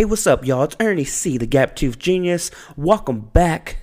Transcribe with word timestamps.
Hey, 0.00 0.06
what's 0.06 0.26
up, 0.26 0.46
y'all? 0.46 0.62
It's 0.62 0.76
Ernie 0.80 1.04
C, 1.04 1.36
the 1.36 1.46
Gap 1.46 1.76
Tooth 1.76 1.98
Genius. 1.98 2.50
Welcome 2.74 3.20
back. 3.34 3.80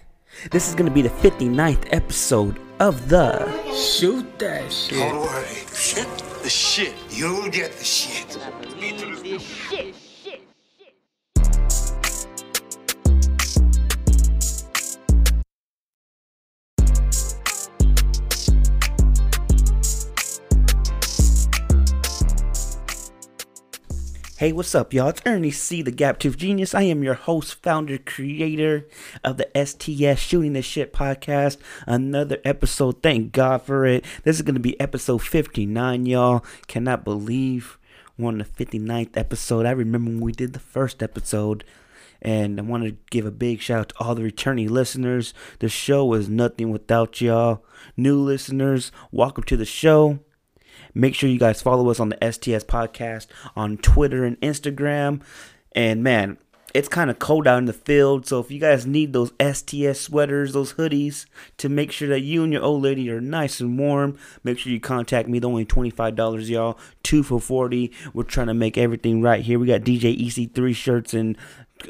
This 0.50 0.68
is 0.68 0.74
going 0.74 0.90
to 0.90 0.92
be 0.92 1.04
the 1.04 1.10
59th 1.10 1.86
episode 1.92 2.60
of 2.80 3.08
the. 3.10 3.46
Shoot 3.72 4.40
that 4.40 4.74
shit. 4.74 4.98
Don't 4.98 5.22
worry. 5.22 5.46
Shit. 5.76 6.08
The 6.42 6.50
shit. 6.50 6.96
You'll 7.12 7.52
get 7.52 7.72
the 7.74 7.84
shit. 7.86 8.36
Hey, 24.38 24.52
what's 24.52 24.76
up, 24.76 24.94
y'all? 24.94 25.08
It's 25.08 25.22
Ernie 25.26 25.50
C, 25.50 25.82
the 25.82 25.90
Gap 25.90 26.20
Tooth 26.20 26.38
Genius. 26.38 26.76
I 26.76 26.84
am 26.84 27.04
your 27.04 27.16
host, 27.16 27.56
founder, 27.64 27.98
creator 27.98 28.88
of 29.24 29.38
the 29.38 29.50
STS 29.56 30.22
Shooting 30.22 30.54
the 30.54 30.62
Shit 30.62 30.94
podcast. 30.94 31.58
Another 31.88 32.38
episode. 32.46 33.02
Thank 33.02 33.32
God 33.32 33.64
for 33.64 33.88
it. 33.88 34.06
This 34.26 34.36
is 34.36 34.44
going 34.44 34.54
to 34.54 34.62
be 34.62 34.80
episode 34.80 35.24
59, 35.24 36.06
y'all. 36.06 36.46
Cannot 36.68 37.04
believe 37.04 37.80
we're 38.16 38.28
on 38.28 38.38
the 38.38 38.44
59th 38.44 39.18
episode. 39.18 39.66
I 39.66 39.72
remember 39.72 40.12
when 40.12 40.22
we 40.22 40.34
did 40.34 40.54
the 40.54 40.60
first 40.60 41.02
episode. 41.02 41.64
And 42.22 42.60
I 42.60 42.62
want 42.62 42.84
to 42.84 42.96
give 43.10 43.26
a 43.26 43.32
big 43.32 43.60
shout 43.60 43.80
out 43.80 43.90
to 43.90 43.96
all 44.00 44.14
the 44.14 44.22
returning 44.22 44.70
listeners. 44.70 45.34
The 45.58 45.68
show 45.68 46.14
is 46.14 46.30
nothing 46.30 46.70
without 46.70 47.22
y'all. 47.22 47.66
New 47.96 48.20
listeners, 48.20 48.92
welcome 49.12 49.46
to 49.46 49.58
the 49.58 49.66
show. 49.66 50.20
Make 50.98 51.14
sure 51.14 51.30
you 51.30 51.38
guys 51.38 51.62
follow 51.62 51.90
us 51.92 52.00
on 52.00 52.10
the 52.10 52.18
STS 52.32 52.64
podcast 52.66 53.28
on 53.56 53.78
Twitter 53.78 54.26
and 54.26 54.40
Instagram. 54.42 55.22
And 55.74 56.04
man, 56.04 56.38
it's 56.74 56.88
kind 56.88 57.12
of 57.12 57.20
cold 57.20 57.48
out 57.48 57.60
in 57.60 57.66
the 57.66 57.74
field, 57.74 58.28
so 58.28 58.40
if 58.40 58.52
you 58.52 58.60
guys 58.60 58.86
need 58.86 59.14
those 59.14 59.32
STS 59.42 60.02
sweaters, 60.02 60.54
those 60.54 60.74
hoodies, 60.74 61.26
to 61.58 61.70
make 61.70 61.92
sure 61.92 62.08
that 62.10 62.22
you 62.22 62.44
and 62.44 62.52
your 62.52 62.62
old 62.62 62.82
lady 62.82 63.10
are 63.10 63.22
nice 63.22 63.60
and 63.60 63.80
warm, 63.80 64.18
make 64.44 64.60
sure 64.60 64.72
you 64.72 64.80
contact 64.80 65.30
me. 65.30 65.40
They're 65.40 65.50
only 65.50 65.66
$25, 65.66 66.50
y'all. 66.50 66.78
Two 67.04 67.24
for 67.24 67.40
40 67.40 67.92
We're 68.14 68.24
trying 68.24 68.48
to 68.48 68.54
make 68.54 68.78
everything 68.78 69.22
right 69.22 69.44
here. 69.44 69.60
We 69.60 69.68
got 69.68 69.82
DJ 69.82 70.20
EC3 70.20 70.76
shirts 70.76 71.14
and 71.14 71.38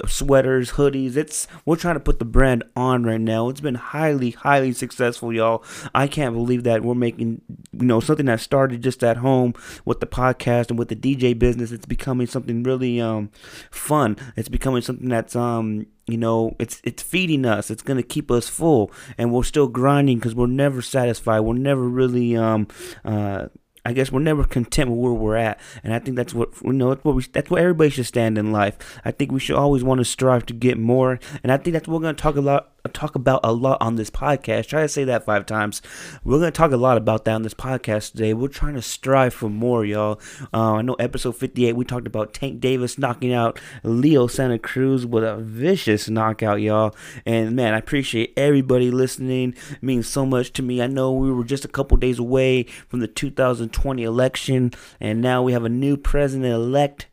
sweaters, 0.07 0.71
hoodies. 0.71 1.15
It's 1.15 1.47
we're 1.65 1.75
trying 1.75 1.95
to 1.95 1.99
put 1.99 2.19
the 2.19 2.25
brand 2.25 2.63
on 2.75 3.03
right 3.03 3.21
now. 3.21 3.49
It's 3.49 3.61
been 3.61 3.75
highly, 3.75 4.31
highly 4.31 4.73
successful, 4.73 5.33
y'all. 5.33 5.63
I 5.93 6.07
can't 6.07 6.35
believe 6.35 6.63
that 6.63 6.83
we're 6.83 6.95
making 6.95 7.41
you 7.71 7.85
know 7.85 7.99
something 7.99 8.25
that 8.27 8.39
started 8.39 8.83
just 8.83 9.03
at 9.03 9.17
home 9.17 9.53
with 9.85 9.99
the 9.99 10.07
podcast 10.07 10.69
and 10.69 10.79
with 10.79 10.89
the 10.89 10.95
DJ 10.95 11.37
business. 11.37 11.71
It's 11.71 11.85
becoming 11.85 12.27
something 12.27 12.63
really 12.63 12.99
um 13.01 13.29
fun. 13.71 14.17
It's 14.35 14.49
becoming 14.49 14.81
something 14.81 15.09
that's 15.09 15.35
um 15.35 15.87
you 16.07 16.17
know 16.17 16.55
it's 16.57 16.79
it's 16.85 17.03
feeding 17.03 17.45
us 17.45 17.69
it's 17.69 17.83
going 17.83 17.97
to 17.97 18.03
keep 18.03 18.31
us 18.31 18.47
full 18.47 18.89
and 19.17 19.31
we're 19.31 19.43
still 19.43 19.67
grinding 19.67 20.17
because 20.17 20.33
we're 20.33 20.47
never 20.47 20.81
satisfied 20.81 21.41
we're 21.41 21.53
never 21.53 21.81
really 21.81 22.35
um 22.35 22.65
uh 23.03 23.47
I 23.87 23.93
guess 23.93 24.11
we're 24.11 24.19
never 24.19 24.43
content 24.43 24.89
with 24.89 24.99
where 24.99 25.13
we're 25.13 25.37
at, 25.37 25.61
and 25.81 25.93
I 25.93 25.99
think 25.99 26.17
that's 26.17 26.33
what 26.33 26.49
you 26.61 26.73
know. 26.73 26.89
That's 26.89 27.05
what 27.05 27.15
we. 27.15 27.23
That's 27.31 27.49
what 27.49 27.61
everybody 27.61 27.89
should 27.89 28.05
stand 28.05 28.37
in 28.37 28.51
life. 28.51 28.99
I 29.05 29.11
think 29.11 29.31
we 29.31 29.39
should 29.39 29.55
always 29.55 29.81
want 29.81 29.99
to 29.99 30.05
strive 30.05 30.45
to 30.47 30.53
get 30.53 30.77
more, 30.77 31.21
and 31.41 31.53
I 31.53 31.57
think 31.57 31.73
that's 31.73 31.87
what 31.87 32.01
we're 32.01 32.11
to 32.13 32.21
talk 32.21 32.35
a 32.35 32.41
lot 32.41 32.76
talk 32.87 33.15
about 33.15 33.41
a 33.43 33.51
lot 33.51 33.77
on 33.81 33.95
this 33.95 34.09
podcast. 34.09 34.67
Try 34.67 34.81
to 34.81 34.87
say 34.87 35.03
that 35.05 35.25
five 35.25 35.45
times. 35.45 35.81
We're 36.23 36.39
going 36.39 36.51
to 36.51 36.57
talk 36.57 36.71
a 36.71 36.77
lot 36.77 36.97
about 36.97 37.25
that 37.25 37.33
on 37.33 37.43
this 37.43 37.53
podcast 37.53 38.11
today. 38.11 38.33
We're 38.33 38.47
trying 38.47 38.75
to 38.75 38.81
strive 38.81 39.33
for 39.33 39.49
more, 39.49 39.85
y'all. 39.85 40.19
Uh, 40.53 40.73
I 40.73 40.81
know 40.81 40.93
episode 40.95 41.35
58, 41.35 41.75
we 41.75 41.85
talked 41.85 42.07
about 42.07 42.33
Tank 42.33 42.59
Davis 42.59 42.97
knocking 42.97 43.33
out 43.33 43.59
Leo 43.83 44.27
Santa 44.27 44.59
Cruz 44.59 45.05
with 45.05 45.23
a 45.23 45.37
vicious 45.37 46.09
knockout, 46.09 46.61
y'all. 46.61 46.95
And 47.25 47.55
man, 47.55 47.73
I 47.73 47.77
appreciate 47.77 48.33
everybody 48.37 48.91
listening. 48.91 49.55
It 49.71 49.83
means 49.83 50.07
so 50.07 50.25
much 50.25 50.53
to 50.53 50.63
me. 50.63 50.81
I 50.81 50.87
know 50.87 51.11
we 51.13 51.31
were 51.31 51.43
just 51.43 51.65
a 51.65 51.69
couple 51.69 51.97
days 51.97 52.19
away 52.19 52.63
from 52.87 52.99
the 52.99 53.07
2020 53.07 54.03
election, 54.03 54.71
and 54.99 55.21
now 55.21 55.43
we 55.43 55.53
have 55.53 55.65
a 55.65 55.69
new 55.69 55.97
president 55.97 56.53
elect 56.53 57.07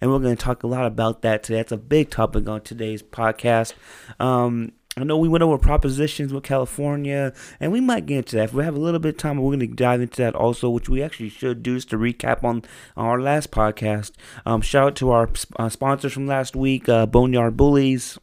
and 0.00 0.10
we're 0.10 0.18
going 0.18 0.36
to 0.36 0.42
talk 0.42 0.62
a 0.62 0.66
lot 0.66 0.86
about 0.86 1.22
that 1.22 1.42
today. 1.42 1.58
That's 1.58 1.72
a 1.72 1.76
big 1.76 2.10
topic 2.10 2.48
on 2.48 2.60
today's 2.60 3.02
podcast. 3.02 3.74
Um, 4.20 4.72
I 5.00 5.04
know 5.04 5.18
we 5.18 5.28
went 5.28 5.42
over 5.42 5.58
propositions 5.58 6.32
with 6.32 6.44
California, 6.44 7.32
and 7.60 7.72
we 7.72 7.80
might 7.80 8.06
get 8.06 8.18
into 8.18 8.36
that. 8.36 8.44
If 8.44 8.54
we 8.54 8.64
have 8.64 8.76
a 8.76 8.80
little 8.80 9.00
bit 9.00 9.10
of 9.10 9.16
time, 9.16 9.36
we're 9.38 9.56
going 9.56 9.60
to 9.60 9.74
dive 9.74 10.00
into 10.00 10.22
that 10.22 10.34
also, 10.34 10.70
which 10.70 10.88
we 10.88 11.02
actually 11.02 11.28
should 11.28 11.62
do 11.62 11.76
just 11.76 11.90
to 11.90 11.98
recap 11.98 12.44
on, 12.44 12.64
our 12.96 13.20
last 13.20 13.50
podcast. 13.50 14.12
Um, 14.44 14.60
shout 14.60 14.88
out 14.88 14.96
to 14.96 15.10
our 15.10 15.30
uh, 15.56 15.68
sponsors 15.68 16.12
from 16.12 16.26
last 16.26 16.56
week, 16.56 16.88
uh, 16.88 17.06
Boneyard 17.06 17.56
Bullies 17.56 18.18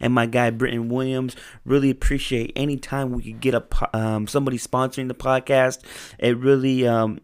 and 0.00 0.12
my 0.12 0.26
guy 0.26 0.50
Britton 0.50 0.88
Williams. 0.88 1.36
Really 1.64 1.90
appreciate 1.90 2.52
any 2.56 2.76
time 2.76 3.12
we 3.12 3.22
could 3.22 3.40
get 3.40 3.54
a 3.54 3.96
um, 3.96 4.26
somebody 4.26 4.58
sponsoring 4.58 5.08
the 5.08 5.14
podcast. 5.14 5.80
It 6.18 6.36
really 6.36 6.86
um, 6.86 7.20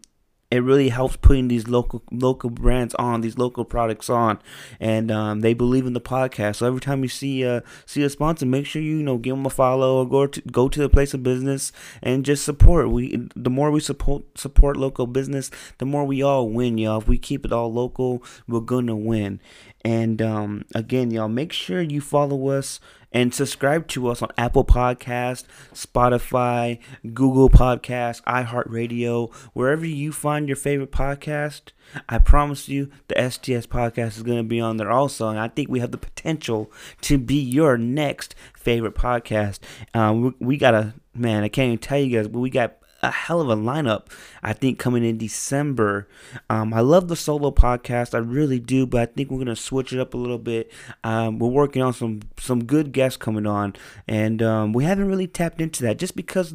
it 0.51 0.59
really 0.59 0.89
helps 0.89 1.15
putting 1.17 1.47
these 1.47 1.67
local 1.67 2.03
local 2.11 2.49
brands 2.49 2.93
on 2.95 3.21
these 3.21 3.37
local 3.37 3.65
products 3.65 4.09
on. 4.09 4.39
And 4.79 5.11
um, 5.11 5.41
they 5.41 5.53
believe 5.53 5.85
in 5.85 5.93
the 5.93 6.01
podcast. 6.01 6.57
So 6.57 6.67
every 6.67 6.81
time 6.81 7.01
you 7.01 7.09
see 7.09 7.43
a 7.43 7.63
see 7.85 8.03
a 8.03 8.09
sponsor 8.09 8.45
make 8.45 8.65
sure 8.65 8.81
you, 8.81 8.97
you 8.97 9.03
know 9.03 9.17
give 9.17 9.35
them 9.35 9.45
a 9.45 9.49
follow 9.49 9.97
or 9.97 10.07
go 10.07 10.27
to 10.27 10.41
go 10.41 10.69
to 10.69 10.79
the 10.79 10.89
place 10.89 11.13
of 11.13 11.23
business 11.23 11.71
and 12.01 12.23
just 12.23 12.45
support. 12.45 12.89
We 12.89 13.27
the 13.35 13.49
more 13.49 13.71
we 13.71 13.79
support 13.79 14.37
support 14.37 14.77
local 14.77 15.07
business 15.07 15.49
the 15.79 15.85
more 15.85 16.05
we 16.05 16.21
all 16.21 16.49
win 16.49 16.77
y'all. 16.77 17.01
If 17.01 17.07
we 17.07 17.17
keep 17.17 17.45
it 17.45 17.51
all 17.51 17.73
local 17.73 18.23
we're 18.47 18.59
gonna 18.61 18.95
win. 18.95 19.41
And 19.83 20.21
um, 20.21 20.65
again 20.75 21.11
y'all 21.11 21.27
make 21.27 21.53
sure 21.53 21.81
you 21.81 22.01
follow 22.01 22.49
us 22.49 22.79
and 23.15 23.33
subscribe 23.33 23.87
to 23.87 24.09
us 24.09 24.21
on 24.21 24.29
Apple 24.37 24.65
Podcast, 24.65 25.45
Spotify, 25.73 26.79
Google 27.13 27.49
Podcast, 27.49 28.21
iHeartRadio, 28.23 29.33
wherever 29.53 29.85
you 29.85 30.11
find 30.11 30.49
your 30.49 30.57
favorite 30.57 30.91
podcast. 30.91 31.71
I 32.09 32.17
promise 32.17 32.67
you, 32.67 32.91
the 33.07 33.15
STS 33.15 33.67
podcast 33.67 34.17
is 34.17 34.23
going 34.23 34.39
to 34.39 34.43
be 34.43 34.59
on 34.59 34.75
there 34.75 34.91
also, 34.91 35.29
and 35.29 35.39
I 35.39 35.47
think 35.47 35.69
we 35.69 35.79
have 35.79 35.91
the 35.91 35.97
potential 35.97 36.69
to 37.01 37.17
be 37.17 37.39
your 37.39 37.77
next 37.77 38.35
favorite 38.53 38.95
podcast. 38.95 39.59
Um, 39.93 40.21
we, 40.21 40.33
we 40.39 40.57
got 40.57 40.73
a 40.73 40.93
man, 41.13 41.45
I 41.45 41.47
can't 41.47 41.67
even 41.67 41.77
tell 41.77 41.97
you 41.97 42.17
guys, 42.17 42.27
but 42.27 42.39
we 42.39 42.49
got 42.49 42.75
a 43.05 43.11
hell 43.11 43.41
of 43.41 43.49
a 43.49 43.55
lineup, 43.55 44.07
I 44.43 44.53
think, 44.53 44.79
coming 44.79 45.03
in 45.03 45.17
December. 45.17 46.07
Um, 46.49 46.73
I 46.73 46.81
love 46.81 47.07
the 47.07 47.15
solo 47.15 47.51
podcast, 47.51 48.13
I 48.13 48.19
really 48.19 48.59
do, 48.59 48.85
but 48.85 49.01
I 49.01 49.05
think 49.05 49.29
we're 49.29 49.39
gonna 49.39 49.55
switch 49.55 49.93
it 49.93 49.99
up 49.99 50.13
a 50.13 50.17
little 50.17 50.37
bit. 50.37 50.71
Um, 51.03 51.39
we're 51.39 51.49
working 51.49 51.81
on 51.81 51.93
some 51.93 52.21
some 52.39 52.65
good 52.65 52.91
guests 52.91 53.17
coming 53.17 53.45
on, 53.45 53.75
and 54.07 54.41
um, 54.41 54.73
we 54.73 54.83
haven't 54.83 55.07
really 55.07 55.27
tapped 55.27 55.61
into 55.61 55.83
that 55.83 55.97
just 55.97 56.15
because 56.15 56.53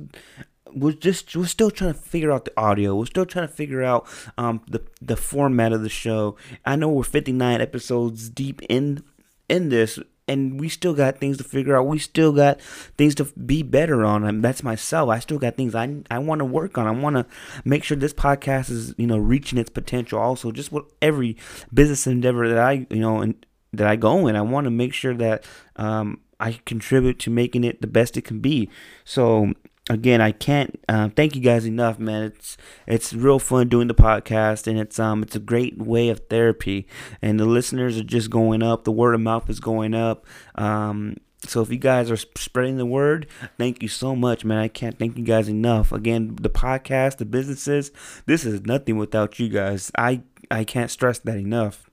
we're 0.72 0.92
just 0.92 1.34
we're 1.36 1.46
still 1.46 1.70
trying 1.70 1.94
to 1.94 1.98
figure 1.98 2.32
out 2.32 2.44
the 2.44 2.52
audio. 2.56 2.96
We're 2.96 3.06
still 3.06 3.26
trying 3.26 3.48
to 3.48 3.52
figure 3.52 3.82
out 3.82 4.06
um, 4.36 4.62
the 4.68 4.82
the 5.00 5.16
format 5.16 5.72
of 5.72 5.82
the 5.82 5.88
show. 5.88 6.36
I 6.64 6.76
know 6.76 6.88
we're 6.88 7.02
59 7.02 7.60
episodes 7.60 8.28
deep 8.28 8.62
in 8.68 9.02
in 9.48 9.68
this 9.68 9.98
and 10.30 10.60
we 10.60 10.68
still 10.68 10.94
got 10.94 11.18
things 11.18 11.36
to 11.38 11.44
figure 11.44 11.76
out. 11.76 11.88
We 11.88 11.98
still 11.98 12.32
got 12.32 12.60
things 12.96 13.16
to 13.16 13.24
be 13.24 13.64
better 13.64 14.04
on. 14.04 14.22
And 14.24 14.44
that's 14.44 14.62
myself. 14.62 15.10
I 15.10 15.18
still 15.18 15.38
got 15.38 15.56
things 15.56 15.74
I 15.74 16.02
I 16.08 16.18
want 16.18 16.38
to 16.38 16.44
work 16.44 16.78
on. 16.78 16.86
I 16.86 16.92
want 16.92 17.16
to 17.16 17.26
make 17.64 17.82
sure 17.82 17.96
this 17.96 18.14
podcast 18.14 18.70
is 18.70 18.94
you 18.96 19.08
know 19.08 19.18
reaching 19.18 19.58
its 19.58 19.70
potential. 19.70 20.20
Also, 20.20 20.52
just 20.52 20.70
with 20.70 20.84
every 21.02 21.36
business 21.74 22.06
endeavor 22.06 22.48
that 22.48 22.58
I 22.58 22.86
you 22.90 23.00
know 23.00 23.20
and 23.20 23.44
that 23.72 23.88
I 23.88 23.96
go 23.96 24.28
in, 24.28 24.36
I 24.36 24.42
want 24.42 24.64
to 24.64 24.70
make 24.70 24.94
sure 24.94 25.14
that 25.14 25.44
um, 25.76 26.20
I 26.38 26.60
contribute 26.64 27.18
to 27.20 27.30
making 27.30 27.64
it 27.64 27.80
the 27.80 27.86
best 27.88 28.16
it 28.16 28.22
can 28.22 28.38
be. 28.38 28.70
So 29.04 29.52
again, 29.90 30.20
I 30.20 30.32
can't 30.32 30.78
uh, 30.88 31.08
thank 31.14 31.34
you 31.34 31.42
guys 31.42 31.66
enough, 31.66 31.98
man. 31.98 32.22
It's 32.22 32.56
it's 32.86 33.12
real 33.12 33.38
fun 33.38 33.68
doing 33.68 33.88
the 33.88 33.94
podcast, 33.94 34.66
and 34.66 34.78
it's 34.78 34.98
um 34.98 35.22
it's 35.22 35.36
a 35.36 35.40
great 35.40 35.78
way 35.78 36.08
of 36.08 36.20
therapy, 36.30 36.86
and 37.20 37.38
the 37.38 37.44
listeners 37.44 37.98
are 37.98 38.04
just 38.04 38.30
going 38.30 38.62
up. 38.62 38.84
The 38.84 38.92
word 38.92 39.14
of 39.14 39.20
mouth 39.20 39.50
is 39.50 39.60
going 39.60 39.94
up. 39.94 40.26
Um, 40.54 41.16
so 41.46 41.62
if 41.62 41.70
you 41.70 41.78
guys 41.78 42.10
are 42.10 42.16
spreading 42.16 42.76
the 42.76 42.86
word, 42.86 43.26
thank 43.58 43.82
you 43.82 43.88
so 43.88 44.14
much, 44.14 44.44
man. 44.44 44.58
I 44.58 44.68
can't 44.68 44.98
thank 44.98 45.18
you 45.18 45.24
guys 45.24 45.48
enough. 45.48 45.90
Again, 45.90 46.36
the 46.40 46.50
podcast, 46.50 47.16
the 47.16 47.24
businesses, 47.24 47.90
this 48.26 48.44
is 48.44 48.62
nothing 48.62 48.96
without 48.96 49.38
you 49.38 49.48
guys. 49.48 49.90
I 49.98 50.22
I 50.50 50.64
can't 50.64 50.90
stress 50.90 51.18
that 51.18 51.36
enough 51.36 51.89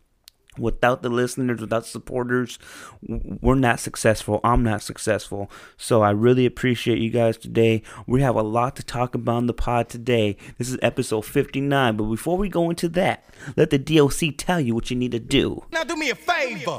without 0.57 1.01
the 1.01 1.09
listeners, 1.09 1.61
without 1.61 1.85
supporters, 1.85 2.59
we're 3.01 3.55
not 3.55 3.79
successful. 3.79 4.39
I'm 4.43 4.63
not 4.63 4.81
successful. 4.81 5.51
So 5.77 6.01
I 6.01 6.11
really 6.11 6.45
appreciate 6.45 6.99
you 6.99 7.09
guys 7.09 7.37
today. 7.37 7.83
We 8.05 8.21
have 8.21 8.35
a 8.35 8.41
lot 8.41 8.75
to 8.77 8.83
talk 8.83 9.15
about 9.15 9.39
in 9.39 9.47
the 9.47 9.53
pod 9.53 9.89
today. 9.89 10.37
This 10.57 10.69
is 10.69 10.77
episode 10.81 11.25
59. 11.25 11.97
But 11.97 12.03
before 12.05 12.37
we 12.37 12.49
go 12.49 12.69
into 12.69 12.89
that, 12.89 13.25
let 13.55 13.69
the 13.69 13.77
DOC 13.77 14.35
tell 14.37 14.59
you 14.59 14.73
what 14.73 14.89
you 14.89 14.97
need 14.97 15.11
to 15.11 15.19
do. 15.19 15.63
Now 15.71 15.83
do 15.83 15.95
me 15.95 16.09
a 16.09 16.15
favor. 16.15 16.77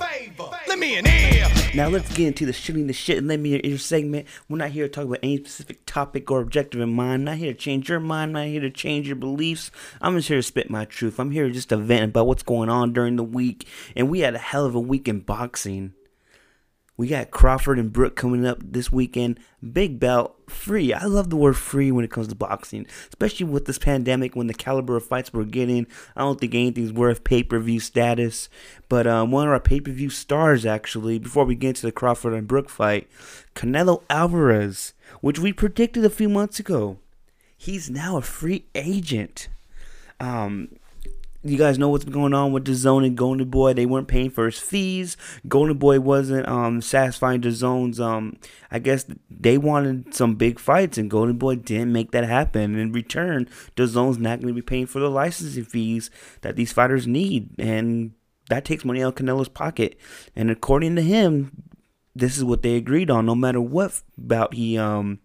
Let 0.66 0.78
me 0.78 0.98
in 0.98 1.04
here. 1.04 1.48
Now 1.74 1.88
let's 1.88 2.08
get 2.14 2.26
into 2.26 2.46
the 2.46 2.52
shooting 2.52 2.86
the 2.86 2.92
shit 2.92 3.18
and 3.18 3.28
let 3.28 3.38
me 3.40 3.54
in 3.54 3.68
your 3.68 3.78
segment. 3.78 4.26
We're 4.48 4.56
not 4.56 4.70
here 4.70 4.86
to 4.86 4.90
talk 4.90 5.04
about 5.04 5.18
any 5.22 5.36
specific 5.38 5.84
topic 5.86 6.30
or 6.30 6.40
objective 6.40 6.80
in 6.80 6.94
mind. 6.94 7.12
I'm 7.12 7.24
not 7.24 7.36
here 7.36 7.52
to 7.52 7.58
change 7.58 7.88
your 7.88 8.00
mind. 8.00 8.30
I'm 8.30 8.44
not 8.44 8.46
here 8.46 8.60
to 8.62 8.70
change 8.70 9.06
your 9.06 9.16
beliefs. 9.16 9.70
I'm 10.00 10.16
just 10.16 10.28
here 10.28 10.38
to 10.38 10.42
spit 10.42 10.70
my 10.70 10.86
truth. 10.86 11.20
I'm 11.20 11.30
here 11.30 11.50
just 11.50 11.68
to 11.68 11.76
vent 11.76 12.10
about 12.10 12.26
what's 12.26 12.42
going 12.42 12.68
on 12.68 12.92
during 12.92 13.16
the 13.16 13.24
week. 13.24 13.66
And 13.96 14.08
we 14.08 14.20
had 14.20 14.34
a 14.34 14.38
hell 14.38 14.64
of 14.64 14.74
a 14.74 14.80
week 14.80 15.08
in 15.08 15.20
boxing. 15.20 15.94
We 16.98 17.06
got 17.06 17.30
Crawford 17.30 17.78
and 17.78 17.92
Brook 17.92 18.16
coming 18.16 18.44
up 18.44 18.58
this 18.60 18.90
weekend. 18.90 19.38
Big 19.72 20.00
belt, 20.00 20.34
free. 20.48 20.92
I 20.92 21.04
love 21.04 21.30
the 21.30 21.36
word 21.36 21.56
free 21.56 21.92
when 21.92 22.04
it 22.04 22.10
comes 22.10 22.26
to 22.26 22.34
boxing, 22.34 22.88
especially 23.08 23.46
with 23.46 23.66
this 23.66 23.78
pandemic 23.78 24.34
when 24.34 24.48
the 24.48 24.52
caliber 24.52 24.96
of 24.96 25.06
fights 25.06 25.32
we're 25.32 25.44
getting. 25.44 25.86
I 26.16 26.22
don't 26.22 26.40
think 26.40 26.56
anything's 26.56 26.92
worth 26.92 27.22
pay 27.22 27.44
per 27.44 27.60
view 27.60 27.78
status. 27.78 28.48
But 28.88 29.06
um, 29.06 29.30
one 29.30 29.46
of 29.46 29.52
our 29.52 29.60
pay 29.60 29.78
per 29.78 29.92
view 29.92 30.10
stars, 30.10 30.66
actually, 30.66 31.20
before 31.20 31.44
we 31.44 31.54
get 31.54 31.68
into 31.68 31.86
the 31.86 31.92
Crawford 31.92 32.34
and 32.34 32.48
Brook 32.48 32.68
fight, 32.68 33.08
Canelo 33.54 34.02
Alvarez, 34.10 34.92
which 35.20 35.38
we 35.38 35.52
predicted 35.52 36.04
a 36.04 36.10
few 36.10 36.28
months 36.28 36.58
ago, 36.58 36.98
he's 37.56 37.88
now 37.88 38.16
a 38.16 38.22
free 38.22 38.64
agent. 38.74 39.48
Um, 40.18 40.80
you 41.48 41.58
guys 41.58 41.78
know 41.78 41.88
what's 41.88 42.04
going 42.04 42.34
on 42.34 42.52
with 42.52 42.64
DAZN 42.64 43.06
and 43.06 43.16
Golden 43.16 43.48
Boy. 43.48 43.72
They 43.72 43.86
weren't 43.86 44.08
paying 44.08 44.30
for 44.30 44.46
his 44.46 44.58
fees. 44.58 45.16
Golden 45.46 45.78
Boy 45.78 46.00
wasn't 46.00 46.46
um, 46.48 46.80
satisfying 46.80 47.40
DAZN's. 47.40 48.00
Um, 48.00 48.36
I 48.70 48.78
guess 48.78 49.06
they 49.30 49.58
wanted 49.58 50.14
some 50.14 50.34
big 50.34 50.58
fights, 50.58 50.98
and 50.98 51.10
Golden 51.10 51.36
Boy 51.36 51.56
didn't 51.56 51.92
make 51.92 52.10
that 52.12 52.24
happen. 52.24 52.78
In 52.78 52.92
return, 52.92 53.48
DAZN's 53.76 54.18
not 54.18 54.40
going 54.40 54.48
to 54.48 54.54
be 54.54 54.62
paying 54.62 54.86
for 54.86 55.00
the 55.00 55.10
licensing 55.10 55.64
fees 55.64 56.10
that 56.42 56.56
these 56.56 56.72
fighters 56.72 57.06
need, 57.06 57.50
and 57.58 58.12
that 58.48 58.64
takes 58.64 58.84
money 58.84 59.02
out 59.02 59.18
of 59.18 59.26
Canelo's 59.26 59.48
pocket. 59.48 59.98
And 60.34 60.50
according 60.50 60.96
to 60.96 61.02
him, 61.02 61.68
this 62.14 62.36
is 62.36 62.44
what 62.44 62.62
they 62.62 62.76
agreed 62.76 63.10
on. 63.10 63.26
No 63.26 63.34
matter 63.34 63.60
what 63.60 64.02
bout 64.16 64.54
he 64.54 64.76
um 64.76 65.20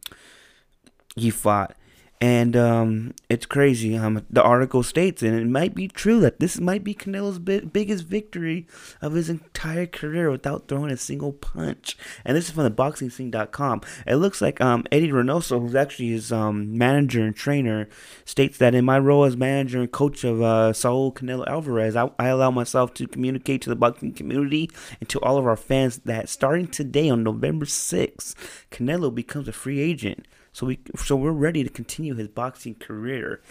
he 1.15 1.29
fought 1.29 1.75
and 2.23 2.55
um, 2.55 3.13
it's 3.27 3.45
crazy. 3.45 3.97
Um, 3.97 4.25
the 4.29 4.41
article 4.41 4.81
states, 4.81 5.21
and 5.21 5.37
it 5.37 5.45
might 5.45 5.75
be 5.75 5.89
true 5.89 6.21
that 6.21 6.39
this 6.39 6.57
might 6.57 6.81
be 6.81 6.95
Canelo's 6.95 7.37
biggest 7.37 8.05
victory 8.05 8.65
of 9.01 9.11
his 9.11 9.29
entire 9.29 9.85
career 9.85 10.31
without 10.31 10.69
throwing 10.69 10.89
a 10.89 10.95
single 10.95 11.33
punch. 11.33 11.97
And 12.23 12.37
this 12.37 12.45
is 12.45 12.51
from 12.51 12.63
the 12.63 12.71
BoxingScene.com. 12.71 13.81
It 14.07 14.15
looks 14.15 14.41
like 14.41 14.61
um, 14.61 14.85
Eddie 14.89 15.11
Reynoso, 15.11 15.59
who's 15.59 15.75
actually 15.75 16.11
his 16.11 16.31
um, 16.31 16.77
manager 16.77 17.25
and 17.25 17.35
trainer, 17.35 17.89
states 18.23 18.57
that 18.57 18.73
in 18.73 18.85
my 18.85 18.99
role 18.99 19.25
as 19.25 19.35
manager 19.35 19.81
and 19.81 19.91
coach 19.91 20.23
of 20.23 20.41
uh, 20.41 20.71
Saul 20.71 21.11
Canelo 21.11 21.45
Alvarez, 21.45 21.97
I, 21.97 22.09
I 22.17 22.29
allow 22.29 22.51
myself 22.51 22.93
to 22.93 23.05
communicate 23.05 23.61
to 23.63 23.69
the 23.69 23.75
boxing 23.75 24.13
community 24.13 24.69
and 25.01 25.09
to 25.09 25.19
all 25.19 25.37
of 25.37 25.45
our 25.45 25.57
fans 25.57 25.97
that 26.05 26.29
starting 26.29 26.67
today 26.67 27.09
on 27.09 27.21
November 27.21 27.65
6th, 27.65 28.33
Canelo 28.71 29.13
becomes 29.13 29.49
a 29.49 29.51
free 29.51 29.81
agent. 29.81 30.25
So 30.53 30.67
we 30.67 30.79
so 30.95 31.15
we're 31.15 31.31
ready 31.31 31.63
to 31.63 31.69
continue 31.69 32.13
his 32.15 32.27
boxing 32.27 32.75
career. 32.75 33.41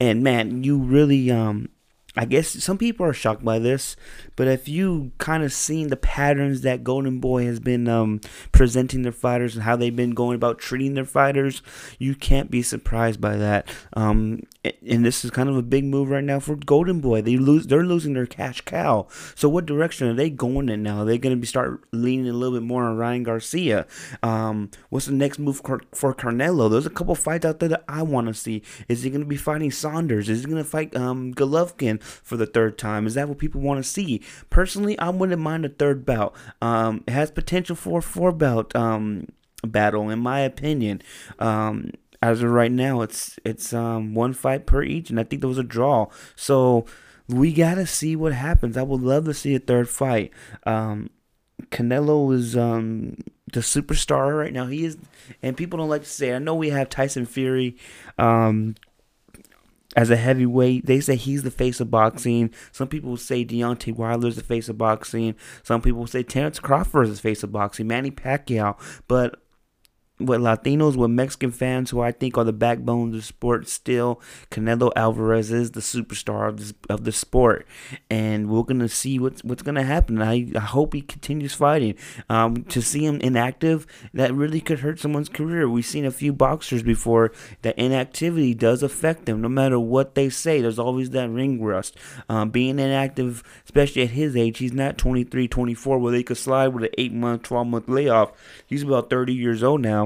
And 0.00 0.22
man, 0.24 0.64
you 0.64 0.78
really 0.78 1.30
um 1.30 1.68
I 2.16 2.24
guess 2.24 2.48
some 2.64 2.78
people 2.78 3.04
are 3.04 3.12
shocked 3.12 3.44
by 3.44 3.58
this, 3.58 3.94
but 4.36 4.48
if 4.48 4.68
you 4.68 5.12
kind 5.18 5.42
of 5.42 5.52
seen 5.52 5.88
the 5.88 5.96
patterns 5.96 6.62
that 6.62 6.82
Golden 6.82 7.20
Boy 7.20 7.44
has 7.44 7.60
been 7.60 7.88
um, 7.88 8.20
presenting 8.52 9.02
their 9.02 9.12
fighters 9.12 9.54
and 9.54 9.64
how 9.64 9.76
they've 9.76 9.94
been 9.94 10.14
going 10.14 10.34
about 10.34 10.58
treating 10.58 10.94
their 10.94 11.04
fighters, 11.04 11.60
you 11.98 12.14
can't 12.14 12.50
be 12.50 12.62
surprised 12.62 13.20
by 13.20 13.36
that. 13.36 13.68
Um, 13.92 14.40
and 14.64 15.04
this 15.04 15.24
is 15.24 15.30
kind 15.30 15.48
of 15.48 15.56
a 15.56 15.62
big 15.62 15.84
move 15.84 16.08
right 16.08 16.24
now 16.24 16.40
for 16.40 16.56
Golden 16.56 17.00
Boy. 17.00 17.20
They 17.20 17.36
lose, 17.36 17.66
they're 17.66 17.84
losing 17.84 18.14
their 18.14 18.26
cash 18.26 18.62
cow. 18.62 19.06
So 19.34 19.48
what 19.48 19.66
direction 19.66 20.08
are 20.08 20.14
they 20.14 20.30
going 20.30 20.68
in 20.70 20.82
now? 20.82 21.00
Are 21.00 21.04
they 21.04 21.18
going 21.18 21.36
to 21.36 21.40
be 21.40 21.46
start 21.46 21.84
leaning 21.92 22.28
a 22.28 22.32
little 22.32 22.58
bit 22.58 22.66
more 22.66 22.84
on 22.84 22.96
Ryan 22.96 23.24
Garcia? 23.24 23.86
Um, 24.22 24.70
what's 24.88 25.06
the 25.06 25.12
next 25.12 25.38
move 25.38 25.58
for, 25.58 25.82
for 25.92 26.14
Canelo? 26.14 26.70
There's 26.70 26.86
a 26.86 26.90
couple 26.90 27.14
fights 27.14 27.44
out 27.44 27.60
there 27.60 27.68
that 27.68 27.84
I 27.88 28.02
want 28.02 28.28
to 28.28 28.34
see. 28.34 28.62
Is 28.88 29.02
he 29.02 29.10
going 29.10 29.20
to 29.20 29.26
be 29.26 29.36
fighting 29.36 29.70
Saunders? 29.70 30.28
Is 30.28 30.40
he 30.40 30.46
going 30.46 30.62
to 30.62 30.68
fight 30.68 30.96
um, 30.96 31.34
Golovkin? 31.34 32.00
For 32.06 32.36
the 32.36 32.46
third 32.46 32.78
time? 32.78 33.06
Is 33.06 33.14
that 33.14 33.28
what 33.28 33.38
people 33.38 33.60
want 33.60 33.82
to 33.82 33.88
see? 33.88 34.22
Personally, 34.50 34.98
I 34.98 35.10
wouldn't 35.10 35.40
mind 35.40 35.64
a 35.64 35.68
third 35.68 36.04
bout. 36.04 36.34
Um, 36.62 37.04
it 37.06 37.12
has 37.12 37.30
potential 37.30 37.76
for 37.76 37.98
a 37.98 38.02
four 38.02 38.32
bout 38.32 38.74
um, 38.74 39.28
battle, 39.64 40.08
in 40.10 40.18
my 40.18 40.40
opinion. 40.40 41.02
Um, 41.38 41.92
as 42.22 42.42
of 42.42 42.50
right 42.50 42.72
now, 42.72 43.02
it's 43.02 43.38
it's 43.44 43.72
um, 43.72 44.14
one 44.14 44.32
fight 44.32 44.66
per 44.66 44.82
each, 44.82 45.10
and 45.10 45.20
I 45.20 45.24
think 45.24 45.42
there 45.42 45.48
was 45.48 45.58
a 45.58 45.62
draw. 45.62 46.08
So 46.34 46.86
we 47.28 47.52
gotta 47.52 47.86
see 47.86 48.16
what 48.16 48.32
happens. 48.32 48.76
I 48.76 48.82
would 48.82 49.02
love 49.02 49.24
to 49.26 49.34
see 49.34 49.54
a 49.54 49.58
third 49.58 49.88
fight. 49.88 50.32
Um, 50.64 51.10
Canelo 51.70 52.34
is 52.34 52.56
um, 52.56 53.16
the 53.52 53.60
superstar 53.60 54.36
right 54.36 54.52
now. 54.52 54.66
He 54.66 54.84
is, 54.84 54.96
and 55.42 55.56
people 55.56 55.78
don't 55.78 55.88
like 55.88 56.02
to 56.02 56.08
say. 56.08 56.34
I 56.34 56.38
know 56.38 56.54
we 56.54 56.70
have 56.70 56.88
Tyson 56.88 57.26
Fury, 57.26 57.76
um, 58.18 58.74
as 59.94 60.10
a 60.10 60.16
heavyweight. 60.16 60.86
They 60.86 61.00
say 61.00 61.16
he's 61.16 61.42
the 61.42 61.50
face 61.50 61.80
of 61.80 61.90
boxing. 61.90 62.52
Some 62.72 62.88
people 62.88 63.16
say 63.16 63.44
Deontay 63.44 63.94
Wilder's 63.94 64.36
the 64.36 64.42
face 64.42 64.68
of 64.68 64.78
boxing. 64.78 65.34
Some 65.62 65.80
people 65.80 66.06
say 66.06 66.22
Terrence 66.22 66.58
Crawford 66.58 67.08
is 67.08 67.16
the 67.16 67.22
face 67.22 67.42
of 67.42 67.52
boxing. 67.52 67.86
Manny 67.86 68.10
Pacquiao. 68.10 68.78
But 69.06 69.40
with 70.18 70.40
Latinos, 70.40 70.96
with 70.96 71.10
Mexican 71.10 71.50
fans 71.50 71.90
who 71.90 72.00
I 72.00 72.10
think 72.10 72.38
are 72.38 72.44
the 72.44 72.52
backbone 72.52 73.08
of 73.08 73.14
the 73.14 73.22
sport 73.22 73.68
still, 73.68 74.20
Canelo 74.50 74.90
Alvarez 74.96 75.52
is 75.52 75.72
the 75.72 75.80
superstar 75.80 76.48
of, 76.48 76.58
this, 76.58 76.74
of 76.88 77.04
the 77.04 77.12
sport. 77.12 77.66
And 78.08 78.48
we're 78.48 78.62
going 78.62 78.80
to 78.80 78.88
see 78.88 79.18
what's, 79.18 79.44
what's 79.44 79.62
going 79.62 79.74
to 79.74 79.82
happen. 79.82 80.22
I, 80.22 80.50
I 80.54 80.60
hope 80.60 80.94
he 80.94 81.02
continues 81.02 81.52
fighting. 81.52 81.96
Um, 82.30 82.64
to 82.64 82.80
see 82.80 83.04
him 83.04 83.20
inactive, 83.20 83.86
that 84.14 84.34
really 84.34 84.60
could 84.60 84.80
hurt 84.80 85.00
someone's 85.00 85.28
career. 85.28 85.68
We've 85.68 85.84
seen 85.84 86.06
a 86.06 86.10
few 86.10 86.32
boxers 86.32 86.82
before 86.82 87.32
that 87.62 87.78
inactivity 87.78 88.54
does 88.54 88.82
affect 88.82 89.26
them. 89.26 89.42
No 89.42 89.48
matter 89.48 89.78
what 89.78 90.14
they 90.14 90.30
say, 90.30 90.60
there's 90.60 90.78
always 90.78 91.10
that 91.10 91.28
ring 91.28 91.62
rust. 91.62 91.96
Um, 92.28 92.50
being 92.50 92.78
inactive, 92.78 93.42
especially 93.64 94.02
at 94.02 94.10
his 94.10 94.34
age, 94.34 94.58
he's 94.58 94.72
not 94.72 94.96
23, 94.96 95.46
24, 95.46 95.98
where 95.98 96.12
they 96.12 96.22
could 96.22 96.38
slide 96.38 96.68
with 96.68 96.84
an 96.84 96.90
8 96.96 97.12
month, 97.12 97.42
12 97.42 97.66
month 97.66 97.88
layoff. 97.88 98.32
He's 98.66 98.82
about 98.82 99.10
30 99.10 99.34
years 99.34 99.62
old 99.62 99.82
now. 99.82 100.05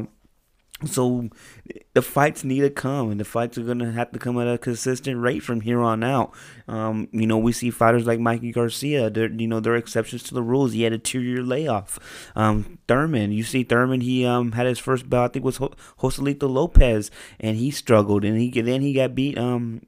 So 0.87 1.29
the 1.93 2.03
fights 2.03 2.43
need 2.43 2.61
to 2.61 2.71
come, 2.71 3.11
and 3.11 3.21
the 3.21 3.25
fights 3.25 3.59
are 3.59 3.63
gonna 3.63 3.93
have 3.93 4.13
to 4.13 4.19
come 4.19 4.39
at 4.39 4.49
a 4.49 4.57
consistent 4.57 5.21
rate 5.21 5.43
from 5.43 5.61
here 5.61 5.81
on 5.81 6.03
out. 6.03 6.33
Um, 6.69 7.09
you 7.13 7.27
know, 7.27 7.37
we 7.37 7.53
see 7.53 7.71
fighters 7.71 8.07
like 8.07 8.19
Mikey 8.19 8.53
Garcia. 8.53 9.11
They're, 9.11 9.31
you 9.31 9.47
know, 9.47 9.61
they're 9.61 9.77
exceptions 9.77 10.23
to 10.25 10.35
the 10.35 10.43
rules. 10.43 10.73
He 10.73 10.83
had 10.83 10.93
a 10.93 10.99
two-year 10.99 11.43
layoff. 11.43 11.99
Um, 12.35 12.79
Thurman, 12.89 13.33
you 13.33 13.43
see 13.43 13.63
Thurman. 13.63 14.01
He 14.01 14.25
um 14.25 14.53
had 14.53 14.67
his 14.67 14.79
first 14.79 15.11
bout. 15.11 15.31
I 15.31 15.33
think 15.33 15.45
was 15.45 15.59
Josesito 15.59 16.49
Lopez, 16.49 17.11
and 17.39 17.57
he 17.57 17.71
struggled, 17.71 18.25
and 18.25 18.39
he 18.41 18.51
then 18.61 18.81
he 18.81 18.93
got 18.93 19.15
beat 19.15 19.37
um 19.37 19.83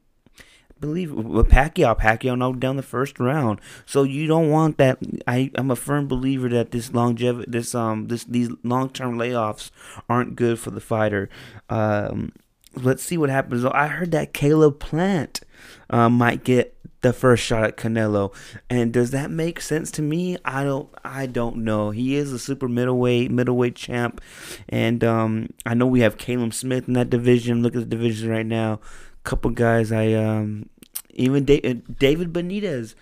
believe 0.82 1.12
with 1.12 1.48
Pacquiao, 1.48 1.98
Pacquiao 1.98 2.36
knocked 2.36 2.60
down 2.60 2.76
the 2.76 2.82
first 2.82 3.18
round. 3.18 3.60
So 3.86 4.02
you 4.02 4.26
don't 4.26 4.50
want 4.50 4.76
that. 4.76 4.98
I 5.26 5.50
I'm 5.54 5.70
a 5.70 5.76
firm 5.76 6.06
believer 6.06 6.50
that 6.50 6.72
this 6.72 6.92
longevity, 6.92 7.50
this 7.50 7.74
um, 7.74 8.08
this 8.08 8.24
these 8.24 8.50
long 8.62 8.90
term 8.90 9.16
layoffs 9.16 9.70
aren't 10.10 10.36
good 10.36 10.58
for 10.58 10.70
the 10.70 10.80
fighter. 10.80 11.30
Um, 11.70 12.32
let's 12.74 13.02
see 13.02 13.16
what 13.16 13.30
happens. 13.30 13.64
I 13.64 13.86
heard 13.86 14.10
that 14.10 14.34
Caleb 14.34 14.78
Plant 14.78 15.40
uh, 15.88 16.10
might 16.10 16.44
get 16.44 16.76
the 17.02 17.12
first 17.12 17.44
shot 17.44 17.64
at 17.64 17.76
Canelo. 17.76 18.34
And 18.70 18.92
does 18.92 19.10
that 19.10 19.30
make 19.30 19.60
sense 19.60 19.90
to 19.92 20.02
me? 20.02 20.36
I 20.44 20.64
don't 20.64 20.88
I 21.04 21.26
don't 21.26 21.58
know. 21.58 21.90
He 21.90 22.16
is 22.16 22.32
a 22.32 22.38
super 22.38 22.68
middleweight 22.68 23.30
middleweight 23.30 23.76
champ 23.76 24.20
and 24.68 25.04
um, 25.04 25.50
I 25.66 25.74
know 25.74 25.86
we 25.86 26.00
have 26.00 26.16
Caleb 26.18 26.54
Smith 26.54 26.88
in 26.88 26.94
that 26.94 27.10
division. 27.10 27.62
Look 27.62 27.74
at 27.74 27.80
the 27.80 27.96
division 27.96 28.30
right 28.30 28.46
now. 28.46 28.80
Couple 29.24 29.50
guys 29.50 29.92
I 29.92 30.12
um 30.14 30.68
even 31.14 31.42
uh, 31.42 31.92
David 31.98 32.32
Benitez, 32.32 32.94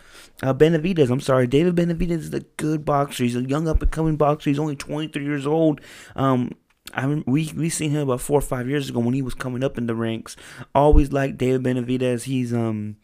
uh, 0.42 0.52
Benavidez. 0.52 1.10
I'm 1.10 1.20
sorry, 1.20 1.46
David 1.46 1.76
Benavidez 1.76 2.10
is 2.10 2.34
a 2.34 2.40
good 2.40 2.84
boxer. 2.84 3.24
He's 3.24 3.36
a 3.36 3.42
young 3.42 3.68
up 3.68 3.82
and 3.82 3.90
coming 3.90 4.16
boxer. 4.16 4.50
He's 4.50 4.58
only 4.58 4.76
23 4.76 5.24
years 5.24 5.46
old. 5.46 5.80
Um, 6.16 6.52
I 6.92 7.06
we 7.26 7.52
we 7.56 7.68
seen 7.68 7.90
him 7.90 8.02
about 8.02 8.20
four 8.20 8.38
or 8.38 8.42
five 8.42 8.68
years 8.68 8.90
ago 8.90 8.98
when 9.00 9.14
he 9.14 9.22
was 9.22 9.34
coming 9.34 9.62
up 9.62 9.78
in 9.78 9.86
the 9.86 9.94
ranks. 9.94 10.36
Always 10.74 11.12
like 11.12 11.38
David 11.38 11.62
Benavidez. 11.62 12.24
He's 12.24 12.52
um 12.52 12.96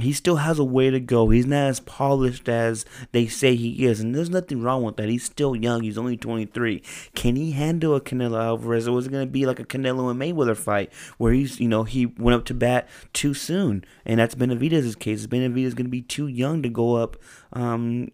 he 0.00 0.12
still 0.12 0.36
has 0.36 0.58
a 0.58 0.64
way 0.64 0.90
to 0.90 1.00
go. 1.00 1.30
He's 1.30 1.46
not 1.46 1.68
as 1.68 1.80
polished 1.80 2.48
as 2.48 2.84
they 3.12 3.26
say 3.26 3.54
he 3.54 3.84
is, 3.84 4.00
and 4.00 4.14
there's 4.14 4.30
nothing 4.30 4.62
wrong 4.62 4.82
with 4.82 4.96
that. 4.96 5.08
He's 5.08 5.24
still 5.24 5.56
young. 5.56 5.82
He's 5.82 5.98
only 5.98 6.16
23. 6.16 6.82
Can 7.14 7.36
he 7.36 7.52
handle 7.52 7.94
a 7.94 8.00
Canelo 8.00 8.42
Alvarez, 8.42 8.88
or 8.88 8.92
was 8.92 9.06
it 9.06 9.10
going 9.10 9.26
to 9.26 9.30
be 9.30 9.46
like 9.46 9.60
a 9.60 9.64
Canelo 9.64 10.10
and 10.10 10.20
Mayweather 10.20 10.56
fight 10.56 10.92
where 11.18 11.32
he's, 11.32 11.60
you 11.60 11.68
know, 11.68 11.84
he 11.84 12.06
went 12.06 12.36
up 12.36 12.44
to 12.46 12.54
bat 12.54 12.88
too 13.12 13.34
soon, 13.34 13.84
and 14.04 14.20
that's 14.20 14.34
Benavidez's 14.34 14.96
case. 14.96 15.26
Benavidez 15.26 15.66
is 15.66 15.74
going 15.74 15.86
to 15.86 15.90
be 15.90 16.02
too 16.02 16.26
young 16.26 16.62
to 16.62 16.68
go 16.68 16.96
up. 16.96 17.16
Um, 17.52 18.10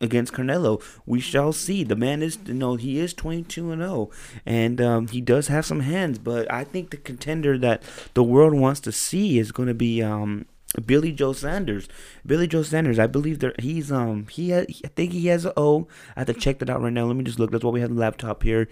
against 0.00 0.32
Canelo. 0.32 0.82
We 1.06 1.20
shall 1.20 1.52
see. 1.52 1.84
The 1.84 1.96
man 1.96 2.22
is, 2.22 2.38
you 2.46 2.54
know, 2.54 2.76
he 2.76 2.98
is 2.98 3.12
22 3.12 3.70
and 3.70 3.82
0, 3.82 4.10
and 4.46 4.80
um, 4.80 5.08
he 5.08 5.20
does 5.20 5.48
have 5.48 5.66
some 5.66 5.80
hands. 5.80 6.18
But 6.18 6.50
I 6.50 6.64
think 6.64 6.90
the 6.90 6.96
contender 6.96 7.58
that 7.58 7.82
the 8.14 8.24
world 8.24 8.54
wants 8.54 8.80
to 8.80 8.92
see 8.92 9.38
is 9.38 9.52
going 9.52 9.68
to 9.68 9.74
be 9.74 10.02
um, 10.02 10.46
Billy 10.84 11.12
Joe 11.12 11.32
Saunders. 11.32 11.88
Billy 12.24 12.46
Joe 12.46 12.62
Saunders, 12.62 12.98
I 12.98 13.06
believe 13.06 13.40
that 13.40 13.60
he's 13.60 13.90
um 13.90 14.26
he 14.28 14.50
had, 14.50 14.66
I 14.84 14.88
think 14.88 15.12
he 15.12 15.26
has 15.26 15.44
an 15.44 15.52
O. 15.56 15.88
I 16.16 16.20
have 16.20 16.26
to 16.28 16.34
check 16.34 16.58
that 16.58 16.70
out 16.70 16.82
right 16.82 16.92
now. 16.92 17.06
Let 17.06 17.16
me 17.16 17.24
just 17.24 17.38
look. 17.38 17.50
That's 17.50 17.64
why 17.64 17.70
we 17.70 17.80
have 17.80 17.90
the 17.90 18.00
laptop 18.00 18.42
here. 18.42 18.68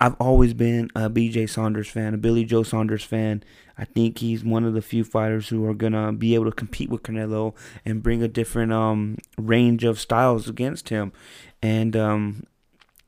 I've 0.00 0.14
always 0.20 0.54
been 0.54 0.90
a 0.94 1.10
BJ 1.10 1.48
Saunders 1.48 1.88
fan, 1.88 2.14
a 2.14 2.18
Billy 2.18 2.44
Joe 2.44 2.62
Saunders 2.62 3.02
fan. 3.02 3.42
I 3.76 3.84
think 3.84 4.18
he's 4.18 4.44
one 4.44 4.64
of 4.64 4.72
the 4.74 4.82
few 4.82 5.02
fighters 5.02 5.48
who 5.48 5.66
are 5.66 5.74
gonna 5.74 6.12
be 6.12 6.34
able 6.34 6.44
to 6.46 6.52
compete 6.52 6.88
with 6.88 7.02
Canelo 7.02 7.54
and 7.84 8.02
bring 8.02 8.22
a 8.22 8.28
different 8.28 8.72
um 8.72 9.18
range 9.36 9.84
of 9.84 10.00
styles 10.00 10.48
against 10.48 10.88
him. 10.88 11.12
And 11.60 11.96
um 11.96 12.44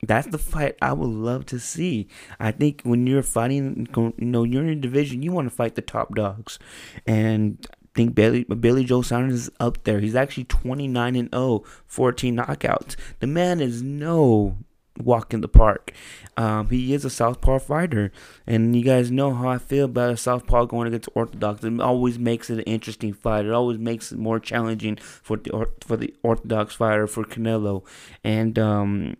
that's 0.03 0.27
the 0.27 0.37
fight 0.37 0.77
I 0.81 0.93
would 0.93 1.09
love 1.09 1.45
to 1.47 1.59
see. 1.59 2.07
I 2.39 2.51
think 2.51 2.81
when 2.83 3.05
you're 3.07 3.23
fighting, 3.23 3.87
you 3.95 4.13
know, 4.25 4.43
you're 4.43 4.63
in 4.63 4.69
a 4.69 4.75
division, 4.75 5.21
you 5.21 5.31
want 5.31 5.49
to 5.49 5.55
fight 5.55 5.75
the 5.75 5.81
top 5.81 6.15
dogs, 6.15 6.59
and 7.05 7.65
I 7.71 7.87
think 7.93 8.15
Billy 8.15 8.43
Billy 8.43 8.83
Joe 8.83 9.01
Saunders 9.01 9.33
is 9.33 9.49
up 9.59 9.83
there. 9.83 9.99
He's 9.99 10.15
actually 10.15 10.45
29 10.45 11.15
and 11.15 11.29
0, 11.33 11.63
14 11.85 12.35
knockouts. 12.35 12.95
The 13.19 13.27
man 13.27 13.61
is 13.61 13.81
no 13.81 14.57
walk 14.97 15.33
in 15.33 15.41
the 15.41 15.47
park. 15.47 15.91
Um, 16.37 16.69
he 16.69 16.93
is 16.93 17.05
a 17.05 17.09
southpaw 17.09 17.59
fighter, 17.59 18.11
and 18.47 18.75
you 18.75 18.83
guys 18.83 19.11
know 19.11 19.33
how 19.33 19.49
I 19.49 19.57
feel 19.57 19.85
about 19.85 20.11
a 20.11 20.17
southpaw 20.17 20.65
going 20.65 20.87
against 20.87 21.09
orthodox. 21.15 21.63
It 21.63 21.79
always 21.79 22.17
makes 22.17 22.49
it 22.49 22.59
an 22.59 22.63
interesting 22.63 23.13
fight. 23.13 23.45
It 23.45 23.51
always 23.51 23.77
makes 23.77 24.11
it 24.11 24.17
more 24.19 24.39
challenging 24.39 24.95
for 24.97 25.37
the 25.37 25.67
for 25.81 25.97
the 25.97 26.13
orthodox 26.23 26.75
fighter 26.75 27.07
for 27.07 27.23
Canelo, 27.23 27.83
and 28.23 28.57
um, 28.57 29.17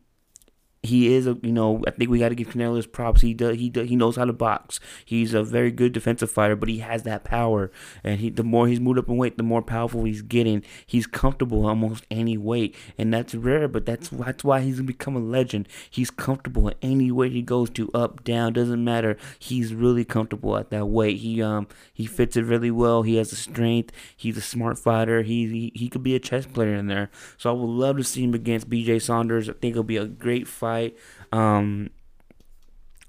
he 0.83 1.13
is 1.13 1.27
a 1.27 1.37
you 1.43 1.51
know 1.51 1.83
I 1.85 1.91
think 1.91 2.09
we 2.09 2.17
got 2.17 2.29
to 2.29 2.35
give 2.35 2.49
Canelo 2.49 2.75
his 2.75 2.87
props. 2.87 3.21
He 3.21 3.33
does 3.35 3.57
he 3.57 3.69
does, 3.69 3.87
he 3.87 3.95
knows 3.95 4.15
how 4.15 4.25
to 4.25 4.33
box. 4.33 4.79
He's 5.05 5.33
a 5.33 5.43
very 5.43 5.71
good 5.71 5.93
defensive 5.93 6.31
fighter, 6.31 6.55
but 6.55 6.69
he 6.69 6.79
has 6.79 7.03
that 7.03 7.23
power. 7.23 7.71
And 8.03 8.19
he 8.19 8.29
the 8.31 8.43
more 8.43 8.67
he's 8.67 8.79
moved 8.79 8.97
up 8.97 9.07
in 9.07 9.17
weight, 9.17 9.37
the 9.37 9.43
more 9.43 9.61
powerful 9.61 10.05
he's 10.05 10.23
getting. 10.23 10.63
He's 10.85 11.05
comfortable 11.05 11.67
almost 11.67 12.05
any 12.09 12.35
weight, 12.35 12.75
and 12.97 13.13
that's 13.13 13.35
rare. 13.35 13.67
But 13.67 13.85
that's 13.85 14.09
that's 14.09 14.43
why 14.43 14.61
he's 14.61 14.77
gonna 14.77 14.87
become 14.87 15.15
a 15.15 15.19
legend. 15.19 15.67
He's 15.89 16.09
comfortable 16.09 16.67
at 16.69 16.77
any 16.81 17.11
weight 17.11 17.31
he 17.31 17.43
goes 17.43 17.69
to, 17.71 17.91
up 17.93 18.23
down 18.23 18.53
doesn't 18.53 18.83
matter. 18.83 19.17
He's 19.37 19.75
really 19.75 20.03
comfortable 20.03 20.57
at 20.57 20.71
that 20.71 20.87
weight. 20.87 21.17
He 21.17 21.43
um 21.43 21.67
he 21.93 22.07
fits 22.07 22.35
it 22.35 22.45
really 22.45 22.71
well. 22.71 23.03
He 23.03 23.17
has 23.17 23.29
the 23.29 23.35
strength. 23.35 23.91
He's 24.17 24.37
a 24.37 24.41
smart 24.41 24.79
fighter. 24.79 25.21
He 25.21 25.47
he, 25.47 25.71
he 25.75 25.89
could 25.89 26.01
be 26.01 26.15
a 26.15 26.19
chess 26.19 26.47
player 26.47 26.73
in 26.73 26.87
there. 26.87 27.11
So 27.37 27.51
I 27.51 27.53
would 27.53 27.69
love 27.69 27.97
to 27.97 28.03
see 28.03 28.23
him 28.23 28.33
against 28.33 28.67
B.J. 28.67 28.97
Saunders. 28.99 29.47
I 29.47 29.53
think 29.53 29.73
it'll 29.73 29.83
be 29.83 29.97
a 29.97 30.07
great 30.07 30.47
fight 30.47 30.70
fight. 30.71 30.97
Um, 31.31 31.89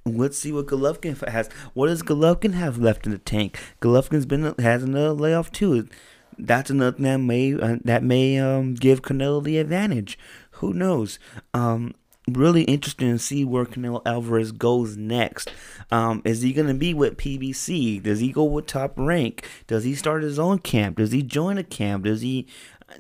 let's 0.05 0.39
see 0.39 0.53
what 0.53 0.67
Golovkin 0.67 1.29
has. 1.29 1.49
What 1.75 1.89
does 1.89 2.03
Golovkin 2.03 2.55
have 2.55 2.79
left 2.79 3.07
in 3.07 3.13
the 3.13 3.19
tank? 3.19 3.59
Golovkin's 3.81 4.27
been 4.27 4.55
has 4.59 4.83
another 4.83 5.13
layoff 5.13 5.53
too. 5.53 5.89
That's 6.39 6.71
another 6.71 6.97
thing 6.97 7.05
that 7.05 7.19
may 7.19 7.55
uh, 7.55 7.77
that 7.85 8.03
may 8.03 8.39
um, 8.39 8.75
give 8.75 9.03
Canelo 9.03 9.43
the 9.43 9.59
advantage. 9.59 10.19
Who 10.53 10.73
knows? 10.73 11.19
Um, 11.55 11.95
really 12.29 12.63
interesting 12.63 13.13
to 13.13 13.19
see 13.19 13.45
where 13.45 13.65
Canelo 13.65 14.01
Alvarez 14.07 14.53
goes 14.53 14.97
next. 14.97 15.51
Um, 15.91 16.23
is 16.25 16.43
he 16.43 16.53
going 16.53 16.69
to 16.69 16.75
be 16.75 16.95
with 16.95 17.19
PBC? 17.19 18.03
Does 18.03 18.21
he 18.21 18.33
go 18.33 18.45
with 18.45 18.67
Top 18.67 18.95
Rank? 18.97 19.47
Does 19.67 19.85
he 19.85 19.95
start 19.95 20.23
his 20.23 20.39
own 20.39 20.59
camp? 20.61 20.97
Does 20.97 21.13
he 21.13 21.23
join 21.23 21.59
a 21.59 21.65
camp? 21.65 22.05
Does 22.05 22.23
he 22.23 22.47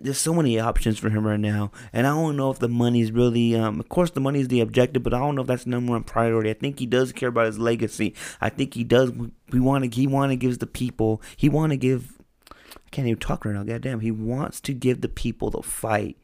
there's 0.01 0.19
so 0.19 0.35
many 0.35 0.59
options 0.59 0.99
for 0.99 1.11
him 1.11 1.27
right 1.27 1.41
now, 1.41 1.71
and 1.93 2.07
I 2.07 2.11
don't 2.11 2.37
know 2.37 2.51
if 2.51 2.59
the 2.59 2.69
money's 2.69 3.13
really. 3.13 3.55
Um, 3.55 3.81
of 3.81 3.89
course, 3.89 4.11
the 4.11 4.21
money 4.21 4.41
is 4.41 4.49
the 4.49 4.61
objective, 4.61 5.03
but 5.03 5.15
I 5.15 5.19
don't 5.19 5.35
know 5.35 5.43
if 5.43 5.49
that's 5.49 5.65
the 5.65 5.71
number 5.71 5.93
one 5.93 6.05
priority. 6.05 6.51
I 6.51 6.55
think 6.55 6.79
he 6.79 6.87
does 6.87 7.13
care 7.13 7.29
about 7.29 7.47
his 7.47 7.59
legacy. 7.59 8.15
I 8.41 8.49
think 8.49 8.75
he 8.75 8.85
does. 8.85 9.13
We 9.51 9.61
want 9.61 9.85
to. 9.85 9.91
He 9.91 10.07
want 10.07 10.33
to 10.33 10.37
give 10.37 10.59
the 10.59 10.67
people. 10.67 11.23
He 11.37 11.49
want 11.49 11.71
to 11.71 11.77
give. 11.77 12.19
I 12.51 12.91
can't 12.91 13.07
even 13.09 13.21
talk 13.21 13.45
right 13.45 13.55
now. 13.55 13.65
Goddamn. 13.65 14.01
He 14.01 14.11
wants 14.11 14.61
to 14.63 14.75
give 14.75 15.01
the 15.01 15.09
people 15.09 15.51
the 15.51 15.63
fight 15.63 16.17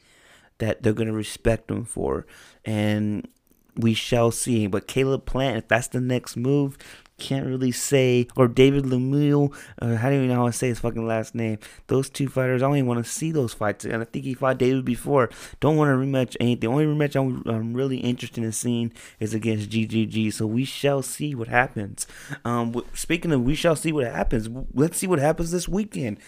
that 0.58 0.82
they're 0.82 0.92
gonna 0.92 1.12
respect 1.12 1.70
him 1.70 1.84
for, 1.84 2.26
and 2.64 3.28
we 3.76 3.94
shall 3.94 4.30
see. 4.30 4.66
But 4.66 4.88
Caleb 4.88 5.24
Plant, 5.24 5.56
if 5.58 5.68
that's 5.68 5.88
the 5.88 6.00
next 6.00 6.36
move, 6.36 6.76
can't 7.18 7.46
really 7.46 7.72
say, 7.72 8.28
or 8.36 8.48
David 8.48 8.84
Lemieux, 8.84 9.54
uh, 9.80 9.96
how 9.96 10.08
do 10.08 10.16
you 10.16 10.26
know 10.26 10.36
how 10.36 10.46
to 10.46 10.52
say 10.52 10.68
his 10.68 10.78
fucking 10.78 11.06
last 11.06 11.34
name? 11.34 11.58
Those 11.88 12.08
two 12.08 12.28
fighters, 12.28 12.62
I 12.62 12.70
don't 12.70 12.86
want 12.86 13.04
to 13.04 13.10
see 13.10 13.32
those 13.32 13.52
fights. 13.52 13.84
And 13.84 14.00
I 14.00 14.04
think 14.04 14.24
he 14.24 14.34
fought 14.34 14.58
David 14.58 14.84
before. 14.84 15.28
Don't 15.60 15.76
want 15.76 15.88
to 15.88 15.94
rematch 15.94 16.36
anything. 16.40 16.60
The 16.60 16.66
only 16.68 16.86
rematch 16.86 17.16
I'm, 17.16 17.42
I'm, 17.46 17.74
really 17.74 17.98
interested 17.98 18.42
in 18.42 18.52
seeing 18.52 18.92
is 19.20 19.34
against 19.34 19.70
GGG. 19.70 20.32
So 20.32 20.46
we 20.46 20.64
shall 20.64 21.02
see 21.02 21.34
what 21.34 21.48
happens. 21.48 22.06
Um, 22.44 22.82
speaking 22.94 23.32
of, 23.32 23.42
we 23.42 23.54
shall 23.54 23.76
see 23.76 23.92
what 23.92 24.06
happens. 24.06 24.48
Let's 24.72 24.98
see 24.98 25.06
what 25.06 25.18
happens 25.18 25.50
this 25.50 25.68
weekend. 25.68 26.18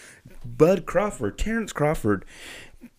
Bud 0.45 0.85
Crawford, 0.85 1.37
Terrence 1.37 1.73
Crawford 1.73 2.25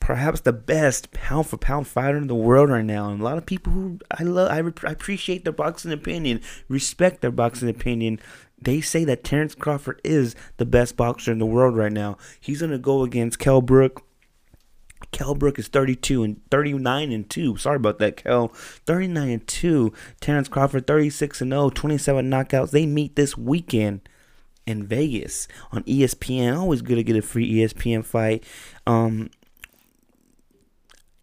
perhaps 0.00 0.40
the 0.40 0.52
best 0.52 1.12
pound 1.12 1.46
for 1.46 1.56
pound 1.56 1.86
fighter 1.86 2.18
in 2.18 2.26
the 2.26 2.34
world 2.34 2.70
right 2.70 2.84
now. 2.84 3.08
And 3.08 3.20
a 3.20 3.24
lot 3.24 3.38
of 3.38 3.46
people 3.46 3.72
who 3.72 3.98
I 4.10 4.24
love, 4.24 4.50
I, 4.50 4.88
I 4.88 4.92
appreciate 4.92 5.44
their 5.44 5.52
boxing 5.52 5.92
opinion, 5.92 6.40
respect 6.68 7.20
their 7.20 7.30
boxing 7.30 7.68
opinion. 7.68 8.20
They 8.60 8.80
say 8.80 9.04
that 9.04 9.24
Terrence 9.24 9.54
Crawford 9.54 10.00
is 10.04 10.34
the 10.56 10.66
best 10.66 10.96
boxer 10.96 11.32
in 11.32 11.38
the 11.38 11.46
world 11.46 11.76
right 11.76 11.92
now. 11.92 12.16
He's 12.40 12.60
gonna 12.60 12.78
go 12.78 13.02
against 13.02 13.38
Kell 13.38 13.60
Brook. 13.60 14.04
Kell 15.10 15.34
Brook 15.34 15.58
is 15.58 15.68
32 15.68 16.22
and 16.22 16.40
39 16.50 17.12
and 17.12 17.28
2. 17.28 17.56
Sorry 17.56 17.76
about 17.76 17.98
that, 17.98 18.16
Kell. 18.16 18.48
39 18.86 19.28
and 19.28 19.46
2. 19.46 19.92
Terrence 20.20 20.48
Crawford 20.48 20.86
36 20.86 21.40
and 21.40 21.52
0, 21.52 21.70
27 21.70 22.30
knockouts. 22.30 22.70
They 22.70 22.86
meet 22.86 23.16
this 23.16 23.36
weekend 23.36 24.08
in 24.66 24.86
Vegas 24.86 25.48
on 25.70 25.82
ESPN. 25.84 26.58
Always 26.58 26.82
good 26.82 26.96
to 26.96 27.02
get 27.04 27.16
a 27.16 27.22
free 27.22 27.52
ESPN 27.52 28.04
fight. 28.04 28.44
Um, 28.86 29.30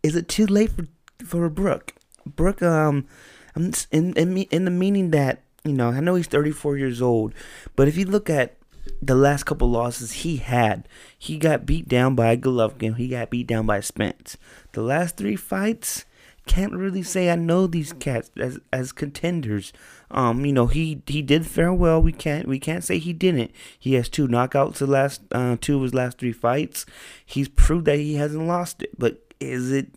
is 0.04 0.16
it 0.16 0.28
too 0.28 0.46
late 0.46 0.72
for 0.72 0.88
for 1.26 1.50
Brook? 1.50 1.94
Brook, 2.26 2.62
um, 2.62 3.08
in 3.56 3.74
in 3.92 4.14
in 4.16 4.66
the 4.66 4.72
meaning 4.72 5.12
that 5.12 5.44
you 5.64 5.74
know, 5.74 5.90
I 5.90 6.00
know 6.00 6.16
he's 6.16 6.28
34 6.28 6.78
years 6.78 7.02
old, 7.02 7.34
but 7.76 7.88
if 7.88 7.98
you 7.98 8.06
look 8.06 8.30
at 8.30 8.56
the 9.02 9.16
last 9.16 9.44
couple 9.44 9.70
losses 9.70 10.12
he 10.12 10.38
had, 10.38 10.88
he 11.18 11.38
got 11.38 11.66
beat 11.66 11.88
down 11.88 12.16
by 12.16 12.36
Golovkin, 12.38 12.96
he 12.96 13.10
got 13.10 13.30
beat 13.30 13.48
down 13.48 13.66
by 13.66 13.82
Spence. 13.82 14.38
The 14.72 14.82
last 14.82 15.18
three 15.18 15.36
fights, 15.36 16.06
can't 16.50 16.74
really 16.74 17.04
say 17.04 17.30
I 17.30 17.36
know 17.36 17.68
these 17.68 17.94
cats 17.94 18.32
as 18.36 18.60
as 18.74 18.92
contenders. 18.92 19.72
Um, 20.10 20.46
you 20.46 20.52
know, 20.52 20.66
he 20.66 21.04
he 21.06 21.22
did 21.22 21.46
fare 21.46 21.72
well. 21.72 22.02
We 22.02 22.12
can't 22.12 22.48
we 22.48 22.58
can't 22.58 22.84
say 22.84 22.98
he 22.98 23.14
didn't. 23.14 23.52
He 23.78 23.94
has 23.94 24.10
two 24.10 24.28
knockouts 24.28 24.78
the 24.78 24.88
last 24.88 25.22
uh, 25.32 25.58
two 25.62 25.78
of 25.78 25.84
his 25.84 25.94
last 25.94 26.18
three 26.18 26.32
fights. 26.32 26.88
He's 27.24 27.48
proved 27.48 27.86
that 27.86 28.00
he 28.00 28.16
hasn't 28.16 28.48
lost 28.48 28.82
it, 28.82 28.98
but 28.98 29.29
is 29.40 29.72
it 29.72 29.88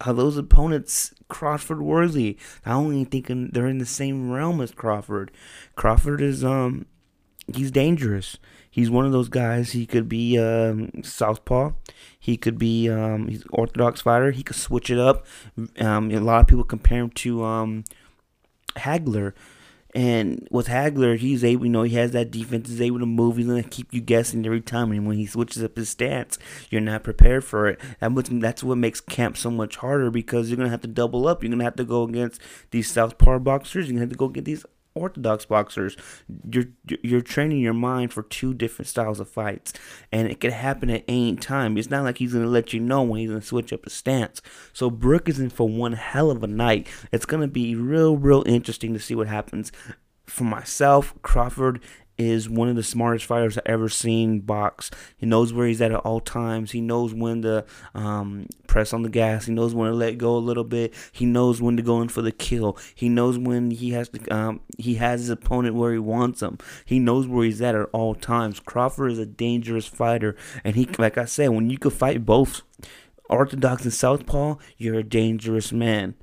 are 0.00 0.12
those 0.12 0.36
opponents 0.36 1.14
Crawford 1.28 1.80
worthy? 1.80 2.36
I 2.66 2.72
only 2.72 3.04
think 3.04 3.28
they're 3.28 3.66
in 3.66 3.78
the 3.78 3.86
same 3.86 4.30
realm 4.30 4.60
as 4.60 4.72
Crawford. 4.72 5.30
Crawford 5.76 6.20
is 6.20 6.44
um 6.44 6.86
he's 7.52 7.70
dangerous. 7.70 8.38
He's 8.70 8.90
one 8.90 9.06
of 9.06 9.12
those 9.12 9.28
guys. 9.28 9.70
He 9.70 9.86
could 9.86 10.08
be 10.08 10.36
um, 10.38 10.90
southpaw. 11.04 11.72
He 12.18 12.36
could 12.36 12.58
be 12.58 12.88
um, 12.88 13.28
he's 13.28 13.44
orthodox 13.50 14.00
fighter. 14.00 14.32
He 14.32 14.42
could 14.42 14.56
switch 14.56 14.90
it 14.90 14.98
up. 14.98 15.24
Um, 15.78 16.10
a 16.10 16.18
lot 16.18 16.40
of 16.40 16.46
people 16.48 16.64
compare 16.64 16.98
him 16.98 17.10
to 17.10 17.44
um, 17.44 17.84
Hagler. 18.76 19.32
And 19.94 20.48
with 20.50 20.66
Hagler, 20.66 21.16
he's 21.16 21.44
able, 21.44 21.66
you 21.66 21.70
know, 21.70 21.84
he 21.84 21.94
has 21.94 22.10
that 22.10 22.32
defense, 22.32 22.68
he's 22.68 22.80
able 22.80 22.98
to 22.98 23.06
move, 23.06 23.36
he's 23.36 23.46
going 23.46 23.62
to 23.62 23.68
keep 23.68 23.94
you 23.94 24.00
guessing 24.00 24.44
every 24.44 24.60
time. 24.60 24.90
And 24.90 25.06
when 25.06 25.16
he 25.16 25.26
switches 25.26 25.62
up 25.62 25.76
his 25.76 25.88
stance, 25.88 26.36
you're 26.68 26.80
not 26.80 27.04
prepared 27.04 27.44
for 27.44 27.68
it. 27.68 27.80
And 28.00 28.16
that's 28.42 28.64
what 28.64 28.76
makes 28.76 29.00
camp 29.00 29.36
so 29.36 29.52
much 29.52 29.76
harder 29.76 30.10
because 30.10 30.50
you're 30.50 30.56
going 30.56 30.66
to 30.66 30.72
have 30.72 30.80
to 30.80 30.88
double 30.88 31.28
up. 31.28 31.42
You're 31.42 31.50
going 31.50 31.60
to 31.60 31.64
have 31.64 31.76
to 31.76 31.84
go 31.84 32.02
against 32.02 32.40
these 32.72 32.90
southpaw 32.90 33.38
boxers, 33.38 33.86
you're 33.86 33.92
going 33.92 34.08
to 34.08 34.08
have 34.08 34.10
to 34.10 34.16
go 34.16 34.28
get 34.28 34.44
these 34.44 34.66
orthodox 34.94 35.44
boxers 35.44 35.96
you're 36.48 36.66
you're 37.02 37.20
training 37.20 37.58
your 37.58 37.74
mind 37.74 38.12
for 38.12 38.22
two 38.22 38.54
different 38.54 38.88
styles 38.88 39.20
of 39.20 39.28
fights. 39.28 39.72
And 40.12 40.28
it 40.28 40.40
could 40.40 40.52
happen 40.52 40.90
at 40.90 41.04
any 41.08 41.36
time. 41.36 41.76
It's 41.76 41.90
not 41.90 42.04
like 42.04 42.18
he's 42.18 42.32
to 42.44 42.50
let 42.50 42.72
you 42.72 42.80
know 42.80 43.02
when 43.02 43.20
he's 43.20 43.30
to 43.40 43.46
switch 43.46 43.72
up 43.72 43.84
his 43.84 43.92
stance. 43.92 44.40
So 44.72 44.90
brook 44.90 45.28
is 45.28 45.40
in 45.40 45.50
for 45.50 45.68
one 45.68 45.94
hell 45.94 46.30
of 46.30 46.42
a 46.42 46.46
night. 46.46 46.86
It's 47.12 47.26
to 47.42 47.48
be 47.48 47.74
real 47.74 48.16
real 48.16 48.44
interesting 48.46 48.94
to 48.94 49.00
see 49.00 49.14
what 49.14 49.28
happens. 49.28 49.72
For 50.26 50.44
myself 50.44 51.14
crawford 51.22 51.80
is 52.16 52.48
one 52.48 52.68
of 52.68 52.76
the 52.76 52.82
smartest 52.82 53.26
fighters 53.26 53.58
I've 53.58 53.66
ever 53.66 53.88
seen 53.88 54.40
box. 54.40 54.90
He 55.16 55.26
knows 55.26 55.52
where 55.52 55.66
he's 55.66 55.80
at 55.80 55.92
at 55.92 56.00
all 56.00 56.20
times. 56.20 56.70
He 56.70 56.80
knows 56.80 57.12
when 57.12 57.42
to 57.42 57.64
um, 57.94 58.46
press 58.66 58.92
on 58.92 59.02
the 59.02 59.08
gas. 59.08 59.46
He 59.46 59.52
knows 59.52 59.74
when 59.74 59.90
to 59.90 59.96
let 59.96 60.18
go 60.18 60.36
a 60.36 60.38
little 60.38 60.64
bit. 60.64 60.94
He 61.12 61.26
knows 61.26 61.60
when 61.60 61.76
to 61.76 61.82
go 61.82 62.00
in 62.00 62.08
for 62.08 62.22
the 62.22 62.32
kill. 62.32 62.78
He 62.94 63.08
knows 63.08 63.38
when 63.38 63.70
he 63.70 63.90
has 63.90 64.08
to. 64.10 64.28
Um, 64.28 64.60
he 64.78 64.94
has 64.96 65.20
his 65.20 65.30
opponent 65.30 65.74
where 65.74 65.92
he 65.92 65.98
wants 65.98 66.42
him. 66.42 66.58
He 66.84 66.98
knows 66.98 67.26
where 67.26 67.44
he's 67.44 67.62
at 67.62 67.74
at 67.74 67.88
all 67.92 68.14
times. 68.14 68.60
Crawford 68.60 69.12
is 69.12 69.18
a 69.18 69.26
dangerous 69.26 69.86
fighter, 69.86 70.36
and 70.62 70.76
he, 70.76 70.86
like 70.98 71.18
I 71.18 71.24
said, 71.24 71.48
when 71.50 71.70
you 71.70 71.78
can 71.78 71.90
fight 71.90 72.24
both 72.24 72.62
orthodox 73.28 73.84
and 73.84 73.92
southpaw, 73.92 74.56
you're 74.76 74.98
a 74.98 75.02
dangerous 75.02 75.72
man 75.72 76.14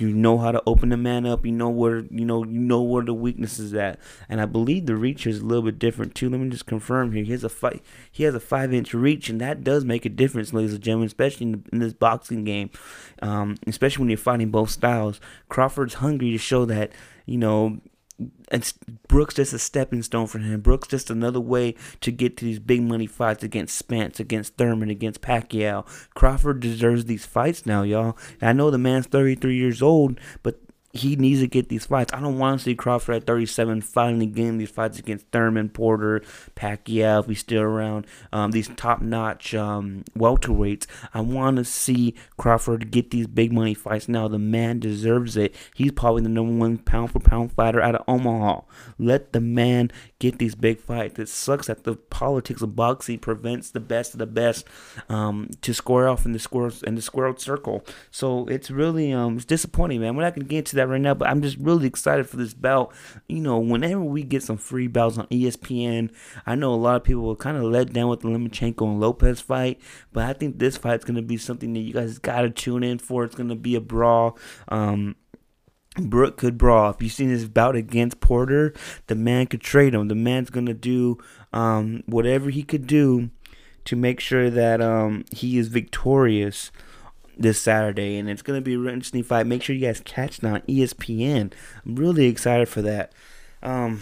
You 0.00 0.12
know 0.12 0.38
how 0.38 0.52
to 0.52 0.62
open 0.66 0.88
the 0.88 0.96
man 0.96 1.26
up. 1.26 1.44
You 1.44 1.52
know 1.52 1.68
where 1.68 2.00
you 2.10 2.24
know 2.24 2.44
you 2.44 2.58
know 2.58 2.82
where 2.82 3.04
the 3.04 3.14
weakness 3.14 3.58
is 3.58 3.74
at. 3.74 3.98
And 4.28 4.40
I 4.40 4.46
believe 4.46 4.86
the 4.86 4.96
reach 4.96 5.26
is 5.26 5.40
a 5.40 5.44
little 5.44 5.64
bit 5.64 5.78
different 5.78 6.14
too. 6.14 6.30
Let 6.30 6.40
me 6.40 6.48
just 6.48 6.66
confirm 6.66 7.12
here. 7.12 7.24
He 7.24 7.32
has 7.32 7.44
a 7.44 7.48
fight. 7.48 7.82
He 8.10 8.24
has 8.24 8.34
a 8.34 8.40
five 8.40 8.72
inch 8.72 8.94
reach, 8.94 9.28
and 9.28 9.40
that 9.40 9.62
does 9.62 9.84
make 9.84 10.04
a 10.04 10.08
difference, 10.08 10.52
ladies 10.52 10.74
and 10.74 10.82
gentlemen, 10.82 11.06
especially 11.06 11.48
in, 11.48 11.64
in 11.72 11.78
this 11.80 11.92
boxing 11.92 12.44
game. 12.44 12.70
Um, 13.22 13.56
especially 13.66 14.02
when 14.02 14.10
you're 14.10 14.18
fighting 14.18 14.50
both 14.50 14.70
styles. 14.70 15.20
Crawford's 15.48 15.94
hungry 15.94 16.30
to 16.32 16.38
show 16.38 16.64
that 16.64 16.92
you 17.26 17.38
know 17.38 17.80
and 18.50 18.72
Brooks 19.08 19.34
just 19.34 19.52
a 19.52 19.58
stepping 19.58 20.02
stone 20.02 20.26
for 20.26 20.38
him. 20.38 20.60
Brooks 20.60 20.88
just 20.88 21.10
another 21.10 21.40
way 21.40 21.74
to 22.00 22.10
get 22.10 22.36
to 22.38 22.44
these 22.44 22.58
big 22.58 22.82
money 22.82 23.06
fights 23.06 23.42
against 23.44 23.76
Spence, 23.76 24.20
against 24.20 24.56
Thurman, 24.56 24.90
against 24.90 25.22
Pacquiao. 25.22 25.86
Crawford 26.14 26.60
deserves 26.60 27.04
these 27.04 27.24
fights 27.24 27.66
now, 27.66 27.82
y'all. 27.82 28.16
And 28.40 28.50
I 28.50 28.52
know 28.52 28.70
the 28.70 28.78
man's 28.78 29.06
33 29.06 29.56
years 29.56 29.82
old, 29.82 30.18
but 30.42 30.60
he 30.92 31.14
needs 31.16 31.40
to 31.40 31.46
get 31.46 31.68
these 31.68 31.86
fights. 31.86 32.12
I 32.12 32.20
don't 32.20 32.38
want 32.38 32.60
to 32.60 32.64
see 32.64 32.74
Crawford 32.74 33.16
at 33.16 33.26
37 33.26 33.80
finally 33.82 34.26
getting 34.26 34.58
these 34.58 34.70
fights 34.70 34.98
against 34.98 35.26
Thurman, 35.30 35.68
Porter, 35.68 36.20
Pacquiao, 36.56 37.20
if 37.20 37.26
he's 37.26 37.40
still 37.40 37.62
around, 37.62 38.06
um, 38.32 38.50
these 38.50 38.68
top 38.76 39.00
notch 39.00 39.54
um, 39.54 40.04
welterweights. 40.18 40.86
I 41.14 41.20
want 41.20 41.58
to 41.58 41.64
see 41.64 42.14
Crawford 42.36 42.90
get 42.90 43.10
these 43.10 43.28
big 43.28 43.52
money 43.52 43.74
fights 43.74 44.08
now. 44.08 44.26
The 44.26 44.38
man 44.38 44.80
deserves 44.80 45.36
it. 45.36 45.54
He's 45.74 45.92
probably 45.92 46.22
the 46.22 46.28
number 46.28 46.56
one 46.56 46.78
pound 46.78 47.12
for 47.12 47.20
pound 47.20 47.52
fighter 47.52 47.80
out 47.80 47.94
of 47.94 48.04
Omaha. 48.08 48.62
Let 48.98 49.32
the 49.32 49.40
man 49.40 49.92
get 50.20 50.38
these 50.38 50.54
big 50.54 50.78
fights. 50.78 51.18
It 51.18 51.28
sucks 51.28 51.66
that 51.66 51.82
the 51.82 51.96
politics 51.96 52.62
of 52.62 52.76
boxing 52.76 53.18
prevents 53.18 53.70
the 53.70 53.80
best 53.80 54.12
of 54.12 54.18
the 54.18 54.26
best 54.26 54.66
um, 55.08 55.50
to 55.62 55.74
square 55.74 56.08
off 56.08 56.24
in 56.24 56.32
the 56.32 56.38
square 56.38 56.70
in 56.84 56.94
the 56.94 57.02
squared 57.02 57.40
circle. 57.40 57.84
So 58.12 58.46
it's 58.46 58.70
really 58.70 59.12
um, 59.12 59.36
it's 59.36 59.44
disappointing, 59.44 60.00
man. 60.00 60.14
We're 60.14 60.22
not 60.22 60.34
gonna 60.34 60.46
get 60.46 60.58
into 60.58 60.76
that 60.76 60.88
right 60.88 61.00
now, 61.00 61.14
but 61.14 61.28
I'm 61.28 61.42
just 61.42 61.56
really 61.56 61.88
excited 61.88 62.28
for 62.28 62.36
this 62.36 62.54
bout. 62.54 62.92
You 63.28 63.40
know, 63.40 63.58
whenever 63.58 64.02
we 64.02 64.22
get 64.22 64.44
some 64.44 64.58
free 64.58 64.86
bouts 64.86 65.18
on 65.18 65.26
ESPN, 65.28 66.12
I 66.46 66.54
know 66.54 66.72
a 66.72 66.76
lot 66.76 66.96
of 66.96 67.04
people 67.04 67.22
were 67.22 67.34
kind 67.34 67.56
of 67.56 67.64
let 67.64 67.92
down 67.92 68.08
with 68.08 68.20
the 68.20 68.28
Lomachenko 68.28 68.82
and 68.82 69.00
Lopez 69.00 69.40
fight, 69.40 69.80
but 70.12 70.24
I 70.24 70.34
think 70.34 70.58
this 70.58 70.76
fight's 70.76 71.04
gonna 71.04 71.22
be 71.22 71.38
something 71.38 71.72
that 71.72 71.80
you 71.80 71.94
guys 71.94 72.18
gotta 72.18 72.50
tune 72.50 72.84
in 72.84 72.98
for. 72.98 73.24
It's 73.24 73.34
gonna 73.34 73.56
be 73.56 73.74
a 73.74 73.80
brawl. 73.80 74.38
Um, 74.68 75.16
Brook 76.08 76.36
could 76.36 76.56
brawl. 76.56 76.90
If 76.90 77.02
you've 77.02 77.12
seen 77.12 77.30
his 77.30 77.48
bout 77.48 77.76
against 77.76 78.20
Porter, 78.20 78.72
the 79.06 79.14
man 79.14 79.46
could 79.46 79.60
trade 79.60 79.94
him. 79.94 80.08
The 80.08 80.14
man's 80.14 80.50
gonna 80.50 80.74
do 80.74 81.18
um, 81.52 82.02
whatever 82.06 82.50
he 82.50 82.62
could 82.62 82.86
do 82.86 83.30
to 83.84 83.96
make 83.96 84.20
sure 84.20 84.50
that 84.50 84.80
um, 84.80 85.24
he 85.32 85.58
is 85.58 85.68
victorious 85.68 86.70
this 87.36 87.60
Saturday, 87.60 88.18
and 88.18 88.28
it's 88.28 88.42
gonna 88.42 88.60
be 88.60 88.74
a 88.74 88.78
interesting 88.78 89.22
fight. 89.22 89.46
Make 89.46 89.62
sure 89.62 89.74
you 89.74 89.86
guys 89.86 90.00
catch 90.04 90.38
it 90.38 90.44
on 90.44 90.60
ESPN. 90.62 91.52
I'm 91.84 91.96
really 91.96 92.26
excited 92.26 92.68
for 92.68 92.82
that. 92.82 93.12
Um, 93.62 94.00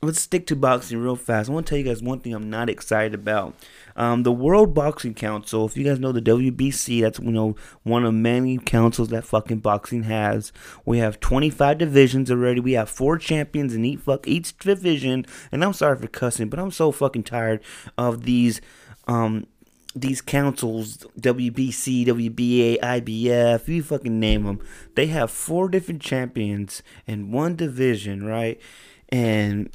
let's 0.00 0.20
stick 0.20 0.46
to 0.46 0.56
boxing 0.56 0.98
real 0.98 1.16
fast. 1.16 1.50
I 1.50 1.52
want 1.52 1.66
to 1.66 1.70
tell 1.70 1.78
you 1.78 1.84
guys 1.84 2.02
one 2.02 2.20
thing 2.20 2.32
I'm 2.32 2.48
not 2.48 2.70
excited 2.70 3.14
about. 3.14 3.54
Um, 3.96 4.22
the 4.22 4.32
World 4.32 4.74
Boxing 4.74 5.14
Council, 5.14 5.66
if 5.66 5.76
you 5.76 5.84
guys 5.84 5.98
know 5.98 6.12
the 6.12 6.22
WBC, 6.22 7.00
that's 7.00 7.18
you 7.18 7.32
know 7.32 7.56
one 7.82 8.04
of 8.04 8.14
many 8.14 8.58
councils 8.58 9.08
that 9.08 9.24
fucking 9.24 9.58
boxing 9.58 10.04
has. 10.04 10.52
We 10.84 10.98
have 10.98 11.18
25 11.20 11.78
divisions 11.78 12.30
already. 12.30 12.60
We 12.60 12.72
have 12.72 12.88
four 12.88 13.18
champions 13.18 13.74
in 13.74 13.84
each 13.84 14.00
fuck 14.00 14.28
each 14.28 14.56
division. 14.58 15.26
And 15.50 15.64
I'm 15.64 15.72
sorry 15.72 15.98
for 15.98 16.06
cussing, 16.06 16.48
but 16.48 16.60
I'm 16.60 16.70
so 16.70 16.92
fucking 16.92 17.24
tired 17.24 17.60
of 17.96 18.22
these 18.22 18.60
um 19.08 19.46
these 19.94 20.20
councils, 20.20 20.98
WBC, 21.18 22.06
WBA, 22.06 22.78
IBF, 22.78 23.66
you 23.66 23.82
fucking 23.82 24.20
name 24.20 24.44
them, 24.44 24.60
they 24.94 25.06
have 25.06 25.30
four 25.30 25.68
different 25.68 26.00
champions 26.00 26.82
in 27.06 27.32
one 27.32 27.56
division, 27.56 28.24
right? 28.24 28.60
And 29.08 29.70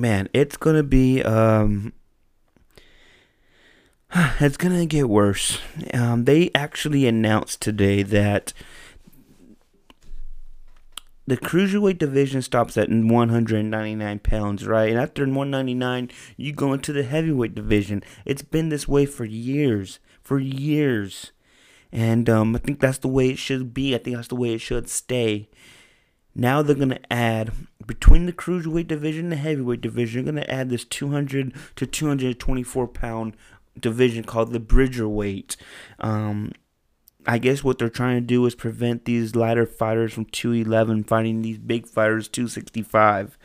man, 0.00 0.28
it's 0.32 0.56
gonna 0.56 0.82
be 0.82 1.22
um, 1.22 1.92
it's 4.14 4.56
gonna 4.56 4.86
get 4.86 5.08
worse. 5.08 5.60
Um, 5.94 6.24
they 6.24 6.50
actually 6.54 7.06
announced 7.06 7.60
today 7.60 8.02
that 8.02 8.52
the 11.26 11.36
cruiserweight 11.36 11.98
division 11.98 12.42
stops 12.42 12.76
at 12.76 12.88
199 12.88 14.18
pounds, 14.18 14.66
right? 14.66 14.90
And 14.90 14.98
after 14.98 15.22
199, 15.22 16.10
you 16.36 16.52
go 16.52 16.72
into 16.72 16.92
the 16.92 17.04
heavyweight 17.04 17.54
division. 17.54 18.02
It's 18.24 18.42
been 18.42 18.68
this 18.68 18.88
way 18.88 19.06
for 19.06 19.24
years, 19.24 20.00
for 20.20 20.40
years, 20.40 21.30
and 21.92 22.28
um, 22.28 22.56
I 22.56 22.58
think 22.58 22.80
that's 22.80 22.98
the 22.98 23.08
way 23.08 23.28
it 23.30 23.38
should 23.38 23.72
be. 23.72 23.94
I 23.94 23.98
think 23.98 24.16
that's 24.16 24.28
the 24.28 24.34
way 24.36 24.54
it 24.54 24.60
should 24.60 24.88
stay. 24.88 25.48
Now 26.34 26.62
they're 26.62 26.74
gonna 26.74 27.00
add 27.10 27.52
between 27.90 28.26
the 28.26 28.32
cruiserweight 28.32 28.86
division 28.86 29.24
and 29.24 29.32
the 29.32 29.36
heavyweight 29.36 29.80
division. 29.80 30.24
They're 30.24 30.32
gonna 30.32 30.46
add 30.46 30.70
this 30.70 30.84
200 30.84 31.52
to 31.74 31.86
224 31.86 32.86
pound 32.86 33.36
division 33.76 34.22
called 34.22 34.52
the 34.52 34.60
bridger 34.60 35.08
weight. 35.08 35.56
Um, 35.98 36.52
I 37.26 37.38
guess 37.38 37.64
what 37.64 37.78
they're 37.78 37.88
trying 37.88 38.18
to 38.18 38.26
do 38.26 38.46
is 38.46 38.54
prevent 38.54 39.06
these 39.06 39.34
lighter 39.34 39.66
fighters 39.66 40.12
from 40.12 40.26
211 40.26 41.02
fighting 41.02 41.42
these 41.42 41.58
big 41.58 41.88
fighters 41.88 42.28
265. 42.28 43.36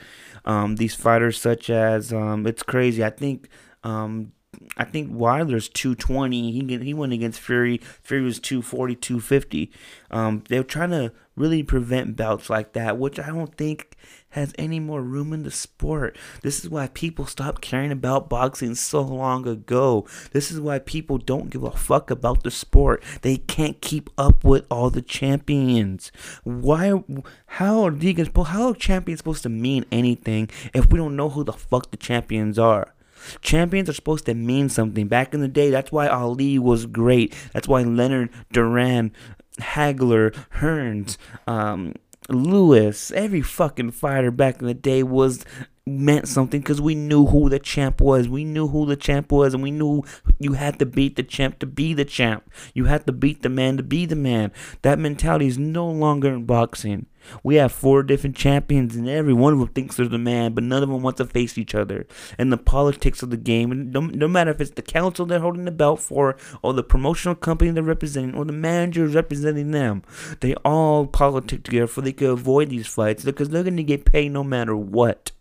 Um, 0.46 0.76
these 0.76 0.94
fighters 0.94 1.42
such 1.42 1.72
as 1.72 2.14
um, 2.14 2.46
it's 2.46 2.62
crazy. 2.62 3.04
I 3.04 3.10
think 3.10 3.50
um, 3.84 4.32
I 4.78 4.84
think 4.84 5.10
Wilder's 5.12 5.70
220. 5.70 6.52
He 6.52 6.78
he 6.78 6.94
went 6.94 7.14
against 7.14 7.40
Fury. 7.40 7.80
Fury 8.02 8.24
was 8.24 8.40
240, 8.40 8.96
250. 8.96 9.72
Um, 10.12 10.44
they're 10.50 10.64
trying 10.64 10.92
to 10.92 11.12
really 11.36 11.64
prevent 11.64 12.16
bouts 12.16 12.50
like 12.50 12.74
that, 12.74 12.98
which 12.98 13.20
I 13.20 13.28
don't 13.28 13.56
think 13.56 13.96
has 14.30 14.54
any 14.58 14.80
more 14.80 15.02
room 15.02 15.34
in 15.34 15.44
the 15.44 15.52
sport. 15.52 16.18
This 16.42 16.64
is 16.64 16.70
why 16.70 16.88
people 16.88 17.26
stopped 17.26 17.62
caring 17.62 17.92
about 17.92 18.30
boxing 18.30 18.76
so 18.76 19.02
long 19.02 19.48
ago. 19.48 20.06
This 20.32 20.52
is 20.52 20.60
why 20.60 20.80
people 20.80 21.18
don't 21.18 21.50
give 21.50 21.64
a 21.64 21.72
fuck 21.72 22.12
about 22.12 22.44
the 22.44 22.52
sport. 22.52 23.04
They 23.22 23.38
can't 23.38 23.82
keep 23.82 24.10
up 24.18 24.44
with 24.44 24.66
all 24.70 24.90
the 24.90 25.02
champions. 25.02 26.12
Why? 26.44 27.04
How 27.48 27.84
are? 27.84 28.44
How 28.46 28.70
are 28.70 28.76
champions 28.76 29.20
supposed 29.20 29.44
to 29.44 29.50
mean 29.50 29.86
anything 29.92 30.50
if 30.74 30.90
we 30.90 30.98
don't 30.98 31.16
know 31.16 31.30
who 31.30 31.44
the 31.44 31.54
fuck 31.54 31.92
the 31.92 31.98
champions 31.98 32.60
are? 32.60 32.95
Champions 33.42 33.90
are 33.90 33.94
supposed 33.94 34.26
to 34.26 34.34
mean 34.34 34.70
something. 34.70 35.08
Back 35.08 35.34
in 35.34 35.42
the 35.42 35.48
day, 35.48 35.70
that's 35.70 35.92
why 35.92 36.08
Ali 36.08 36.60
was 36.60 36.86
great. 36.86 37.36
That's 37.54 37.68
why 37.68 37.82
Leonard 37.84 38.30
Duran, 38.52 39.12
Hagler, 39.60 40.36
Hearns, 40.60 41.18
um, 41.48 41.94
Lewis, 42.30 43.12
every 43.12 43.42
fucking 43.42 43.92
fighter 43.92 44.32
back 44.32 44.60
in 44.60 44.68
the 44.68 44.74
day 44.74 45.04
was 45.04 45.46
meant 45.88 46.28
something 46.28 46.62
because 46.62 46.82
we 46.82 46.96
knew 46.96 47.28
who 47.28 47.50
the 47.50 47.60
champ 47.60 48.02
was. 48.02 48.28
We 48.28 48.44
knew 48.44 48.68
who 48.68 48.86
the 48.86 48.96
champ 48.96 49.32
was, 49.32 49.54
and 49.54 49.62
we 49.62 49.72
knew 49.72 50.04
you 50.40 50.54
had 50.54 50.80
to 50.80 50.86
beat 50.86 51.16
the 51.16 51.24
champ 51.24 51.60
to 51.60 51.68
be 51.68 51.94
the 51.94 52.06
champ. 52.06 52.50
You 52.74 52.86
had 52.86 53.06
to 53.06 53.12
beat 53.12 53.44
the 53.44 53.50
man 53.50 53.78
to 53.78 53.84
be 53.84 54.06
the 54.06 54.16
man. 54.16 54.52
That 54.82 55.00
mentality 55.00 55.48
is 55.48 55.60
no 55.60 55.88
longer 55.90 56.34
in 56.34 56.46
boxing. 56.46 57.06
We 57.44 57.56
have 57.56 57.72
four 57.72 58.04
different 58.04 58.36
champions, 58.36 58.96
and 58.96 59.08
every 59.08 59.34
one 59.34 59.54
of 59.54 59.60
them 59.60 59.70
thinks 59.70 59.96
they're 59.96 60.08
the 60.08 60.18
man, 60.18 60.54
but 60.54 60.64
none 60.64 60.84
of 60.84 60.90
them 60.90 61.02
want 61.02 61.18
to 61.18 61.26
face 61.26 61.58
each 61.58 61.76
other. 61.76 62.08
And 62.38 62.52
the 62.52 62.58
politics 62.58 63.22
of 63.24 63.30
the 63.30 63.38
game, 63.38 63.92
no, 63.92 64.02
no 64.02 64.28
matter 64.28 64.52
if 64.52 64.62
it's 64.62 64.72
the 64.72 64.82
council 64.82 65.26
they're 65.26 65.40
holding 65.40 65.66
the 65.66 65.72
belt 65.72 66.00
for, 66.00 66.36
or 66.62 66.74
the 66.74 66.84
promotional 66.84 67.36
company 67.36 67.72
they're 67.72 67.84
representing, 67.84 68.36
or 68.36 68.46
the 68.46 68.54
manager 68.54 69.08
representing 69.08 69.72
them, 69.72 70.04
they 70.42 70.56
all 70.66 71.08
politic 71.08 71.64
together 71.64 71.88
so 71.88 72.02
they 72.02 72.14
can 72.14 72.28
avoid 72.28 72.70
these 72.70 72.88
fights 72.88 73.24
because 73.24 73.50
they're 73.50 73.64
going 73.64 73.78
to 73.78 73.84
get 73.84 74.06
paid 74.06 74.32
no 74.32 74.44
matter 74.44 74.76
what. 74.76 75.32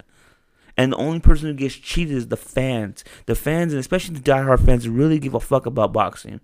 And 0.76 0.92
the 0.92 0.96
only 0.96 1.20
person 1.20 1.48
who 1.48 1.54
gets 1.54 1.76
cheated 1.76 2.16
is 2.16 2.28
the 2.28 2.36
fans. 2.36 3.04
The 3.26 3.34
fans, 3.34 3.72
and 3.72 3.80
especially 3.80 4.16
the 4.16 4.20
diehard 4.20 4.64
fans, 4.64 4.88
really 4.88 5.18
give 5.18 5.34
a 5.34 5.40
fuck 5.40 5.66
about 5.66 5.92
boxing. 5.92 6.40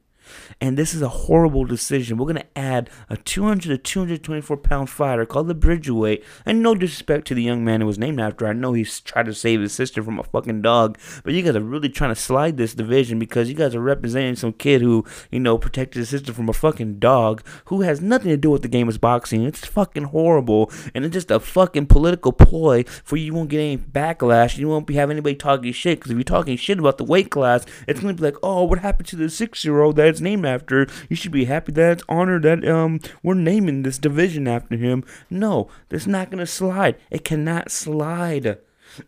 And 0.61 0.77
this 0.77 0.95
is 0.95 1.03
a 1.03 1.09
horrible 1.09 1.65
decision. 1.65 2.17
We're 2.17 2.27
going 2.33 2.37
to 2.37 2.59
add 2.59 2.91
a 3.09 3.17
200 3.17 3.63
to 3.69 3.79
224 3.79 4.57
pound 4.59 4.91
fighter 4.91 5.27
called 5.27 5.49
the 5.49 5.55
Bridgeweight. 5.55 6.25
And 6.45 6.63
no 6.63 6.75
disrespect 6.75 7.27
to 7.29 7.35
the 7.35 7.43
young 7.43 7.65
man 7.65 7.81
who 7.81 7.87
was 7.87 7.99
named 7.99 8.21
after. 8.21 8.47
I 8.47 8.53
know 8.53 8.73
he's 8.73 9.01
tried 9.01 9.27
to 9.27 9.35
save 9.35 9.61
his 9.61 9.73
sister 9.73 10.03
from 10.03 10.19
a 10.19 10.25
fucking 10.25 10.63
dog. 10.63 10.99
But 11.25 11.35
you 11.35 11.43
guys 11.43 11.57
are 11.57 11.61
really 11.61 11.89
trying 11.89 12.15
to 12.15 12.21
slide 12.21 12.57
this 12.57 12.75
division 12.75 13.19
because 13.19 13.49
you 13.49 13.55
guys 13.55 13.75
are 13.75 13.81
representing 13.81 14.37
some 14.37 14.53
kid 14.53 14.83
who, 14.83 15.05
you 15.31 15.41
know, 15.41 15.59
protected 15.59 16.01
his 16.01 16.09
sister 16.09 16.33
from 16.33 16.49
a 16.49 16.53
fucking 16.53 16.99
dog 16.99 17.43
who 17.67 17.83
has 17.83 18.01
nothing 18.01 18.31
to 18.31 18.37
do 18.37 18.51
with 18.51 18.63
the 18.63 18.69
game 18.69 18.89
of 18.89 19.01
boxing. 19.01 19.45
It's 19.45 19.67
fucking 19.67 20.05
horrible. 20.05 20.71
And 20.95 21.05
it's 21.05 21.15
just 21.15 21.31
a 21.31 21.41
fucking 21.41 21.87
political 21.87 22.33
ploy 22.33 22.85
for 23.05 23.17
you 23.17 23.35
won't 23.35 23.51
get 23.51 23.61
any 23.61 23.79
backlash. 23.79 24.59
You 24.59 24.69
won't 24.69 24.87
be 24.87 24.95
having 24.95 25.15
anybody 25.15 25.37
talking 25.37 25.73
shit. 25.73 25.99
Because 25.99 26.13
if 26.13 26.17
you're 26.17 26.25
talking 26.25 26.57
shit 26.57 26.79
about 26.79 26.99
the 26.99 27.05
weight 27.05 27.31
class, 27.31 27.65
it's 27.87 28.01
going 28.01 28.15
to 28.15 28.21
be 28.21 28.27
like, 28.27 28.37
oh, 28.43 28.65
what 28.65 28.79
happened 28.79 29.09
to 29.09 29.17
the 29.17 29.31
six 29.31 29.65
year 29.65 29.81
old 29.81 29.97
that's 29.97 30.20
named 30.21 30.47
after. 30.47 30.87
You 31.09 31.17
should 31.17 31.33
be 31.33 31.45
happy 31.47 31.73
that 31.73 31.93
it's 31.93 32.05
honored 32.09 32.43
that 32.43 32.67
um 32.67 33.01
we're 33.23 33.35
naming 33.35 33.83
this 33.83 33.99
division 33.99 34.49
after 34.49 34.77
him. 34.77 35.05
No, 35.29 35.69
that's 35.89 36.07
not 36.07 36.31
gonna 36.31 36.47
slide. 36.47 36.97
It 37.11 37.25
cannot 37.25 37.71
slide. 37.71 38.59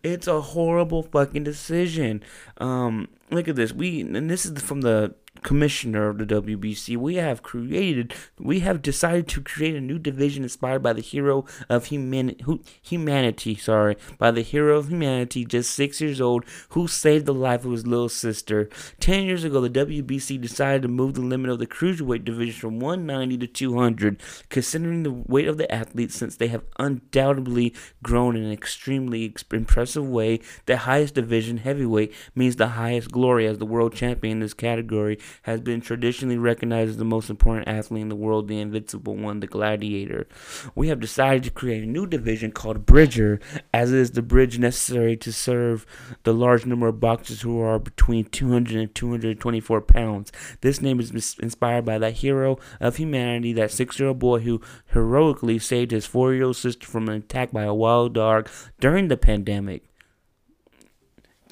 It's 0.02 0.26
a 0.26 0.40
horrible 0.40 1.02
fucking 1.02 1.44
decision. 1.44 2.22
Um, 2.58 3.08
look 3.30 3.48
at 3.48 3.56
this. 3.56 3.72
We 3.72 4.00
and 4.00 4.30
this 4.30 4.46
is 4.46 4.60
from 4.62 4.82
the 4.82 5.14
commissioner 5.42 6.08
of 6.08 6.18
the 6.18 6.26
WBC, 6.26 6.96
we 6.96 7.16
have 7.16 7.42
created, 7.42 8.14
we 8.38 8.60
have 8.60 8.82
decided 8.82 9.28
to 9.28 9.40
create 9.40 9.74
a 9.74 9.80
new 9.80 9.98
division 9.98 10.42
inspired 10.42 10.82
by 10.82 10.92
the 10.92 11.00
hero 11.00 11.44
of 11.68 11.86
human, 11.86 12.36
humanity, 12.82 13.54
sorry, 13.56 13.96
by 14.18 14.30
the 14.30 14.42
hero 14.42 14.78
of 14.78 14.88
humanity, 14.88 15.44
just 15.44 15.72
six 15.72 16.00
years 16.00 16.20
old, 16.20 16.44
who 16.70 16.86
saved 16.86 17.26
the 17.26 17.34
life 17.34 17.64
of 17.64 17.72
his 17.72 17.86
little 17.86 18.08
sister. 18.08 18.68
Ten 19.00 19.24
years 19.24 19.44
ago, 19.44 19.60
the 19.60 19.70
WBC 19.70 20.40
decided 20.40 20.82
to 20.82 20.88
move 20.88 21.14
the 21.14 21.20
limit 21.20 21.50
of 21.50 21.58
the 21.58 21.66
cruiserweight 21.66 22.24
division 22.24 22.60
from 22.60 22.80
190 22.80 23.38
to 23.38 23.46
200, 23.46 24.20
considering 24.48 25.02
the 25.02 25.10
weight 25.10 25.48
of 25.48 25.58
the 25.58 25.72
athletes, 25.72 26.14
since 26.14 26.36
they 26.36 26.48
have 26.48 26.64
undoubtedly 26.78 27.74
grown 28.02 28.36
in 28.36 28.44
an 28.44 28.52
extremely 28.52 29.34
impressive 29.52 30.08
way. 30.08 30.40
The 30.66 30.78
highest 30.78 31.14
division, 31.14 31.58
heavyweight, 31.58 32.14
means 32.34 32.56
the 32.56 32.68
highest 32.68 33.10
glory 33.10 33.46
as 33.46 33.58
the 33.58 33.66
world 33.66 33.94
champion 33.94 34.32
in 34.32 34.40
this 34.40 34.54
category 34.54 35.18
has 35.42 35.60
been 35.60 35.80
traditionally 35.80 36.38
recognized 36.38 36.90
as 36.90 36.96
the 36.96 37.04
most 37.04 37.30
important 37.30 37.68
athlete 37.68 38.02
in 38.02 38.08
the 38.08 38.16
world, 38.16 38.48
the 38.48 38.60
invincible 38.60 39.16
one, 39.16 39.40
the 39.40 39.46
gladiator. 39.46 40.26
We 40.74 40.88
have 40.88 41.00
decided 41.00 41.44
to 41.44 41.50
create 41.50 41.82
a 41.82 41.86
new 41.86 42.06
division 42.06 42.52
called 42.52 42.86
Bridger, 42.86 43.40
as 43.72 43.92
it 43.92 43.98
is 43.98 44.10
the 44.12 44.22
bridge 44.22 44.58
necessary 44.58 45.16
to 45.18 45.32
serve 45.32 45.86
the 46.24 46.34
large 46.34 46.66
number 46.66 46.88
of 46.88 47.00
boxers 47.00 47.42
who 47.42 47.60
are 47.60 47.78
between 47.78 48.24
200 48.26 48.76
and 48.76 48.94
224 48.94 49.80
pounds. 49.80 50.32
This 50.60 50.80
name 50.80 51.00
is 51.00 51.36
inspired 51.40 51.84
by 51.84 51.98
that 51.98 52.14
hero 52.14 52.58
of 52.80 52.96
humanity, 52.96 53.52
that 53.54 53.70
six 53.70 53.98
year 53.98 54.08
old 54.08 54.18
boy 54.18 54.40
who 54.40 54.60
heroically 54.92 55.58
saved 55.58 55.90
his 55.90 56.06
four 56.06 56.34
year 56.34 56.44
old 56.44 56.56
sister 56.56 56.86
from 56.86 57.08
an 57.08 57.16
attack 57.16 57.52
by 57.52 57.64
a 57.64 57.74
wild 57.74 58.14
dog 58.14 58.48
during 58.80 59.08
the 59.08 59.16
pandemic. 59.16 59.84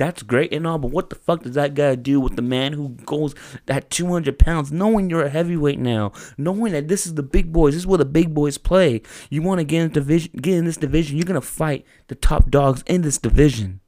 That's 0.01 0.23
great 0.23 0.55
and 0.55 0.67
all, 0.67 0.79
but 0.79 0.93
what 0.93 1.11
the 1.11 1.17
fuck 1.17 1.43
does 1.43 1.57
that 1.57 1.75
guy 1.75 1.95
do 1.95 2.21
with 2.21 2.35
the 2.35 2.41
man 2.41 2.73
who 2.73 2.89
goes 3.05 3.35
at 3.69 3.91
200 3.91 4.39
pounds, 4.39 4.73
knowing 4.73 5.11
you're 5.11 5.27
a 5.27 5.29
heavyweight 5.29 5.79
now, 5.79 6.13
knowing 6.39 6.73
that 6.73 6.89
this 6.89 7.05
is 7.05 7.17
the 7.17 7.23
big 7.23 7.53
boys, 7.53 7.75
this 7.75 7.83
is 7.83 7.87
where 7.87 7.99
the 7.99 8.07
big 8.07 8.33
boys 8.33 8.57
play. 8.57 9.03
You 9.29 9.43
want 9.43 9.59
to 9.59 9.65
get 9.65 9.83
in 9.83 9.91
division, 9.91 10.33
get 10.41 10.57
in 10.57 10.65
this 10.65 10.79
division, 10.79 11.19
you're 11.19 11.27
gonna 11.27 11.43
fight 11.43 11.85
the 12.09 12.15
top 12.15 12.49
dogs 12.49 12.83
in 12.87 13.03
this 13.03 13.19
division. 13.19 13.81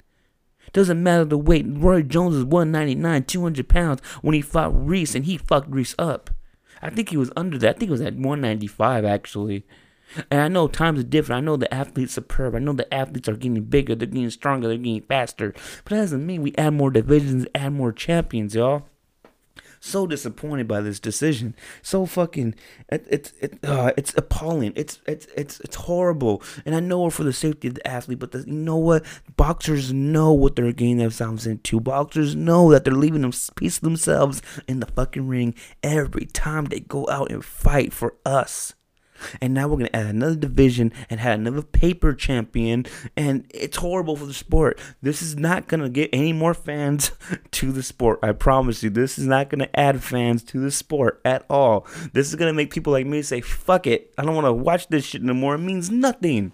Doesn't 0.75 1.03
matter 1.03 1.25
the 1.25 1.39
weight. 1.39 1.65
Roy 1.67 2.03
Jones 2.03 2.35
is 2.35 2.45
199, 2.45 3.25
200 3.25 3.67
pounds 3.71 4.03
when 4.21 4.35
he 4.35 4.43
fought 4.43 4.79
Ruiz, 4.79 5.15
and 5.15 5.25
he 5.25 5.39
fucked 5.39 5.71
Ruiz 5.71 5.95
up. 5.99 6.29
I 6.83 6.91
think 6.91 7.09
he 7.09 7.17
was 7.17 7.33
under 7.39 7.57
that. 7.57 7.77
I 7.77 7.79
think 7.79 7.89
he 7.89 7.93
was 7.93 8.03
at 8.03 8.17
195 8.17 9.07
actually. 9.07 9.65
And 10.31 10.41
I 10.41 10.49
know 10.49 10.69
times 10.69 11.01
are 11.01 11.05
different. 11.05 11.43
I 11.43 11.45
know 11.45 11.57
the 11.57 11.73
athletes 11.73 12.15
superb. 12.15 12.55
I 12.55 12.59
know 12.59 12.73
the 12.73 12.93
athletes 12.93 13.29
are 13.29 13.37
getting 13.37 13.63
bigger, 13.65 13.95
they're 13.95 14.07
getting 14.07 14.31
stronger, 14.31 14.69
they're 14.69 14.77
getting 14.77 15.03
faster. 15.03 15.53
But 15.85 15.91
that 15.91 15.97
doesn't 15.97 16.27
mean 16.27 16.43
we 16.43 16.55
add 16.57 16.75
more 16.75 16.91
divisions, 16.91 17.47
add 17.55 17.73
more 17.73 17.93
champions, 17.93 18.55
y'all. 18.55 18.85
So 19.85 20.07
disappointed 20.07 20.69
by 20.69 20.81
this 20.81 21.01
decision. 21.01 21.57
So 21.83 22.07
fucking, 22.07 22.55
it, 22.89 23.05
it, 23.11 23.33
it 23.41 23.59
uh, 23.65 23.91
it's 23.97 24.17
appalling. 24.17 24.73
It's 24.77 25.01
it's 25.09 25.27
it's 25.37 25.59
it's 25.59 25.75
horrible. 25.75 26.41
And 26.65 26.77
I 26.77 26.81
know 26.81 27.09
it 27.09 27.13
for 27.13 27.25
the 27.25 27.33
safety 27.33 27.67
of 27.67 27.75
the 27.75 27.87
athlete, 27.89 28.21
but 28.21 28.31
the, 28.31 28.45
you 28.47 28.53
know 28.53 28.77
what? 28.77 29.05
Boxers 29.37 29.93
know 29.93 30.33
what 30.33 30.55
they're 30.55 30.73
getting 30.73 30.99
themselves 30.99 31.49
into. 31.49 31.81
Boxers 31.81 32.37
know 32.37 32.71
that 32.71 32.85
they're 32.85 32.95
leaving 32.95 33.23
them 33.23 33.33
piece 33.57 33.79
of 33.79 33.83
themselves 33.83 34.41
in 34.69 34.79
the 34.79 34.87
fucking 34.87 35.27
ring 35.27 35.53
every 35.83 36.27
time 36.27 36.67
they 36.67 36.79
go 36.79 37.09
out 37.09 37.33
and 37.33 37.45
fight 37.45 37.93
for 37.93 38.15
us 38.25 38.75
and 39.41 39.55
now 39.55 39.69
we're 39.69 39.79
gonna 39.79 39.91
add 39.93 40.07
another 40.07 40.37
division 40.37 40.93
and 41.11 41.21
have 41.21 41.39
another 41.39 41.63
paper 41.63 42.15
champion, 42.15 42.87
and 43.17 43.47
it's 43.51 43.77
horrible 43.79 44.17
for 44.17 44.27
the 44.27 44.35
sport. 44.35 44.79
This 45.01 45.23
is 45.23 45.37
not 45.37 45.69
gonna 45.69 45.89
get 45.89 46.11
any 46.13 46.33
more 46.33 46.55
fans 46.55 47.13
to 47.53 47.73
the 47.73 47.83
sport. 47.83 48.19
I 48.23 48.33
promise 48.33 48.83
you, 48.83 48.91
this 48.91 49.19
is 49.19 49.27
not 49.27 49.49
gonna 49.49 49.69
add 49.75 50.03
fans 50.03 50.43
to 50.45 50.61
the 50.61 50.71
sport 50.71 51.21
at 51.25 51.45
all. 51.49 51.87
This 52.13 52.29
is 52.29 52.37
gonna 52.37 52.53
make 52.53 52.73
people 52.73 52.93
like 52.93 53.07
me 53.07 53.23
say, 53.23 53.41
"Fuck 53.41 53.87
it, 53.87 54.13
I 54.19 54.25
don't 54.25 54.35
want 54.35 54.47
to 54.47 54.53
watch 54.53 54.89
this 54.89 55.05
shit 55.05 55.23
no 55.23 55.35
more." 55.35 55.55
It 55.55 55.59
means 55.59 55.91
nothing. 55.91 56.53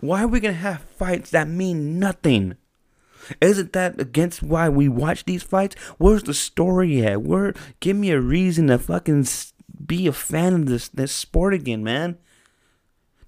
Why 0.00 0.22
are 0.22 0.28
we 0.28 0.40
gonna 0.40 0.54
have 0.54 0.82
fights 0.82 1.30
that 1.30 1.48
mean 1.48 1.98
nothing? 1.98 2.56
Isn't 3.40 3.72
that 3.72 4.00
against 4.00 4.42
why 4.42 4.68
we 4.68 4.88
watch 4.88 5.24
these 5.24 5.42
fights? 5.42 5.76
Where's 5.98 6.24
the 6.24 6.34
story 6.34 7.04
at? 7.04 7.22
Where? 7.22 7.54
Give 7.80 7.96
me 7.96 8.10
a 8.10 8.20
reason 8.20 8.68
to 8.68 8.78
fucking 8.78 9.24
be 9.86 10.06
a 10.06 10.12
fan 10.12 10.54
of 10.54 10.66
this 10.66 10.88
this 10.88 11.12
sport 11.12 11.54
again, 11.54 11.82
man. 11.82 12.18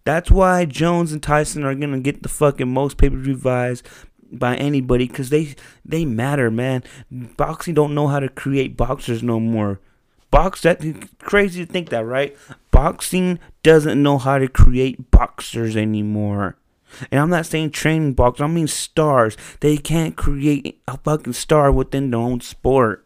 That's 0.05 0.31
why 0.31 0.65
Jones 0.65 1.13
and 1.13 1.23
Tyson 1.23 1.65
are 1.65 1.75
gonna 1.75 2.01
get 2.01 2.23
the 2.23 2.29
fucking 2.29 2.73
most 2.73 2.97
pay 2.97 3.11
per 3.11 3.17
view 3.17 3.37
buys 3.37 3.83
by 4.31 4.57
anybody 4.57 5.09
because 5.09 5.31
they 5.31 5.55
they 5.85 6.05
matter, 6.05 6.51
man. 6.51 6.85
Boxing 7.11 7.75
don't 7.75 7.95
know 7.95 8.09
how 8.09 8.21
to 8.21 8.29
create 8.29 8.77
boxers 8.77 9.23
no 9.23 9.41
more. 9.41 9.81
Box 10.31 10.63
that 10.63 10.83
crazy 11.21 11.65
to 11.65 11.73
think 11.73 11.89
that, 11.91 12.05
right? 12.05 12.37
Boxing 12.71 13.39
doesn't 13.63 14.03
know 14.03 14.19
how 14.19 14.39
to 14.39 14.49
create 14.49 15.11
boxers 15.11 15.77
anymore. 15.77 16.57
And 17.11 17.21
I'm 17.21 17.31
not 17.31 17.47
saying 17.47 17.71
training 17.71 18.15
boxers, 18.15 18.45
I 18.45 18.47
mean 18.47 18.69
stars. 18.69 19.37
They 19.61 19.77
can't 19.77 20.17
create 20.17 20.81
a 20.87 20.99
fucking 20.99 21.33
star 21.33 21.71
within 21.73 22.11
their 22.11 22.21
own 22.21 22.41
sport. 22.41 23.05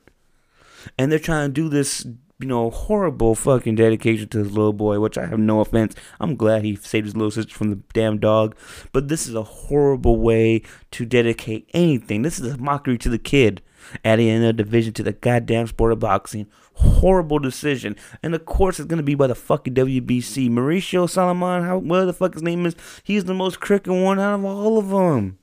And 0.99 1.11
they're 1.11 1.19
trying 1.19 1.49
to 1.49 1.53
do 1.53 1.69
this 1.69 2.07
you 2.41 2.47
know, 2.49 2.71
horrible 2.71 3.35
fucking 3.35 3.75
dedication 3.75 4.29
to 4.29 4.39
his 4.39 4.53
little 4.53 4.73
boy, 4.73 4.99
which 4.99 5.19
I 5.19 5.27
have 5.27 5.39
no 5.39 5.61
offense. 5.61 5.95
I'm 6.19 6.37
glad 6.37 6.65
he 6.65 6.77
saved 6.77 7.07
his 7.07 7.17
little 7.17 7.31
sister 7.31 7.55
from 7.55 7.71
the 7.71 7.81
damn 7.93 8.19
dog. 8.19 8.57
But 8.93 9.09
this 9.09 9.27
is 9.27 9.35
a 9.35 9.43
horrible 9.43 10.19
way 10.19 10.63
to 10.93 11.05
dedicate 11.05 11.69
anything. 11.75 12.23
This 12.23 12.39
is 12.41 12.55
a 12.55 12.59
mockery 12.59 12.99
to 12.99 13.09
the 13.09 13.19
kid, 13.19 13.63
adding 14.05 14.29
another 14.29 14.53
division 14.53 14.93
to 14.95 15.03
the 15.03 15.13
goddamn 15.13 15.67
sport 15.67 15.93
of 15.93 15.99
boxing. 15.99 16.47
Horrible 16.75 17.39
decision. 17.39 17.95
And 18.23 18.35
of 18.35 18.47
course, 18.47 18.81
it's 18.81 18.89
going 18.89 18.97
to 18.99 19.03
be 19.03 19.15
by 19.15 19.27
the 19.27 19.35
fucking 19.35 19.75
WBC. 19.75 20.49
Mauricio 20.49 21.09
Salomon, 21.09 21.65
how, 21.65 21.79
whatever 21.79 22.07
the 22.07 22.13
fuck 22.15 22.33
his 22.33 22.43
name 22.43 22.65
is, 22.65 22.75
he's 23.05 23.25
the 23.25 23.35
most 23.35 23.61
crooked 23.61 23.93
one 23.93 24.19
out 24.19 24.35
of 24.35 24.45
all 24.47 24.79
of 24.79 24.89
them. 24.89 25.39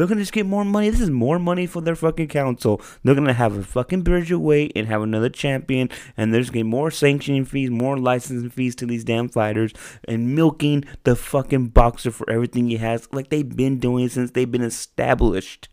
They're 0.00 0.08
gonna 0.08 0.22
just 0.22 0.32
get 0.32 0.46
more 0.46 0.64
money. 0.64 0.88
This 0.88 1.02
is 1.02 1.10
more 1.10 1.38
money 1.38 1.66
for 1.66 1.82
their 1.82 1.94
fucking 1.94 2.28
council. 2.28 2.80
They're 3.04 3.14
gonna 3.14 3.34
have 3.34 3.54
a 3.54 3.62
fucking 3.62 4.00
Bridger 4.00 4.38
weight 4.38 4.72
and 4.74 4.86
have 4.86 5.02
another 5.02 5.28
champion, 5.28 5.90
and 6.16 6.32
there's 6.32 6.48
gonna 6.48 6.64
be 6.64 6.70
more 6.70 6.90
sanctioning 6.90 7.44
fees, 7.44 7.68
more 7.68 7.98
licensing 7.98 8.48
fees 8.48 8.74
to 8.76 8.86
these 8.86 9.04
damn 9.04 9.28
fighters, 9.28 9.74
and 10.08 10.34
milking 10.34 10.86
the 11.04 11.14
fucking 11.14 11.66
boxer 11.66 12.10
for 12.10 12.30
everything 12.30 12.70
he 12.70 12.78
has, 12.78 13.08
like 13.12 13.28
they've 13.28 13.54
been 13.54 13.78
doing 13.78 14.08
since 14.08 14.30
they've 14.30 14.50
been 14.50 14.62
established. 14.62 15.68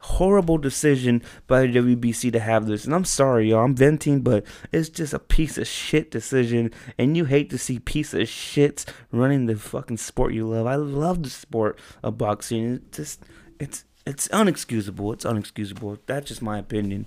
Horrible 0.00 0.58
decision 0.58 1.22
by 1.46 1.60
the 1.60 1.68
WBC 1.78 2.32
to 2.32 2.40
have 2.40 2.66
this, 2.66 2.84
and 2.86 2.92
I'm 2.92 3.04
sorry, 3.04 3.50
y'all. 3.50 3.64
I'm 3.64 3.76
venting, 3.76 4.22
but 4.22 4.44
it's 4.72 4.88
just 4.88 5.14
a 5.14 5.20
piece 5.20 5.58
of 5.58 5.68
shit 5.68 6.10
decision, 6.10 6.72
and 6.98 7.16
you 7.16 7.26
hate 7.26 7.50
to 7.50 7.58
see 7.58 7.78
piece 7.78 8.14
of 8.14 8.22
shits 8.22 8.84
running 9.12 9.46
the 9.46 9.54
fucking 9.54 9.98
sport 9.98 10.34
you 10.34 10.48
love. 10.48 10.66
I 10.66 10.74
love 10.74 11.22
the 11.22 11.30
sport 11.30 11.78
of 12.02 12.18
boxing. 12.18 12.74
It 12.74 12.90
just 12.90 13.22
it's 13.60 13.84
it's 14.06 14.26
unexcusable. 14.28 15.12
It's 15.12 15.24
unexcusable. 15.24 15.98
That's 16.06 16.28
just 16.28 16.42
my 16.42 16.58
opinion. 16.58 17.06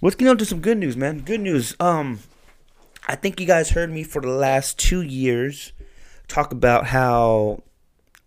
Let's 0.00 0.16
get 0.16 0.28
on 0.28 0.38
to 0.38 0.44
some 0.44 0.60
good 0.60 0.78
news, 0.78 0.96
man. 0.96 1.20
Good 1.20 1.40
news. 1.40 1.76
Um, 1.80 2.20
I 3.06 3.16
think 3.16 3.40
you 3.40 3.46
guys 3.46 3.70
heard 3.70 3.90
me 3.90 4.02
for 4.02 4.22
the 4.22 4.28
last 4.28 4.78
two 4.78 5.02
years 5.02 5.72
talk 6.28 6.52
about 6.52 6.86
how 6.86 7.62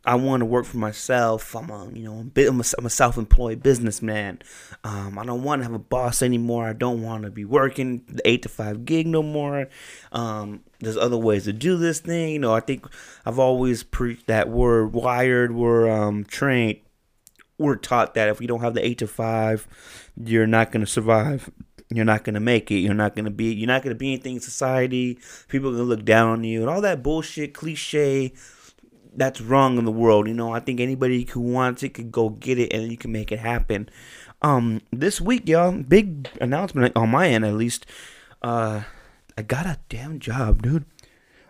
I 0.06 0.16
want 0.16 0.42
to 0.42 0.46
work 0.46 0.66
for 0.66 0.78
myself. 0.78 1.56
I'm 1.56 1.70
a, 1.70 1.90
you 1.94 2.04
know, 2.04 2.14
I'm 2.14 2.62
a, 2.62 2.64
I'm 2.78 2.86
a 2.86 2.90
self-employed 2.90 3.64
businessman. 3.64 4.40
Um, 4.84 5.18
I 5.18 5.26
don't 5.26 5.44
want 5.44 5.60
to 5.60 5.64
have 5.64 5.74
a 5.74 5.80
boss 5.80 6.22
anymore. 6.22 6.68
I 6.68 6.74
don't 6.74 7.02
want 7.02 7.24
to 7.24 7.32
be 7.32 7.44
working 7.44 8.04
the 8.08 8.28
eight 8.28 8.44
to 8.44 8.50
five 8.50 8.86
gig 8.86 9.08
no 9.08 9.24
more. 9.24 9.68
Um, 10.12 10.64
there's 10.80 10.98
other 10.98 11.18
ways 11.18 11.46
to 11.46 11.54
do 11.54 11.78
this 11.78 12.00
thing. 12.00 12.30
You 12.34 12.40
know, 12.40 12.54
I 12.54 12.60
think 12.60 12.88
I've 13.26 13.40
always 13.40 13.84
preached 13.84 14.28
that 14.28 14.50
we're 14.50 14.86
wired, 14.86 15.52
we're 15.54 15.90
um, 15.90 16.24
trained 16.24 16.80
we're 17.58 17.76
taught 17.76 18.14
that 18.14 18.30
if 18.30 18.42
you 18.42 18.48
don't 18.48 18.62
have 18.62 18.74
the 18.74 18.86
eight 18.86 19.00
to 19.00 19.08
five, 19.08 19.68
you're 20.16 20.48
not 20.48 20.72
to 20.86 20.92
survive. 20.92 21.50
You're 21.90 22.06
not 22.06 22.26
to 22.36 22.42
make 22.42 22.70
it. 22.70 22.80
You're 22.80 22.94
not 22.94 23.16
to 23.16 23.32
be. 23.32 23.54
You're 23.54 23.68
not 23.68 23.84
to 23.84 23.96
be 23.96 24.14
anything 24.14 24.36
in 24.36 24.42
society. 24.42 25.20
People 25.48 25.74
are 25.74 25.78
to 25.78 25.84
look 25.84 26.04
down 26.04 26.30
on 26.30 26.44
you 26.44 26.62
and 26.62 26.70
all 26.70 26.82
that 26.82 27.02
bullshit 27.02 27.54
cliche. 27.54 28.34
That's 29.16 29.42
wrong 29.42 29.78
in 29.78 29.86
the 29.86 29.92
world. 29.92 30.28
You 30.28 30.34
know, 30.34 30.54
I 30.54 30.60
think 30.60 30.80
anybody 30.80 31.24
who 31.24 31.40
wants 31.40 31.84
it 31.84 31.94
could 31.94 32.12
go 32.12 32.30
get 32.30 32.60
it 32.60 32.74
and 32.74 32.92
you 32.92 32.98
can 32.98 33.12
make 33.12 33.32
it 33.32 33.40
happen. 33.40 33.90
Um, 34.42 34.82
this 34.92 35.20
week, 35.22 35.48
y'all, 35.48 35.72
big 35.72 36.30
announcement 36.42 36.96
on 36.96 37.10
my 37.10 37.30
end 37.30 37.46
at 37.46 37.56
least. 37.56 37.86
Uh, 38.42 38.84
I 39.38 39.42
got 39.42 39.66
a 39.66 39.80
damn 39.90 40.20
job, 40.20 40.62
dude 40.62 40.86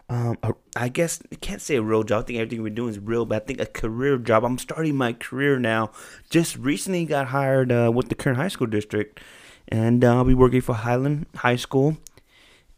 um, 0.09 0.37
a, 0.41 0.53
I 0.75 0.89
guess 0.89 1.21
I 1.31 1.35
can't 1.35 1.61
say 1.61 1.75
a 1.75 1.81
real 1.81 2.03
job. 2.03 2.23
I 2.23 2.25
think 2.25 2.39
everything 2.39 2.63
we're 2.63 2.69
doing 2.69 2.89
is 2.89 2.99
real, 2.99 3.25
but 3.25 3.43
I 3.43 3.45
think 3.45 3.59
a 3.59 3.65
career 3.65 4.17
job. 4.17 4.45
I'm 4.45 4.57
starting 4.57 4.95
my 4.95 5.13
career 5.13 5.59
now. 5.59 5.91
Just 6.29 6.55
recently 6.57 7.05
got 7.05 7.27
hired 7.27 7.71
uh, 7.71 7.91
with 7.93 8.09
the 8.09 8.15
Kern 8.15 8.35
high 8.35 8.47
school 8.47 8.67
district, 8.67 9.19
and 9.67 10.03
uh, 10.03 10.15
I'll 10.15 10.23
be 10.23 10.33
working 10.33 10.61
for 10.61 10.75
Highland 10.75 11.25
High 11.35 11.57
School. 11.57 11.97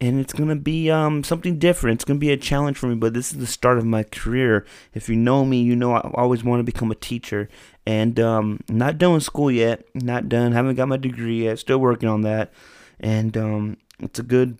And 0.01 0.19
it's 0.21 0.31
gonna 0.31 0.55
be 0.55 0.89
um, 0.89 1.23
something 1.25 1.59
different. 1.59 1.97
It's 1.97 2.05
gonna 2.05 2.19
be 2.19 2.31
a 2.31 2.37
challenge 2.37 2.77
for 2.77 2.87
me, 2.87 2.95
but 2.95 3.13
this 3.13 3.31
is 3.31 3.37
the 3.37 3.47
start 3.47 3.77
of 3.77 3.85
my 3.85 4.03
career. 4.03 4.65
If 4.93 5.09
you 5.09 5.17
know 5.17 5.43
me, 5.43 5.61
you 5.61 5.75
know 5.75 5.93
I 5.93 6.09
always 6.13 6.43
want 6.43 6.61
to 6.61 6.63
become 6.63 6.89
a 6.89 6.95
teacher, 6.95 7.49
and 7.85 8.19
um, 8.19 8.61
not 8.69 8.97
done 8.97 9.19
school 9.19 9.51
yet. 9.51 9.83
Not 9.93 10.29
done. 10.29 10.53
Haven't 10.53 10.75
got 10.75 10.87
my 10.87 10.97
degree 10.97 11.43
yet. 11.43 11.59
Still 11.59 11.79
working 11.79 12.07
on 12.07 12.21
that 12.21 12.53
and 12.99 13.37
um, 13.37 13.77
it's 13.99 14.19
a 14.19 14.23
good 14.23 14.57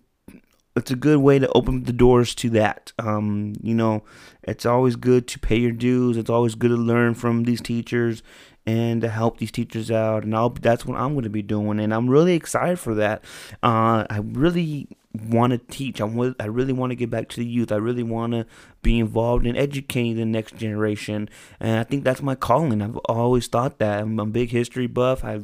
it's 0.80 0.90
a 0.90 0.96
good 0.96 1.18
way 1.18 1.38
to 1.38 1.48
open 1.52 1.84
the 1.84 1.92
doors 1.92 2.34
to 2.36 2.50
that. 2.50 2.92
Um, 2.98 3.54
you 3.62 3.74
know, 3.74 4.02
it's 4.42 4.64
always 4.64 4.96
good 4.96 5.28
to 5.28 5.38
pay 5.38 5.58
your 5.58 5.72
dues. 5.72 6.16
It's 6.16 6.30
always 6.30 6.54
good 6.54 6.70
to 6.70 6.76
learn 6.76 7.14
from 7.14 7.44
these 7.44 7.60
teachers 7.60 8.22
and 8.66 9.02
to 9.02 9.08
help 9.08 9.38
these 9.38 9.52
teachers 9.52 9.90
out. 9.90 10.24
And 10.24 10.34
I'll, 10.34 10.48
that's 10.48 10.86
what 10.86 10.98
I'm 10.98 11.12
going 11.12 11.24
to 11.24 11.30
be 11.30 11.42
doing. 11.42 11.80
And 11.80 11.92
I'm 11.92 12.08
really 12.08 12.34
excited 12.34 12.78
for 12.78 12.94
that. 12.94 13.22
Uh, 13.62 14.06
I 14.08 14.20
really 14.22 14.88
want 15.12 15.50
to 15.52 15.58
teach. 15.58 16.00
I, 16.00 16.04
want, 16.04 16.36
I 16.40 16.46
really 16.46 16.72
want 16.72 16.92
to 16.92 16.96
get 16.96 17.10
back 17.10 17.28
to 17.30 17.36
the 17.36 17.46
youth. 17.46 17.72
I 17.72 17.76
really 17.76 18.02
want 18.02 18.32
to 18.32 18.46
be 18.80 18.98
involved 18.98 19.46
in 19.46 19.56
educating 19.56 20.16
the 20.16 20.24
next 20.24 20.56
generation. 20.56 21.28
And 21.58 21.78
I 21.78 21.84
think 21.84 22.04
that's 22.04 22.22
my 22.22 22.34
calling. 22.34 22.80
I've 22.80 22.96
always 23.04 23.48
thought 23.48 23.78
that. 23.80 24.00
I'm 24.00 24.18
a 24.18 24.24
big 24.24 24.50
history 24.50 24.86
buff. 24.86 25.24
I 25.24 25.40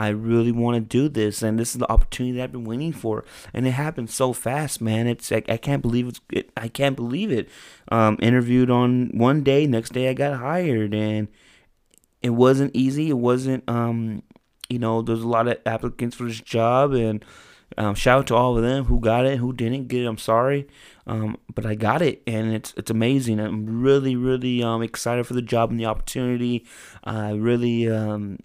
I 0.00 0.08
really 0.08 0.50
want 0.50 0.76
to 0.76 0.80
do 0.80 1.10
this, 1.10 1.42
and 1.42 1.58
this 1.58 1.72
is 1.72 1.78
the 1.78 1.92
opportunity 1.92 2.38
that 2.38 2.44
I've 2.44 2.52
been 2.52 2.64
waiting 2.64 2.90
for, 2.90 3.22
and 3.52 3.66
it 3.66 3.72
happened 3.72 4.08
so 4.08 4.32
fast, 4.32 4.80
man. 4.80 5.06
It's 5.06 5.30
like 5.30 5.50
I 5.50 5.58
can't 5.58 5.82
believe 5.82 6.08
it's 6.08 6.20
it, 6.32 6.50
I 6.56 6.68
can't 6.68 6.96
believe 6.96 7.30
it. 7.30 7.50
Um, 7.92 8.16
interviewed 8.22 8.70
on 8.70 9.10
one 9.12 9.42
day, 9.42 9.66
next 9.66 9.92
day 9.92 10.08
I 10.08 10.14
got 10.14 10.38
hired, 10.38 10.94
and 10.94 11.28
it 12.22 12.30
wasn't 12.30 12.74
easy. 12.74 13.10
It 13.10 13.18
wasn't 13.18 13.62
um, 13.68 14.22
you 14.70 14.78
know, 14.78 15.02
there's 15.02 15.20
a 15.20 15.28
lot 15.28 15.48
of 15.48 15.58
applicants 15.66 16.16
for 16.16 16.24
this 16.24 16.40
job, 16.40 16.94
and 16.94 17.22
um, 17.76 17.94
shout 17.94 18.20
out 18.20 18.26
to 18.28 18.34
all 18.34 18.56
of 18.56 18.62
them 18.62 18.84
who 18.84 19.00
got 19.00 19.26
it, 19.26 19.36
who 19.36 19.52
didn't 19.52 19.88
get 19.88 20.02
it. 20.02 20.06
I'm 20.06 20.16
sorry, 20.16 20.66
um, 21.06 21.36
but 21.54 21.66
I 21.66 21.74
got 21.74 22.00
it, 22.00 22.22
and 22.26 22.54
it's 22.54 22.72
it's 22.78 22.90
amazing. 22.90 23.38
I'm 23.38 23.82
really 23.82 24.16
really 24.16 24.62
um 24.62 24.82
excited 24.82 25.26
for 25.26 25.34
the 25.34 25.42
job 25.42 25.70
and 25.70 25.78
the 25.78 25.84
opportunity. 25.84 26.64
I 27.04 27.32
really 27.32 27.90
um 27.90 28.38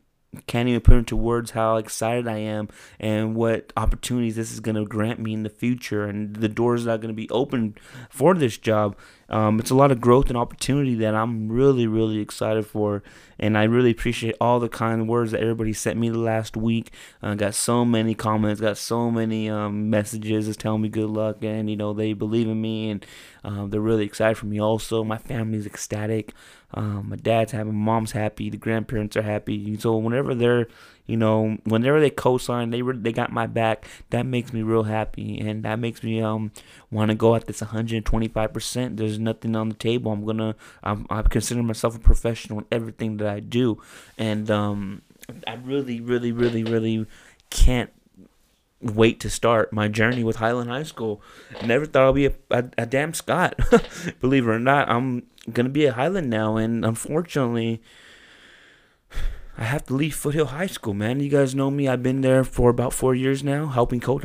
can't 0.48 0.70
even 0.70 0.82
put 0.82 0.96
into 0.96 1.16
words 1.16 1.52
how 1.52 1.78
excited 1.78 2.28
I 2.28 2.38
am 2.38 2.70
and 3.00 3.36
what 3.36 3.72
opportunities 3.78 4.36
this 4.36 4.52
is 4.52 4.60
going 4.60 4.76
to 4.76 4.86
grant 4.86 5.20
me 5.20 5.34
in 5.34 5.44
the 5.44 5.50
future 5.50 6.06
and 6.06 6.36
the 6.36 6.50
doors 6.50 6.86
that 6.86 6.92
are 6.92 6.98
going 6.98 7.10
to 7.10 7.14
be 7.14 7.30
open 7.30 7.76
for 8.10 8.34
this 8.34 8.58
job. 8.58 8.96
Um, 9.28 9.60
it's 9.60 9.72
a 9.72 9.76
lot 9.76 9.92
of 9.92 10.00
growth 10.00 10.28
and 10.28 10.38
opportunity 10.38 10.94
that 10.96 11.16
I'm 11.16 11.52
really, 11.52 11.88
really 11.88 12.20
excited 12.20 12.66
for. 12.66 13.02
And 13.40 13.58
I 13.58 13.64
really 13.64 13.92
appreciate 13.92 14.36
all 14.40 14.60
the 14.60 14.70
kind 14.70 15.10
words 15.10 15.32
that 15.32 15.42
everybody 15.42 15.74
sent 15.74 16.00
me 16.00 16.10
the 16.10 16.20
last 16.20 16.56
week. 16.56 16.92
I 17.22 17.32
uh, 17.32 17.36
got 17.36 17.56
so 17.56 17.84
many 17.84 18.14
comments, 18.14 18.62
got 18.62 18.78
so 18.78 19.10
many 19.10 19.50
um, 19.50 19.90
messages 19.90 20.46
just 20.46 20.60
telling 20.60 20.84
me 20.84 20.90
good 20.90 21.10
luck. 21.10 21.44
And, 21.44 21.70
you 21.70 21.76
know, 21.76 21.94
they 21.94 22.14
believe 22.14 22.48
in 22.48 22.62
me 22.62 22.92
and 22.92 23.06
um, 23.44 23.70
they're 23.72 23.82
really 23.82 24.06
excited 24.06 24.38
for 24.38 24.46
me 24.46 24.62
also. 24.62 25.04
My 25.04 25.18
family's 25.18 25.66
ecstatic. 25.66 26.34
Um, 26.76 27.08
my 27.10 27.16
dad's 27.16 27.54
happy, 27.54 27.70
my 27.70 27.72
mom's 27.72 28.12
happy, 28.12 28.50
the 28.50 28.58
grandparents 28.58 29.16
are 29.16 29.22
happy. 29.22 29.78
So 29.80 29.96
whenever 29.96 30.36
they're, 30.36 30.68
you 31.08 31.16
know, 31.16 31.58
whenever 31.64 32.02
they 32.02 32.10
co-sign, 32.10 32.70
they 32.70 32.82
re- 32.82 32.98
they 32.98 33.14
got 33.14 33.32
my 33.32 33.48
back. 33.48 33.88
That 34.10 34.26
makes 34.26 34.52
me 34.52 34.62
real 34.62 34.84
happy, 34.84 35.40
and 35.40 35.64
that 35.64 35.80
makes 35.80 36.04
me 36.04 36.22
um 36.22 36.52
want 36.92 37.12
to 37.12 37.16
go 37.16 37.34
at 37.36 37.48
this 37.48 37.62
125 37.62 38.54
percent. 38.54 38.98
There's 38.98 39.18
nothing 39.18 39.56
on 39.56 39.70
the 39.70 39.76
table. 39.76 40.12
I'm 40.12 40.26
gonna 40.26 40.56
I'm, 40.84 41.08
I 41.10 41.22
consider 41.22 41.64
myself 41.64 41.96
a 41.96 42.00
professional 42.00 42.60
in 42.60 42.66
everything 42.72 43.18
that 43.18 43.28
I 43.28 43.40
do, 43.40 43.82
and 44.18 44.52
um 44.52 45.02
I 45.48 45.54
really 45.56 46.02
really 46.02 46.34
really 46.34 46.64
really 46.64 47.06
can't 47.50 47.92
wait 48.82 49.20
to 49.22 49.30
start 49.30 49.74
my 49.74 49.88
journey 49.88 50.24
with 50.24 50.36
Highland 50.38 50.70
High 50.70 50.84
School. 50.84 51.22
Never 51.64 51.86
thought 51.86 52.10
I'd 52.10 52.16
be 52.16 52.26
a, 52.28 52.34
a, 52.52 52.66
a 52.80 52.86
damn 52.86 53.14
Scot. 53.14 53.58
Believe 54.22 54.48
it 54.48 54.52
or 54.52 54.60
not, 54.60 54.90
I'm 54.90 55.24
gonna 55.52 55.70
be 55.70 55.86
a 55.86 55.94
Highland 55.94 56.30
now, 56.30 56.58
and 56.58 56.84
unfortunately, 56.86 57.82
I 59.58 59.64
have 59.64 59.86
to 59.86 59.94
leave 59.94 60.16
Foothill 60.16 60.48
High 60.48 60.68
School. 60.68 60.94
Man, 60.94 61.22
you 61.22 61.30
guys 61.30 61.56
know 61.56 61.72
me. 61.72 61.88
I've 61.88 62.04
been 62.04 62.22
there 62.22 62.44
for 62.44 62.70
about 62.70 62.92
four 62.94 63.16
years 63.16 63.44
now, 63.44 63.68
helping 63.68 64.02
coach, 64.02 64.24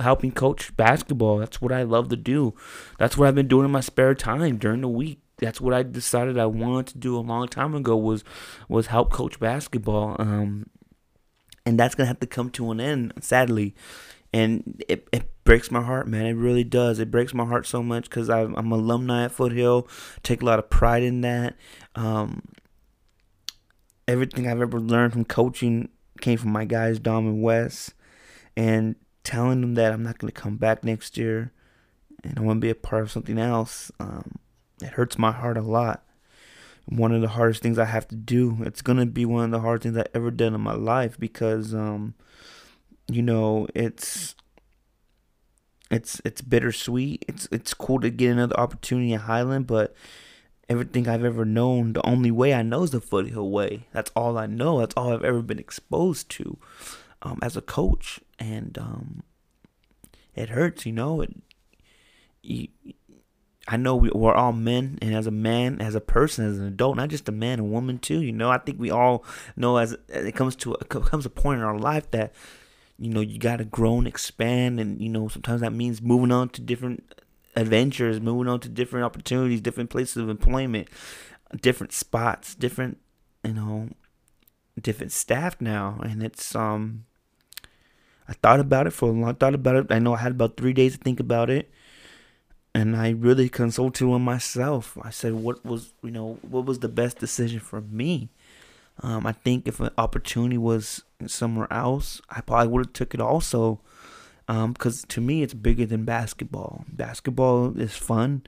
helping 0.00 0.32
coach 0.32 0.76
basketball. 0.76 1.38
That's 1.38 1.60
what 1.60 1.72
I 1.72 1.82
love 1.82 2.08
to 2.10 2.16
do. 2.16 2.54
That's 2.98 3.16
what 3.16 3.26
I've 3.26 3.34
been 3.34 3.48
doing 3.48 3.64
in 3.64 3.72
my 3.72 3.80
spare 3.80 4.14
time 4.14 4.58
during 4.58 4.82
the 4.82 4.88
week. 4.88 5.20
That's 5.38 5.60
what 5.60 5.74
I 5.74 5.82
decided 5.82 6.38
I 6.38 6.46
wanted 6.46 6.92
to 6.92 6.98
do 6.98 7.16
a 7.16 7.20
long 7.20 7.48
time 7.48 7.74
ago 7.74 7.96
was 7.96 8.22
was 8.68 8.88
help 8.88 9.10
coach 9.12 9.40
basketball. 9.40 10.16
Um, 10.18 10.66
and 11.66 11.78
that's 11.78 11.94
gonna 11.94 12.06
have 12.06 12.20
to 12.20 12.26
come 12.26 12.50
to 12.50 12.70
an 12.70 12.80
end, 12.80 13.12
sadly. 13.20 13.74
And 14.32 14.82
it, 14.88 15.08
it 15.12 15.30
breaks 15.44 15.70
my 15.70 15.82
heart, 15.82 16.06
man. 16.06 16.26
It 16.26 16.34
really 16.34 16.64
does. 16.64 16.98
It 16.98 17.10
breaks 17.10 17.32
my 17.32 17.46
heart 17.46 17.66
so 17.66 17.82
much 17.82 18.04
because 18.04 18.28
I'm, 18.28 18.54
I'm 18.56 18.70
alumni 18.70 19.24
at 19.24 19.32
Foothill. 19.32 19.88
Take 20.22 20.42
a 20.42 20.44
lot 20.44 20.58
of 20.58 20.68
pride 20.68 21.02
in 21.02 21.22
that. 21.22 21.56
Um, 21.94 22.42
everything 24.06 24.46
I've 24.46 24.60
ever 24.60 24.78
learned 24.78 25.14
from 25.14 25.24
coaching 25.24 25.88
came 26.20 26.36
from 26.36 26.50
my 26.50 26.64
guys, 26.64 26.98
Dom 26.98 27.26
and 27.26 27.42
Wes, 27.42 27.92
and 28.56 28.96
telling 29.24 29.60
them 29.62 29.74
that 29.74 29.92
I'm 29.92 30.02
not 30.02 30.18
going 30.18 30.32
to 30.32 30.40
come 30.40 30.56
back 30.56 30.84
next 30.84 31.16
year 31.16 31.52
and 32.22 32.38
I 32.38 32.42
want 32.42 32.58
to 32.58 32.60
be 32.60 32.70
a 32.70 32.74
part 32.74 33.02
of 33.02 33.10
something 33.10 33.38
else. 33.38 33.90
Um, 33.98 34.32
it 34.82 34.90
hurts 34.90 35.18
my 35.18 35.32
heart 35.32 35.56
a 35.56 35.62
lot 35.62 36.04
one 36.90 37.12
of 37.12 37.20
the 37.20 37.28
hardest 37.28 37.62
things 37.62 37.78
I 37.78 37.84
have 37.84 38.08
to 38.08 38.16
do. 38.16 38.58
It's 38.62 38.82
gonna 38.82 39.06
be 39.06 39.24
one 39.24 39.44
of 39.44 39.50
the 39.50 39.60
hardest 39.60 39.82
things 39.82 39.96
I've 39.96 40.06
ever 40.14 40.30
done 40.30 40.54
in 40.54 40.60
my 40.60 40.74
life 40.74 41.18
because 41.18 41.74
um, 41.74 42.14
you 43.10 43.22
know, 43.22 43.66
it's 43.74 44.34
it's 45.90 46.20
it's 46.24 46.42
bittersweet. 46.42 47.24
It's 47.28 47.48
it's 47.50 47.74
cool 47.74 48.00
to 48.00 48.10
get 48.10 48.32
another 48.32 48.58
opportunity 48.58 49.14
at 49.14 49.22
Highland, 49.22 49.66
but 49.66 49.94
everything 50.68 51.08
I've 51.08 51.24
ever 51.24 51.44
known, 51.44 51.94
the 51.94 52.06
only 52.06 52.30
way 52.30 52.52
I 52.52 52.62
know 52.62 52.82
is 52.82 52.90
the 52.90 53.00
foothill 53.00 53.50
way. 53.50 53.86
That's 53.92 54.10
all 54.14 54.36
I 54.36 54.46
know. 54.46 54.80
That's 54.80 54.94
all 54.96 55.12
I've 55.12 55.24
ever 55.24 55.42
been 55.42 55.58
exposed 55.58 56.28
to 56.30 56.58
um, 57.22 57.38
as 57.42 57.56
a 57.56 57.62
coach, 57.62 58.20
and 58.38 58.76
um, 58.78 59.22
it 60.34 60.50
hurts. 60.50 60.84
You 60.84 60.92
know, 60.92 61.22
it. 61.22 61.34
You, 62.42 62.68
I 63.66 63.76
know 63.76 63.96
we, 63.96 64.10
we're 64.10 64.32
all 64.32 64.52
men, 64.52 64.98
and 65.02 65.14
as 65.14 65.26
a 65.26 65.30
man, 65.30 65.80
as 65.80 65.94
a 65.94 66.00
person, 66.00 66.46
as 66.46 66.58
an 66.58 66.66
adult, 66.66 66.96
not 66.96 67.10
just 67.10 67.28
a 67.28 67.32
man, 67.32 67.58
a 67.58 67.64
woman 67.64 67.98
too. 67.98 68.20
You 68.20 68.32
know, 68.32 68.50
I 68.50 68.58
think 68.58 68.80
we 68.80 68.90
all 68.90 69.24
know 69.56 69.76
as, 69.76 69.96
it 70.08 70.34
comes 70.34 70.56
to 70.56 70.74
it 70.74 70.88
comes 70.88 71.26
a 71.26 71.30
point 71.30 71.60
in 71.60 71.64
our 71.64 71.78
life 71.78 72.10
that 72.12 72.32
you 72.98 73.10
know 73.10 73.20
you 73.20 73.38
gotta 73.38 73.64
grow 73.64 73.98
and 73.98 74.06
expand, 74.08 74.80
and 74.80 75.00
you 75.00 75.08
know 75.08 75.28
sometimes 75.28 75.60
that 75.60 75.72
means 75.72 76.02
moving 76.02 76.32
on 76.32 76.48
to 76.50 76.60
different 76.60 77.20
adventures, 77.56 78.20
moving 78.20 78.48
on 78.48 78.60
to 78.60 78.68
different 78.68 79.04
opportunities, 79.04 79.60
different 79.60 79.90
places 79.90 80.16
of 80.16 80.28
employment, 80.28 80.88
different 81.60 81.92
spots, 81.92 82.54
different 82.54 82.98
you 83.44 83.54
know 83.54 83.88
different 84.80 85.12
staff 85.12 85.60
now, 85.60 86.00
and 86.02 86.22
it's 86.22 86.54
um. 86.54 87.04
I 88.30 88.34
thought 88.34 88.60
about 88.60 88.86
it 88.86 88.90
for 88.92 89.08
a 89.08 89.12
long. 89.12 89.34
Thought 89.36 89.54
about 89.54 89.76
it. 89.76 89.86
I 89.90 89.98
know 89.98 90.12
I 90.14 90.18
had 90.18 90.32
about 90.32 90.58
three 90.58 90.74
days 90.74 90.98
to 90.98 91.02
think 91.02 91.18
about 91.18 91.48
it 91.48 91.70
and 92.74 92.96
I 92.96 93.10
really 93.10 93.48
consulted 93.48 94.06
with 94.06 94.20
myself. 94.20 94.96
I 95.02 95.10
said, 95.10 95.34
what 95.34 95.64
was 95.64 95.92
you 96.02 96.10
know 96.10 96.38
what 96.42 96.64
was 96.64 96.78
the 96.80 96.88
best 96.88 97.18
decision 97.18 97.60
for 97.60 97.80
me? 97.80 98.30
Um, 99.00 99.26
I 99.26 99.32
think 99.32 99.68
if 99.68 99.80
an 99.80 99.90
opportunity 99.96 100.58
was 100.58 101.04
somewhere 101.26 101.72
else, 101.72 102.20
I 102.28 102.40
probably 102.40 102.68
would 102.68 102.86
have 102.86 102.92
took 102.92 103.14
it 103.14 103.20
also, 103.20 103.80
because 104.46 105.02
um, 105.02 105.08
to 105.08 105.20
me 105.20 105.42
it's 105.42 105.54
bigger 105.54 105.86
than 105.86 106.04
basketball. 106.04 106.84
Basketball 106.88 107.78
is 107.78 107.96
fun. 107.96 108.42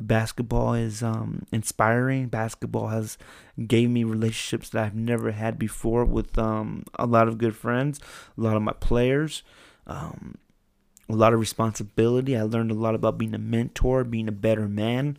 Basketball 0.00 0.74
is 0.74 1.02
um, 1.02 1.46
inspiring. 1.52 2.28
Basketball 2.28 2.88
has 2.88 3.18
gave 3.66 3.90
me 3.90 4.04
relationships 4.04 4.70
that 4.70 4.84
I've 4.84 4.94
never 4.94 5.32
had 5.32 5.58
before 5.58 6.04
with 6.04 6.38
um, 6.38 6.84
a 6.98 7.06
lot 7.06 7.28
of 7.28 7.38
good 7.38 7.54
friends, 7.54 8.00
a 8.36 8.40
lot 8.40 8.56
of 8.56 8.62
my 8.62 8.72
players. 8.72 9.42
Um, 9.86 10.38
a 11.08 11.14
lot 11.14 11.34
of 11.34 11.40
responsibility. 11.40 12.36
I 12.36 12.42
learned 12.42 12.70
a 12.70 12.74
lot 12.74 12.94
about 12.94 13.18
being 13.18 13.34
a 13.34 13.38
mentor, 13.38 14.04
being 14.04 14.28
a 14.28 14.32
better 14.32 14.68
man. 14.68 15.18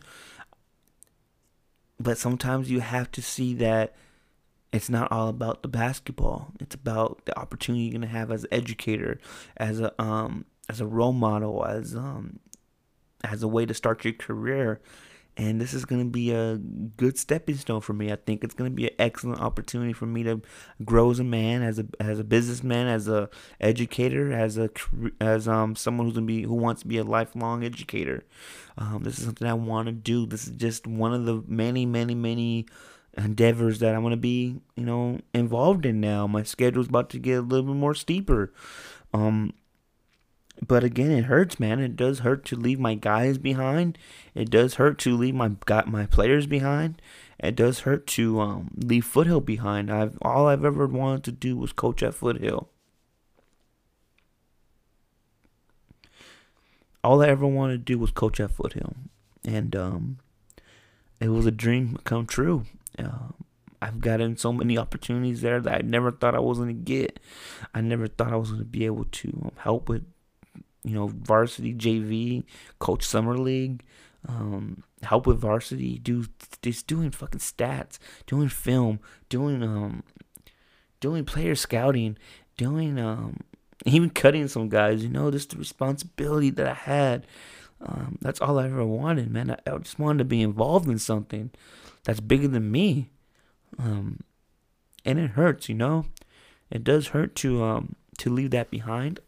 But 2.00 2.18
sometimes 2.18 2.70
you 2.70 2.80
have 2.80 3.10
to 3.12 3.22
see 3.22 3.54
that 3.54 3.94
it's 4.74 4.90
not 4.90 5.10
all 5.12 5.28
about 5.28 5.62
the 5.62 5.68
basketball. 5.68 6.52
It's 6.60 6.74
about 6.74 7.24
the 7.24 7.38
opportunity 7.38 7.84
you're 7.84 7.92
gonna 7.92 8.06
have 8.06 8.30
as 8.30 8.44
an 8.44 8.52
educator, 8.52 9.18
as 9.56 9.80
a 9.80 9.92
um 10.02 10.44
as 10.68 10.80
a 10.80 10.86
role 10.86 11.12
model, 11.12 11.64
as 11.64 11.94
um 11.94 12.40
as 13.22 13.42
a 13.42 13.48
way 13.48 13.64
to 13.64 13.72
start 13.72 14.04
your 14.04 14.14
career 14.14 14.80
and 15.36 15.60
this 15.60 15.74
is 15.74 15.84
to 15.84 16.04
be 16.04 16.32
a 16.32 16.56
good 16.96 17.18
stepping 17.18 17.56
stone 17.56 17.80
for 17.80 17.92
me. 17.92 18.12
I 18.12 18.16
think 18.16 18.44
it's 18.44 18.54
to 18.70 18.70
be 18.70 18.86
an 18.86 18.94
excellent 18.98 19.40
opportunity 19.40 19.92
for 19.92 20.06
me 20.06 20.22
to 20.22 20.40
grow 20.84 21.10
as 21.10 21.18
a 21.18 21.24
man, 21.24 21.62
as 21.62 21.78
a 21.78 21.86
as 21.98 22.18
a 22.20 22.24
businessman, 22.24 22.86
as 22.86 23.08
a 23.08 23.28
educator, 23.60 24.32
as 24.32 24.58
a 24.58 24.70
as 25.20 25.48
um 25.48 25.74
someone 25.74 26.06
who's 26.06 26.14
gonna 26.14 26.26
be 26.26 26.42
who 26.42 26.54
wants 26.54 26.82
to 26.82 26.88
be 26.88 26.98
a 26.98 27.04
lifelong 27.04 27.64
educator. 27.64 28.22
Um, 28.78 29.02
this 29.02 29.18
is 29.18 29.24
something 29.24 29.48
I 29.48 29.54
want 29.54 29.86
to 29.86 29.92
do. 29.92 30.26
This 30.26 30.46
is 30.46 30.54
just 30.56 30.86
one 30.86 31.12
of 31.12 31.24
the 31.26 31.42
many, 31.46 31.86
many, 31.86 32.14
many 32.14 32.66
endeavors 33.16 33.78
that 33.80 33.94
I'm 33.94 34.02
gonna 34.02 34.16
be, 34.16 34.60
you 34.76 34.84
know, 34.84 35.20
involved 35.32 35.86
in 35.86 36.00
now. 36.00 36.26
My 36.26 36.42
schedule's 36.42 36.88
about 36.88 37.10
to 37.10 37.18
get 37.18 37.38
a 37.38 37.42
little 37.42 37.66
bit 37.66 37.76
more 37.76 37.94
steeper. 37.94 38.52
Um, 39.12 39.54
but 40.66 40.84
again, 40.84 41.10
it 41.10 41.24
hurts, 41.24 41.58
man. 41.58 41.80
It 41.80 41.96
does 41.96 42.20
hurt 42.20 42.44
to 42.46 42.56
leave 42.56 42.80
my 42.80 42.94
guys 42.94 43.38
behind. 43.38 43.98
It 44.34 44.50
does 44.50 44.74
hurt 44.74 44.98
to 45.00 45.16
leave 45.16 45.34
my 45.34 45.50
got 45.66 45.88
my 45.88 46.06
players 46.06 46.46
behind. 46.46 47.00
It 47.38 47.56
does 47.56 47.80
hurt 47.80 48.06
to 48.08 48.40
um, 48.40 48.70
leave 48.76 49.04
Foothill 49.04 49.40
behind. 49.40 49.90
I've 49.90 50.16
all 50.22 50.46
I've 50.46 50.64
ever 50.64 50.86
wanted 50.86 51.24
to 51.24 51.32
do 51.32 51.56
was 51.56 51.72
coach 51.72 52.02
at 52.02 52.14
Foothill. 52.14 52.68
all 57.04 57.22
I 57.22 57.28
ever 57.28 57.46
wanted 57.46 57.74
to 57.74 57.92
do 57.92 57.98
was 57.98 58.10
coach 58.10 58.40
at 58.40 58.50
Foothill, 58.50 58.94
and 59.46 59.76
um, 59.76 60.18
it 61.20 61.28
was 61.28 61.44
a 61.44 61.50
dream 61.50 61.98
come 62.04 62.26
true. 62.26 62.64
Uh, 62.98 63.32
I've 63.84 64.00
gotten 64.00 64.38
so 64.38 64.50
many 64.50 64.78
opportunities 64.78 65.42
there 65.42 65.60
that 65.60 65.74
I 65.74 65.82
never 65.82 66.10
thought 66.10 66.34
I 66.34 66.40
was 66.40 66.58
gonna 66.58 66.72
get. 66.72 67.20
I 67.74 67.82
never 67.82 68.06
thought 68.06 68.32
I 68.32 68.36
was 68.36 68.50
gonna 68.50 68.64
be 68.64 68.86
able 68.86 69.04
to 69.04 69.28
um, 69.44 69.52
help 69.56 69.90
with, 69.90 70.04
you 70.82 70.94
know, 70.94 71.08
varsity 71.08 71.74
JV, 71.74 72.44
coach 72.78 73.04
summer 73.04 73.36
league, 73.36 73.82
um, 74.26 74.84
help 75.02 75.26
with 75.26 75.38
varsity, 75.38 75.98
do 75.98 76.24
just 76.62 76.86
doing 76.86 77.10
fucking 77.10 77.40
stats, 77.40 77.98
doing 78.26 78.48
film, 78.48 79.00
doing 79.28 79.62
um, 79.62 80.02
doing 81.00 81.26
player 81.26 81.54
scouting, 81.54 82.16
doing 82.56 82.98
um, 82.98 83.40
even 83.84 84.08
cutting 84.08 84.48
some 84.48 84.70
guys. 84.70 85.02
You 85.02 85.10
know, 85.10 85.30
just 85.30 85.50
the 85.50 85.58
responsibility 85.58 86.48
that 86.50 86.66
I 86.66 86.74
had. 86.74 87.26
Um, 87.84 88.16
that's 88.22 88.40
all 88.40 88.58
I 88.58 88.64
ever 88.64 88.86
wanted, 88.86 89.30
man. 89.30 89.50
I, 89.50 89.70
I 89.70 89.76
just 89.76 89.98
wanted 89.98 90.18
to 90.20 90.24
be 90.24 90.40
involved 90.40 90.88
in 90.88 90.98
something 90.98 91.50
that's 92.04 92.20
bigger 92.20 92.48
than 92.48 92.70
me. 92.70 93.10
Um, 93.78 94.20
and 95.04 95.18
it 95.18 95.32
hurts, 95.32 95.68
you 95.68 95.74
know. 95.74 96.06
It 96.70 96.84
does 96.84 97.08
hurt 97.08 97.34
to 97.36 97.62
um 97.62 97.96
to 98.18 98.30
leave 98.30 98.50
that 98.50 98.70
behind. 98.70 99.20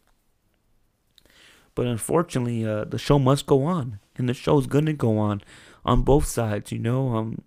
But 1.75 1.85
unfortunately, 1.85 2.65
uh, 2.65 2.85
the 2.85 2.97
show 2.97 3.19
must 3.19 3.45
go 3.45 3.63
on, 3.63 3.99
and 4.17 4.27
the 4.27 4.33
show's 4.33 4.65
gonna 4.65 4.93
go 4.93 5.17
on, 5.19 5.41
on 5.85 6.01
both 6.01 6.25
sides, 6.25 6.71
you 6.71 6.79
know. 6.79 7.15
Um, 7.15 7.43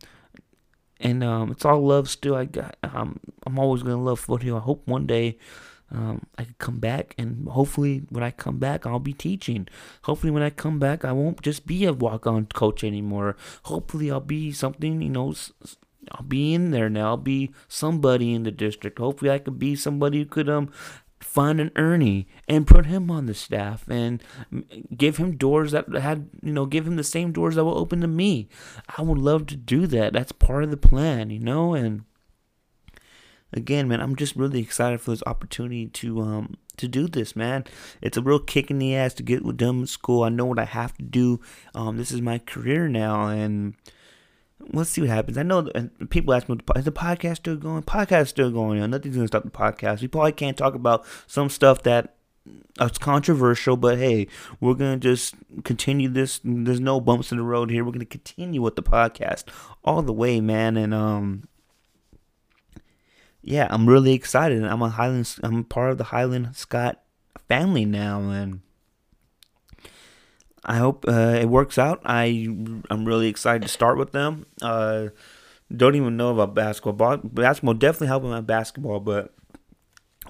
and 1.00 1.24
um, 1.24 1.50
it's 1.50 1.64
all 1.64 1.84
love 1.84 2.08
still. 2.08 2.36
I 2.36 2.44
got. 2.44 2.76
Um, 2.82 3.18
I'm 3.44 3.58
always 3.58 3.82
gonna 3.82 4.02
love 4.02 4.20
Foothill. 4.20 4.56
I 4.56 4.60
hope 4.60 4.86
one 4.86 5.06
day. 5.06 5.38
Um, 5.92 6.26
I 6.38 6.44
could 6.44 6.58
come 6.58 6.78
back, 6.78 7.14
and 7.18 7.48
hopefully, 7.48 8.02
when 8.10 8.22
I 8.22 8.30
come 8.30 8.58
back, 8.58 8.86
I'll 8.86 9.00
be 9.00 9.12
teaching. 9.12 9.66
Hopefully, 10.02 10.30
when 10.30 10.42
I 10.42 10.50
come 10.50 10.78
back, 10.78 11.04
I 11.04 11.12
won't 11.12 11.42
just 11.42 11.66
be 11.66 11.84
a 11.84 11.92
walk-on 11.92 12.46
coach 12.46 12.84
anymore. 12.84 13.36
Hopefully, 13.64 14.10
I'll 14.10 14.20
be 14.20 14.52
something, 14.52 15.02
you 15.02 15.08
know, 15.08 15.34
I'll 16.12 16.24
be 16.24 16.54
in 16.54 16.70
there 16.70 16.88
now. 16.88 17.08
I'll 17.08 17.16
be 17.16 17.50
somebody 17.68 18.34
in 18.34 18.44
the 18.44 18.50
district. 18.50 18.98
Hopefully, 18.98 19.30
I 19.30 19.38
could 19.38 19.58
be 19.58 19.74
somebody 19.76 20.18
who 20.18 20.26
could 20.26 20.48
um 20.48 20.70
find 21.20 21.60
an 21.60 21.70
Ernie 21.76 22.26
and 22.48 22.66
put 22.66 22.86
him 22.86 23.10
on 23.10 23.26
the 23.26 23.34
staff 23.34 23.86
and 23.88 24.22
give 24.96 25.18
him 25.18 25.36
doors 25.36 25.72
that 25.72 25.86
had 25.94 26.30
you 26.42 26.52
know 26.52 26.66
give 26.66 26.86
him 26.86 26.96
the 26.96 27.04
same 27.04 27.30
doors 27.30 27.54
that 27.54 27.64
were 27.64 27.72
open 27.72 28.00
to 28.00 28.06
me. 28.06 28.48
I 28.96 29.02
would 29.02 29.18
love 29.18 29.46
to 29.46 29.56
do 29.56 29.86
that. 29.88 30.12
That's 30.12 30.32
part 30.32 30.64
of 30.64 30.70
the 30.70 30.76
plan, 30.76 31.30
you 31.30 31.38
know. 31.38 31.74
And 31.74 32.04
again, 33.52 33.88
man, 33.88 34.00
I'm 34.00 34.16
just 34.16 34.36
really 34.36 34.60
excited 34.60 35.00
for 35.00 35.10
this 35.10 35.22
opportunity 35.26 35.86
to 35.86 36.20
um 36.20 36.56
to 36.76 36.88
do 36.88 37.08
this, 37.08 37.36
man. 37.36 37.64
It's 38.00 38.16
a 38.16 38.22
real 38.22 38.38
kick 38.38 38.70
in 38.70 38.78
the 38.78 38.96
ass 38.96 39.14
to 39.14 39.22
get 39.22 39.44
with 39.44 39.58
them 39.58 39.80
in 39.80 39.86
school. 39.86 40.22
I 40.22 40.30
know 40.30 40.46
what 40.46 40.58
I 40.58 40.64
have 40.64 40.96
to 40.96 41.02
do. 41.02 41.40
Um, 41.74 41.96
this 41.96 42.10
is 42.10 42.20
my 42.22 42.38
career 42.38 42.88
now, 42.88 43.26
and 43.26 43.74
let's 44.72 44.90
see 44.90 45.02
what 45.02 45.10
happens. 45.10 45.38
I 45.38 45.42
know 45.42 45.68
people 46.08 46.34
ask 46.34 46.48
me, 46.48 46.58
is 46.76 46.84
the 46.84 46.92
podcast 46.92 47.36
still 47.36 47.56
going? 47.56 47.82
Podcast 47.82 48.28
still 48.28 48.50
going. 48.50 48.80
Know, 48.80 48.86
nothing's 48.86 49.16
gonna 49.16 49.28
stop 49.28 49.44
the 49.44 49.50
podcast. 49.50 50.00
We 50.00 50.08
probably 50.08 50.32
can't 50.32 50.56
talk 50.56 50.74
about 50.74 51.04
some 51.26 51.48
stuff 51.48 51.82
that 51.82 52.16
it's 52.80 52.98
controversial, 52.98 53.76
but 53.76 53.98
hey, 53.98 54.26
we're 54.60 54.74
gonna 54.74 54.96
just 54.96 55.34
continue 55.64 56.08
this. 56.08 56.40
There's 56.42 56.80
no 56.80 57.00
bumps 57.00 57.30
in 57.30 57.38
the 57.38 57.44
road 57.44 57.70
here. 57.70 57.84
We're 57.84 57.92
gonna 57.92 58.04
continue 58.04 58.62
with 58.62 58.76
the 58.76 58.82
podcast 58.82 59.44
all 59.84 60.02
the 60.02 60.12
way, 60.12 60.40
man. 60.40 60.76
And 60.76 60.94
um, 60.94 61.44
yeah, 63.42 63.66
I'm 63.70 63.88
really 63.88 64.12
excited. 64.12 64.64
I'm 64.64 64.82
a 64.82 64.90
Highland. 64.90 65.36
I'm 65.42 65.64
part 65.64 65.90
of 65.90 65.98
the 65.98 66.04
Highland 66.04 66.54
Scot 66.56 67.00
family 67.48 67.84
now, 67.84 68.20
and 68.30 68.60
I 70.64 70.76
hope 70.76 71.04
uh, 71.08 71.38
it 71.40 71.48
works 71.48 71.78
out. 71.78 72.00
I 72.04 72.26
I'm 72.90 73.04
really 73.04 73.28
excited 73.28 73.62
to 73.62 73.68
start 73.68 73.98
with 73.98 74.12
them. 74.12 74.46
Uh, 74.60 75.08
don't 75.74 75.94
even 75.94 76.16
know 76.16 76.32
about 76.32 76.54
basketball. 76.54 77.18
Basketball 77.18 77.74
definitely 77.74 78.08
helping 78.08 78.30
my 78.30 78.40
basketball, 78.40 79.00
but 79.00 79.34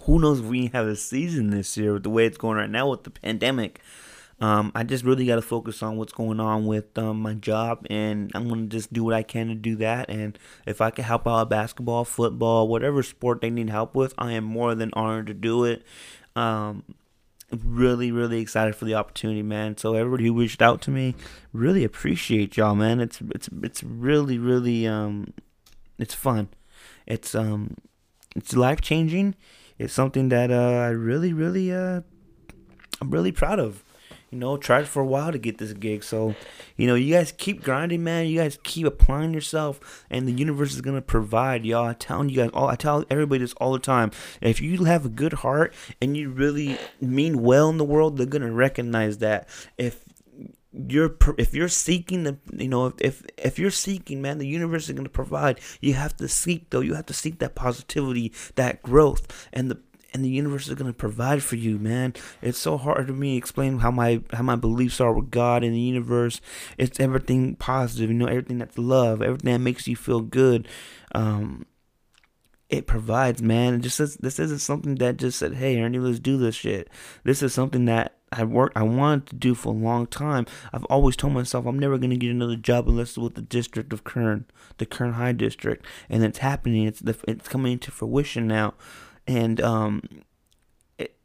who 0.02 0.18
knows 0.18 0.40
if 0.40 0.46
we 0.46 0.66
have 0.68 0.86
a 0.86 0.96
season 0.96 1.50
this 1.50 1.76
year 1.76 1.94
with 1.94 2.04
the 2.04 2.10
way 2.10 2.26
it's 2.26 2.38
going 2.38 2.56
right 2.56 2.70
now 2.70 2.88
with 2.90 3.04
the 3.04 3.10
pandemic. 3.10 3.80
Um, 4.40 4.72
I 4.74 4.84
just 4.84 5.04
really 5.04 5.26
got 5.26 5.36
to 5.36 5.42
focus 5.42 5.82
on 5.82 5.96
what's 5.96 6.12
going 6.12 6.40
on 6.40 6.66
with 6.66 6.96
um, 6.96 7.20
my 7.20 7.34
job, 7.34 7.86
and 7.90 8.30
I'm 8.34 8.48
gonna 8.48 8.66
just 8.66 8.92
do 8.92 9.04
what 9.04 9.14
I 9.14 9.22
can 9.22 9.48
to 9.48 9.54
do 9.54 9.76
that. 9.76 10.08
And 10.08 10.38
if 10.66 10.80
I 10.80 10.90
can 10.90 11.04
help 11.04 11.28
out 11.28 11.50
basketball, 11.50 12.04
football, 12.04 12.66
whatever 12.66 13.02
sport 13.02 13.42
they 13.42 13.50
need 13.50 13.68
help 13.68 13.94
with, 13.94 14.14
I 14.16 14.32
am 14.32 14.44
more 14.44 14.74
than 14.74 14.90
honored 14.94 15.26
to 15.26 15.34
do 15.34 15.64
it. 15.64 15.82
Um, 16.34 16.84
really 17.52 18.12
really 18.12 18.40
excited 18.40 18.76
for 18.76 18.84
the 18.84 18.94
opportunity 18.94 19.42
man 19.42 19.76
so 19.76 19.94
everybody 19.94 20.24
who 20.26 20.38
reached 20.38 20.62
out 20.62 20.80
to 20.80 20.90
me 20.90 21.14
really 21.52 21.82
appreciate 21.82 22.56
y'all 22.56 22.76
man 22.76 23.00
it's 23.00 23.20
it's 23.34 23.48
it's 23.62 23.82
really 23.82 24.38
really 24.38 24.86
um 24.86 25.32
it's 25.98 26.14
fun 26.14 26.48
it's 27.06 27.34
um 27.34 27.74
it's 28.36 28.54
life 28.54 28.80
changing 28.80 29.34
it's 29.78 29.92
something 29.92 30.28
that 30.28 30.50
uh 30.52 30.54
i 30.54 30.88
really 30.88 31.32
really 31.32 31.72
uh 31.72 32.00
i'm 33.00 33.10
really 33.10 33.32
proud 33.32 33.58
of 33.58 33.82
you 34.30 34.38
know, 34.38 34.56
tried 34.56 34.86
for 34.86 35.02
a 35.02 35.06
while 35.06 35.32
to 35.32 35.38
get 35.38 35.58
this 35.58 35.72
gig. 35.72 36.04
So, 36.04 36.34
you 36.76 36.86
know, 36.86 36.94
you 36.94 37.14
guys 37.14 37.32
keep 37.32 37.62
grinding, 37.62 38.04
man. 38.04 38.26
You 38.26 38.38
guys 38.38 38.58
keep 38.62 38.86
applying 38.86 39.34
yourself, 39.34 40.04
and 40.08 40.26
the 40.26 40.32
universe 40.32 40.72
is 40.72 40.80
gonna 40.80 41.02
provide, 41.02 41.66
y'all. 41.66 41.88
I 41.88 41.94
tell 41.94 42.24
you 42.24 42.36
guys 42.36 42.50
all. 42.54 42.68
I 42.68 42.76
tell 42.76 43.04
everybody 43.10 43.40
this 43.40 43.54
all 43.54 43.72
the 43.72 43.78
time. 43.78 44.12
If 44.40 44.60
you 44.60 44.84
have 44.84 45.04
a 45.04 45.08
good 45.08 45.32
heart 45.34 45.74
and 46.00 46.16
you 46.16 46.30
really 46.30 46.78
mean 47.00 47.42
well 47.42 47.68
in 47.68 47.78
the 47.78 47.84
world, 47.84 48.16
they're 48.16 48.26
gonna 48.26 48.52
recognize 48.52 49.18
that. 49.18 49.48
If 49.76 50.04
you're 50.72 51.16
if 51.36 51.52
you're 51.52 51.68
seeking 51.68 52.22
the 52.22 52.38
you 52.52 52.68
know 52.68 52.94
if 52.98 53.24
if 53.36 53.58
you're 53.58 53.72
seeking 53.72 54.22
man 54.22 54.38
the 54.38 54.46
universe 54.46 54.84
is 54.88 54.92
going 54.92 55.02
to 55.02 55.10
provide 55.10 55.58
you 55.80 55.94
have 55.94 56.16
to 56.16 56.28
seek 56.28 56.70
though 56.70 56.78
you 56.78 56.94
have 56.94 57.06
to 57.06 57.12
seek 57.12 57.40
that 57.40 57.56
positivity 57.56 58.32
that 58.54 58.80
growth 58.80 59.48
and 59.52 59.68
the 59.68 59.80
and 60.12 60.24
the 60.24 60.28
universe 60.28 60.68
is 60.68 60.74
going 60.74 60.90
to 60.90 60.96
provide 60.96 61.42
for 61.42 61.56
you, 61.56 61.78
man. 61.78 62.14
It's 62.42 62.58
so 62.58 62.76
hard 62.76 63.06
to 63.06 63.12
me 63.12 63.36
explain 63.36 63.78
how 63.78 63.90
my 63.90 64.22
how 64.32 64.42
my 64.42 64.56
beliefs 64.56 65.00
are 65.00 65.12
with 65.12 65.30
God 65.30 65.62
and 65.64 65.74
the 65.74 65.80
universe. 65.80 66.40
It's 66.78 67.00
everything 67.00 67.56
positive, 67.56 68.10
you 68.10 68.16
know, 68.16 68.26
everything 68.26 68.58
that's 68.58 68.78
love, 68.78 69.22
everything 69.22 69.52
that 69.52 69.60
makes 69.60 69.86
you 69.86 69.96
feel 69.96 70.20
good. 70.20 70.68
Um, 71.14 71.66
it 72.68 72.86
provides, 72.86 73.42
man. 73.42 73.74
It 73.74 73.80
just 73.80 73.96
says, 73.96 74.16
this 74.16 74.38
isn't 74.38 74.60
something 74.60 74.94
that 74.96 75.16
just 75.16 75.38
said, 75.38 75.54
"Hey, 75.54 75.80
Ernie, 75.80 75.98
let's 75.98 76.20
do 76.20 76.36
this 76.36 76.54
shit." 76.54 76.88
This 77.24 77.42
is 77.42 77.52
something 77.52 77.84
that 77.86 78.16
I 78.32 78.44
worked, 78.44 78.76
I 78.76 78.84
wanted 78.84 79.26
to 79.26 79.36
do 79.36 79.54
for 79.56 79.70
a 79.70 79.76
long 79.76 80.06
time. 80.06 80.46
I've 80.72 80.84
always 80.84 81.16
told 81.16 81.32
myself 81.32 81.66
I'm 81.66 81.80
never 81.80 81.98
gonna 81.98 82.16
get 82.16 82.30
another 82.30 82.56
job 82.56 82.88
unless 82.88 83.10
it's 83.10 83.18
with 83.18 83.34
the 83.34 83.42
district 83.42 83.92
of 83.92 84.04
Kern, 84.04 84.44
the 84.78 84.86
Kern 84.86 85.14
High 85.14 85.32
District, 85.32 85.84
and 86.08 86.22
it's 86.22 86.38
happening. 86.38 86.86
It's 86.86 87.00
the, 87.00 87.16
it's 87.26 87.48
coming 87.48 87.72
into 87.72 87.90
fruition 87.90 88.46
now 88.46 88.74
and 89.30 89.60
um, 89.60 90.02
it, 90.98 91.16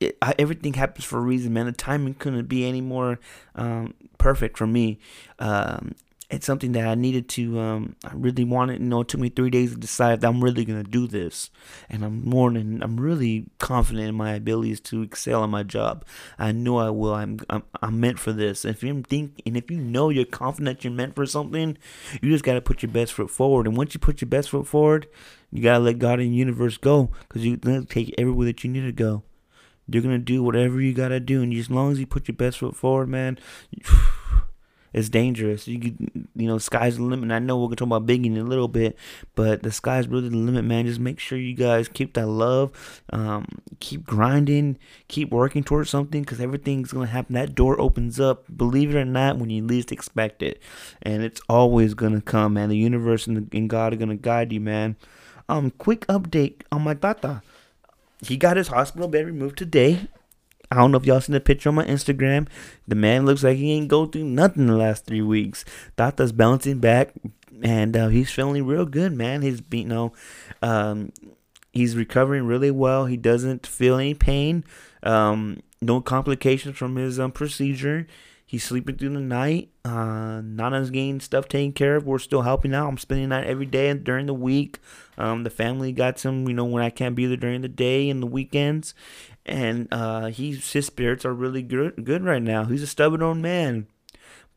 it, 0.00 0.18
I, 0.20 0.34
everything 0.36 0.74
happens 0.74 1.04
for 1.04 1.18
a 1.18 1.22
reason, 1.22 1.52
man. 1.52 1.66
The 1.66 1.72
timing 1.72 2.14
couldn't 2.14 2.48
be 2.48 2.66
any 2.66 2.80
more 2.80 3.20
um, 3.54 3.94
perfect 4.18 4.58
for 4.58 4.66
me. 4.66 4.98
Um, 5.38 5.94
it's 6.32 6.46
something 6.46 6.72
that 6.72 6.86
I 6.88 6.94
needed 6.94 7.28
to, 7.30 7.60
um, 7.60 7.94
I 8.04 8.12
really 8.14 8.44
wanted, 8.44 8.80
you 8.80 8.86
know, 8.86 9.02
it 9.02 9.08
took 9.08 9.20
me 9.20 9.28
three 9.28 9.50
days 9.50 9.72
to 9.72 9.76
decide 9.76 10.22
that 10.22 10.28
I'm 10.28 10.42
really 10.42 10.64
going 10.64 10.82
to 10.82 10.90
do 10.90 11.06
this. 11.06 11.50
And 11.90 12.02
I'm 12.02 12.24
more 12.24 12.50
than, 12.50 12.82
I'm 12.82 12.98
really 12.98 13.50
confident 13.58 14.08
in 14.08 14.14
my 14.14 14.32
abilities 14.32 14.80
to 14.80 15.02
excel 15.02 15.44
in 15.44 15.50
my 15.50 15.62
job. 15.62 16.06
I 16.38 16.52
know 16.52 16.78
I 16.78 16.88
will. 16.88 17.12
I'm, 17.12 17.38
I'm, 17.50 17.64
I'm 17.82 18.00
meant 18.00 18.18
for 18.18 18.32
this. 18.32 18.64
If 18.64 18.82
you 18.82 19.02
think, 19.02 19.42
and 19.44 19.58
if 19.58 19.70
you 19.70 19.76
know 19.76 20.08
you're 20.08 20.24
confident 20.24 20.84
you're 20.84 20.92
meant 20.92 21.14
for 21.14 21.26
something, 21.26 21.76
you 22.22 22.30
just 22.30 22.44
got 22.44 22.54
to 22.54 22.62
put 22.62 22.82
your 22.82 22.90
best 22.90 23.12
foot 23.12 23.30
forward. 23.30 23.66
And 23.66 23.76
once 23.76 23.92
you 23.92 24.00
put 24.00 24.22
your 24.22 24.30
best 24.30 24.48
foot 24.48 24.66
forward, 24.66 25.08
you 25.50 25.62
got 25.62 25.74
to 25.74 25.80
let 25.80 25.98
God 25.98 26.18
and 26.18 26.32
the 26.32 26.36
universe 26.36 26.78
go 26.78 27.10
because 27.28 27.44
you're 27.44 27.58
going 27.58 27.84
to 27.84 27.86
take 27.86 28.14
everywhere 28.16 28.46
that 28.46 28.64
you 28.64 28.70
need 28.70 28.86
to 28.86 28.92
go. 28.92 29.22
You're 29.86 30.02
going 30.02 30.18
to 30.18 30.24
do 30.24 30.42
whatever 30.42 30.80
you 30.80 30.94
got 30.94 31.08
to 31.08 31.20
do. 31.20 31.42
And 31.42 31.52
as 31.52 31.70
long 31.70 31.92
as 31.92 32.00
you 32.00 32.06
put 32.06 32.26
your 32.26 32.36
best 32.36 32.58
foot 32.58 32.74
forward, 32.74 33.10
man, 33.10 33.38
it's 34.92 35.08
dangerous. 35.08 35.66
You 35.66 35.78
could, 35.78 36.28
you 36.34 36.46
know, 36.46 36.58
sky's 36.58 36.96
the 36.96 37.02
limit. 37.02 37.24
And 37.24 37.32
I 37.32 37.38
know 37.38 37.58
we're 37.58 37.66
gonna 37.66 37.76
talk 37.76 37.86
about 37.86 38.06
Biggie 38.06 38.26
in 38.26 38.36
a 38.36 38.44
little 38.44 38.68
bit, 38.68 38.96
but 39.34 39.62
the 39.62 39.72
sky's 39.72 40.08
really 40.08 40.28
the 40.28 40.36
limit, 40.36 40.64
man. 40.64 40.86
Just 40.86 41.00
make 41.00 41.18
sure 41.18 41.38
you 41.38 41.54
guys 41.54 41.88
keep 41.88 42.14
that 42.14 42.26
love, 42.26 43.02
um, 43.10 43.46
keep 43.80 44.04
grinding, 44.04 44.78
keep 45.08 45.30
working 45.30 45.64
towards 45.64 45.90
something, 45.90 46.22
because 46.22 46.40
everything's 46.40 46.92
gonna 46.92 47.06
happen. 47.06 47.34
That 47.34 47.54
door 47.54 47.80
opens 47.80 48.20
up, 48.20 48.44
believe 48.56 48.94
it 48.94 48.98
or 48.98 49.04
not, 49.04 49.38
when 49.38 49.50
you 49.50 49.64
least 49.64 49.92
expect 49.92 50.42
it, 50.42 50.62
and 51.02 51.22
it's 51.22 51.40
always 51.48 51.94
gonna 51.94 52.20
come, 52.20 52.54
man. 52.54 52.68
The 52.68 52.76
universe 52.76 53.26
and, 53.26 53.36
the, 53.36 53.56
and 53.56 53.68
God 53.68 53.92
are 53.92 53.96
gonna 53.96 54.16
guide 54.16 54.52
you, 54.52 54.60
man. 54.60 54.96
Um, 55.48 55.70
quick 55.70 56.06
update 56.06 56.62
on 56.70 56.82
my 56.82 56.94
tata. 56.94 57.42
He 58.24 58.36
got 58.36 58.56
his 58.56 58.68
hospital 58.68 59.08
bed 59.08 59.26
removed 59.26 59.58
today. 59.58 60.08
I 60.72 60.76
don't 60.76 60.90
know 60.90 60.98
if 60.98 61.04
y'all 61.04 61.20
seen 61.20 61.34
the 61.34 61.40
picture 61.40 61.68
on 61.68 61.74
my 61.74 61.84
Instagram. 61.84 62.48
The 62.88 62.94
man 62.94 63.26
looks 63.26 63.44
like 63.44 63.58
he 63.58 63.72
ain't 63.72 63.88
go 63.88 64.06
through 64.06 64.24
nothing 64.24 64.66
the 64.66 64.76
last 64.76 65.04
three 65.04 65.20
weeks. 65.20 65.66
Tata's 65.98 66.32
bouncing 66.32 66.78
back, 66.78 67.12
and 67.62 67.94
uh, 67.94 68.08
he's 68.08 68.30
feeling 68.30 68.64
real 68.66 68.86
good, 68.86 69.12
man. 69.12 69.42
He's 69.42 69.60
you 69.70 69.84
know, 69.84 70.14
um, 70.62 71.12
he's 71.72 71.94
recovering 71.94 72.46
really 72.46 72.70
well. 72.70 73.04
He 73.04 73.18
doesn't 73.18 73.66
feel 73.66 73.96
any 73.96 74.14
pain. 74.14 74.64
Um, 75.02 75.62
no 75.82 76.00
complications 76.00 76.78
from 76.78 76.96
his 76.96 77.20
um, 77.20 77.32
procedure. 77.32 78.06
He's 78.52 78.64
sleeping 78.64 78.96
through 78.96 79.14
the 79.14 79.20
night. 79.20 79.70
Uh, 79.82 80.42
Nana's 80.44 80.90
getting 80.90 81.20
stuff 81.20 81.48
taken 81.48 81.72
care 81.72 81.96
of. 81.96 82.06
We're 82.06 82.18
still 82.18 82.42
helping 82.42 82.74
out. 82.74 82.86
I'm 82.86 82.98
spending 82.98 83.30
that 83.30 83.44
every 83.44 83.64
day 83.64 83.88
and 83.88 84.04
during 84.04 84.26
the 84.26 84.34
week. 84.34 84.78
Um, 85.16 85.44
the 85.44 85.48
family 85.48 85.90
got 85.90 86.18
some, 86.18 86.46
you 86.46 86.52
know, 86.52 86.66
when 86.66 86.82
I 86.82 86.90
can't 86.90 87.14
be 87.14 87.24
there 87.24 87.38
during 87.38 87.62
the 87.62 87.68
day 87.68 88.10
and 88.10 88.22
the 88.22 88.26
weekends. 88.26 88.94
And 89.44 89.88
uh, 89.90 90.26
he's 90.26 90.72
his 90.72 90.86
spirits 90.86 91.24
are 91.24 91.34
really 91.34 91.62
good, 91.62 92.04
good 92.04 92.24
right 92.24 92.42
now. 92.42 92.64
He's 92.64 92.82
a 92.82 92.86
stubborn 92.86 93.22
old 93.22 93.38
man 93.38 93.86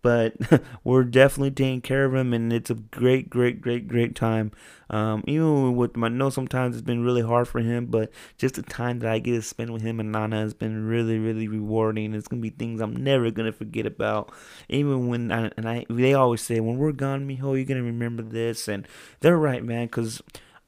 but 0.06 0.36
we're 0.84 1.04
definitely 1.04 1.50
taking 1.50 1.82
care 1.82 2.06
of 2.06 2.14
him, 2.14 2.32
and 2.32 2.54
it's 2.54 2.70
a 2.70 2.76
great, 2.76 3.28
great, 3.28 3.60
great, 3.60 3.88
great 3.88 4.16
time. 4.16 4.52
Um, 4.88 5.24
even 5.26 5.76
with 5.76 5.98
my, 5.98 6.06
I 6.06 6.10
know 6.12 6.30
sometimes 6.30 6.76
it's 6.76 6.86
been 6.86 7.04
really 7.04 7.24
hard 7.24 7.48
for 7.48 7.60
him, 7.60 7.88
but 7.88 8.12
just 8.38 8.54
the 8.54 8.62
time 8.62 9.00
that 9.00 9.12
I 9.12 9.18
get 9.18 9.32
to 9.32 9.42
spend 9.42 9.74
with 9.74 9.82
him 9.82 10.00
and 10.00 10.12
Nana 10.12 10.42
has 10.42 10.54
been 10.54 10.86
really, 10.86 11.18
really 11.18 11.48
rewarding. 11.48 12.14
It's 12.14 12.28
gonna 12.28 12.40
be 12.44 12.52
things 12.52 12.82
I'm 12.82 12.96
never 12.96 13.32
gonna 13.32 13.52
forget 13.52 13.88
about. 13.88 14.32
Even 14.70 15.08
when 15.08 15.32
I, 15.32 15.50
and 15.58 15.68
I, 15.68 15.88
they 15.90 16.14
always 16.14 16.42
say, 16.42 16.60
when 16.60 16.78
we're 16.78 16.92
gone, 16.92 17.28
Mijo, 17.28 17.56
you're 17.56 17.66
gonna 17.66 17.82
remember 17.82 18.22
this, 18.22 18.68
and 18.68 18.88
they're 19.22 19.40
right, 19.40 19.64
man, 19.64 19.88
because 19.88 20.22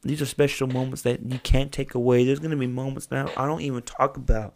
these 0.07 0.21
are 0.21 0.25
special 0.25 0.67
moments 0.67 1.01
that 1.03 1.21
you 1.25 1.39
can't 1.39 1.71
take 1.71 1.93
away. 1.95 2.25
There's 2.25 2.39
gonna 2.39 2.57
be 2.57 2.67
moments 2.67 3.11
now 3.11 3.29
I 3.37 3.45
don't 3.45 3.61
even 3.61 3.81
talk 3.83 4.17
about. 4.17 4.55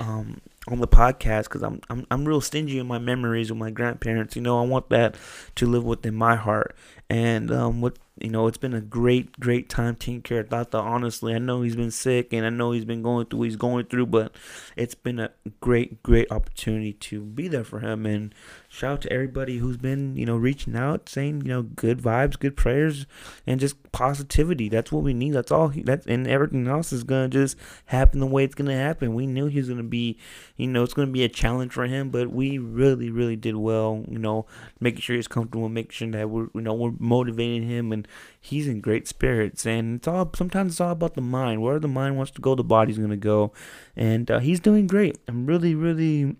Um, 0.00 0.40
on 0.70 0.80
the 0.80 0.86
podcast 0.86 1.44
because 1.44 1.62
I'm, 1.62 1.80
I'm 1.88 2.06
I'm 2.10 2.24
real 2.24 2.40
stingy 2.40 2.78
in 2.78 2.86
my 2.86 2.98
memories 2.98 3.50
with 3.50 3.58
my 3.58 3.70
grandparents. 3.70 4.36
You 4.36 4.42
know, 4.42 4.60
I 4.62 4.66
want 4.66 4.90
that 4.90 5.16
to 5.56 5.66
live 5.66 5.84
within 5.84 6.14
my 6.14 6.36
heart. 6.36 6.76
And 7.10 7.50
um, 7.50 7.80
what 7.80 7.98
you 8.20 8.30
know, 8.30 8.46
it's 8.46 8.58
been 8.58 8.74
a 8.74 8.80
great, 8.80 9.38
great 9.38 9.68
time 9.68 9.96
taking 9.96 10.22
care 10.22 10.40
of 10.40 10.50
Tata. 10.50 10.78
Honestly, 10.78 11.34
I 11.34 11.38
know 11.38 11.62
he's 11.62 11.76
been 11.76 11.90
sick 11.90 12.32
and 12.32 12.44
I 12.44 12.50
know 12.50 12.72
he's 12.72 12.84
been 12.84 13.02
going 13.02 13.26
through 13.26 13.38
what 13.40 13.44
he's 13.46 13.56
going 13.56 13.86
through, 13.86 14.06
but 14.06 14.34
it's 14.76 14.94
been 14.94 15.18
a 15.18 15.30
great, 15.60 16.02
great 16.02 16.30
opportunity 16.30 16.92
to 16.92 17.20
be 17.20 17.48
there 17.48 17.64
for 17.64 17.80
him. 17.80 18.06
And 18.06 18.34
shout 18.68 18.92
out 18.92 19.02
to 19.02 19.12
everybody 19.12 19.58
who's 19.58 19.76
been, 19.76 20.16
you 20.16 20.26
know, 20.26 20.36
reaching 20.36 20.76
out, 20.76 21.08
saying, 21.08 21.42
you 21.42 21.48
know, 21.48 21.62
good 21.62 21.98
vibes, 21.98 22.38
good 22.38 22.56
prayers, 22.56 23.06
and 23.46 23.60
just 23.60 23.76
positivity. 23.92 24.68
That's 24.68 24.92
what 24.92 25.02
we 25.02 25.14
need. 25.14 25.32
That's 25.32 25.52
all. 25.52 25.68
He, 25.68 25.82
that's 25.82 26.06
and 26.06 26.26
everything 26.26 26.66
else 26.68 26.92
is 26.92 27.04
gonna 27.04 27.28
just 27.28 27.56
happen 27.86 28.20
the 28.20 28.26
way 28.26 28.44
it's 28.44 28.54
gonna 28.54 28.76
happen. 28.76 29.14
We 29.14 29.26
knew 29.26 29.46
he 29.46 29.58
was 29.58 29.68
gonna 29.68 29.82
be, 29.82 30.18
you 30.58 30.66
know, 30.66 30.82
it's 30.82 30.92
gonna 30.92 31.10
be 31.10 31.24
a 31.24 31.28
challenge 31.28 31.72
for 31.72 31.86
him, 31.86 32.10
but 32.10 32.30
we 32.30 32.58
really, 32.58 33.10
really 33.10 33.36
did 33.36 33.56
well. 33.56 34.04
You 34.08 34.18
know, 34.18 34.44
making 34.80 35.00
sure 35.00 35.16
he's 35.16 35.28
comfortable, 35.28 35.68
making 35.68 35.92
sure 35.92 36.10
that 36.10 36.28
we're, 36.28 36.48
you 36.52 36.60
know, 36.60 36.74
we're 36.74 36.92
motivating 36.98 37.66
him 37.66 37.92
and 37.92 38.06
he's 38.40 38.66
in 38.66 38.80
great 38.80 39.06
spirits. 39.08 39.64
And 39.64 39.96
it's 39.96 40.08
all 40.08 40.30
sometimes 40.34 40.72
it's 40.72 40.80
all 40.80 40.90
about 40.90 41.14
the 41.14 41.20
mind. 41.22 41.62
Where 41.62 41.78
the 41.78 41.88
mind 41.88 42.16
wants 42.16 42.32
to 42.32 42.40
go, 42.40 42.54
the 42.56 42.64
body's 42.64 42.98
gonna 42.98 43.16
go. 43.16 43.52
And 43.96 44.30
uh, 44.30 44.40
he's 44.40 44.60
doing 44.60 44.88
great. 44.88 45.16
I'm 45.28 45.46
really, 45.46 45.74
really 45.76 46.36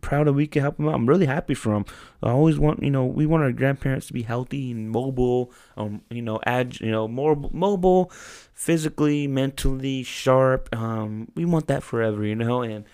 proud 0.00 0.26
that 0.26 0.32
we 0.32 0.46
can 0.46 0.62
help 0.62 0.78
him 0.78 0.88
out. 0.88 0.94
I'm 0.94 1.06
really 1.06 1.26
happy 1.26 1.54
for 1.54 1.74
him. 1.74 1.84
I 2.22 2.30
always 2.30 2.58
want, 2.58 2.82
you 2.82 2.90
know, 2.90 3.04
we 3.04 3.26
want 3.26 3.42
our 3.42 3.52
grandparents 3.52 4.06
to 4.06 4.14
be 4.14 4.22
healthy 4.22 4.70
and 4.70 4.90
mobile, 4.90 5.52
um, 5.76 6.00
you 6.10 6.22
know, 6.22 6.40
ag, 6.46 6.80
you 6.80 6.90
know, 6.90 7.06
more 7.06 7.36
mobile, 7.52 8.10
physically, 8.54 9.26
mentally 9.26 10.02
sharp. 10.02 10.74
Um, 10.74 11.30
we 11.34 11.44
want 11.44 11.66
that 11.66 11.82
forever, 11.82 12.24
you 12.24 12.34
know, 12.34 12.62
and 12.62 12.86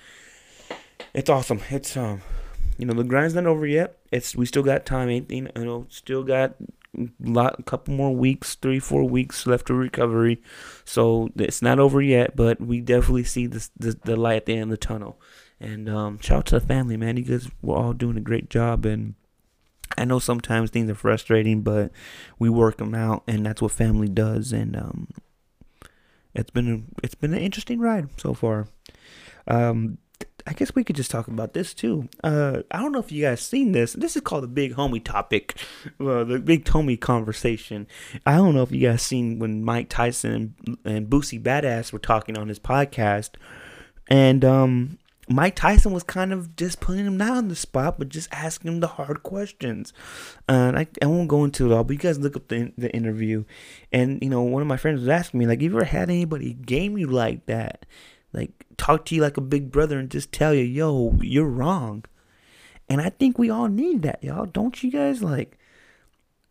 it's 1.19 1.29
awesome. 1.29 1.61
It's 1.69 1.97
um, 1.97 2.23
you 2.79 2.87
know, 2.87 2.95
the 2.95 3.03
grind's 3.03 3.35
not 3.35 3.47
over 3.47 3.66
yet. 3.66 3.99
It's 4.12 4.37
we 4.37 4.47
still 4.47 4.62
got 4.62 4.87
time. 4.87 5.11
Ain't 5.11 5.31
you 5.31 5.51
know, 5.57 5.87
still 5.91 6.23
got 6.23 6.55
lot, 7.21 7.57
a 7.59 7.62
couple 7.64 7.93
more 7.95 8.14
weeks, 8.14 8.55
three, 8.55 8.79
four 8.79 9.05
weeks 9.05 9.45
left 9.45 9.69
of 9.69 9.77
recovery. 9.77 10.41
So 10.85 11.31
it's 11.37 11.61
not 11.61 11.81
over 11.81 12.01
yet, 12.01 12.37
but 12.37 12.61
we 12.61 12.81
definitely 12.81 13.25
see 13.25 13.47
the 13.47 13.69
the 14.05 14.16
light 14.16 14.37
at 14.37 14.47
the 14.47 14.55
end 14.55 14.62
of 14.64 14.71
the 14.71 14.77
tunnel. 14.77 15.21
And 15.61 15.89
um, 15.89 16.21
shout 16.21 16.39
out 16.39 16.47
to 16.47 16.61
the 16.61 16.66
family, 16.66 16.97
man. 16.97 17.16
You 17.16 17.25
guys 17.25 17.51
were 17.62 17.75
all 17.75 17.93
doing 17.93 18.16
a 18.16 18.21
great 18.21 18.49
job. 18.49 18.87
And 18.87 19.16
I 19.97 20.05
know 20.05 20.21
sometimes 20.21 20.71
things 20.71 20.89
are 20.89 20.95
frustrating, 20.95 21.62
but 21.62 21.91
we 22.39 22.49
work 22.49 22.77
them 22.77 22.95
out, 22.95 23.25
and 23.27 23.45
that's 23.45 23.61
what 23.61 23.73
family 23.73 24.09
does. 24.09 24.53
And 24.53 24.77
um, 24.77 25.09
it's 26.33 26.51
been 26.51 26.73
a, 26.73 27.03
it's 27.03 27.16
been 27.16 27.35
an 27.35 27.41
interesting 27.41 27.81
ride 27.81 28.09
so 28.19 28.35
far. 28.35 28.69
Um, 29.49 29.99
I 30.49 30.55
guess 30.55 30.75
we 30.75 30.83
could 30.83 30.97
just 30.97 31.11
talk 31.11 31.29
about 31.29 31.53
this 31.53 31.75
too. 31.75 32.09
Uh, 32.25 32.63
I 32.71 32.79
don't 32.79 32.93
know 32.93 33.01
if 33.01 33.13
you 33.13 33.23
guys 33.23 33.43
seen 33.43 33.73
this. 33.73 33.93
This 33.93 34.17
is 34.17 34.23
called 34.23 34.45
the 34.45 34.49
big 34.49 34.77
homie 34.77 35.05
topic, 35.05 35.55
uh, 36.01 36.25
the 36.25 36.39
big 36.43 36.65
homie 36.65 36.99
conversation. 36.99 37.87
I 38.25 38.37
don't 38.37 38.55
know 38.55 38.63
if 38.63 38.73
you 38.73 38.81
guys 38.81 39.03
seen 39.03 39.39
when 39.39 39.63
Mike 39.63 39.91
Tyson 39.91 40.55
and, 40.67 40.79
and 40.87 41.07
Boosie 41.07 41.43
Badass 41.43 41.93
were 41.93 41.99
talking 41.99 42.39
on 42.39 42.49
his 42.49 42.59
podcast, 42.59 43.33
and 44.09 44.43
um, 44.43 44.99
Mike 45.29 45.55
Tyson 45.55 45.93
was 45.93 46.03
kind 46.03 46.33
of 46.33 46.57
just 46.57 46.81
putting 46.81 47.05
him 47.05 47.19
not 47.19 47.37
on 47.37 47.49
the 47.49 47.57
spot, 47.57 47.99
but 47.99 48.09
just 48.09 48.31
asking 48.33 48.73
him 48.73 48.81
the 48.81 48.87
hard 48.87 49.23
questions. 49.23 49.93
And 50.49 50.79
I, 50.79 50.87
I 51.03 51.07
won't 51.07 51.29
go 51.29 51.45
into 51.45 51.71
it 51.71 51.75
all, 51.75 51.85
but 51.85 51.93
you 51.93 51.99
guys 51.99 52.19
look 52.19 52.37
up 52.37 52.49
the 52.49 52.73
the 52.79 52.91
interview, 52.97 53.45
and 53.93 54.19
you 54.23 54.31
know 54.31 54.41
one 54.41 54.63
of 54.63 54.69
my 54.69 54.79
friends 54.79 55.01
was 55.01 55.11
asking 55.11 55.41
me 55.41 55.47
like, 55.47 55.61
"You 55.61 55.69
ever 55.77 55.85
had 55.85 56.09
anybody 56.09 56.55
game 56.55 56.97
you 56.97 57.07
like 57.07 57.45
that?" 57.45 57.85
Like 58.33 58.66
talk 58.76 59.05
to 59.07 59.14
you 59.14 59.22
like 59.22 59.37
a 59.37 59.43
big 59.43 59.70
brother 59.70 59.99
and 59.99 60.11
just 60.11 60.33
tell 60.33 60.55
you, 60.55 60.64
yo, 60.64 61.18
you're 61.20 61.49
wrong. 61.49 62.05
And 62.89 63.01
I 63.01 63.11
think 63.11 63.39
we 63.39 63.51
all 63.51 63.68
need 63.68 64.03
that, 64.03 64.22
y'all. 64.22 64.47
Don't 64.47 64.83
you 64.83 64.91
guys 64.91 65.22
like? 65.22 65.59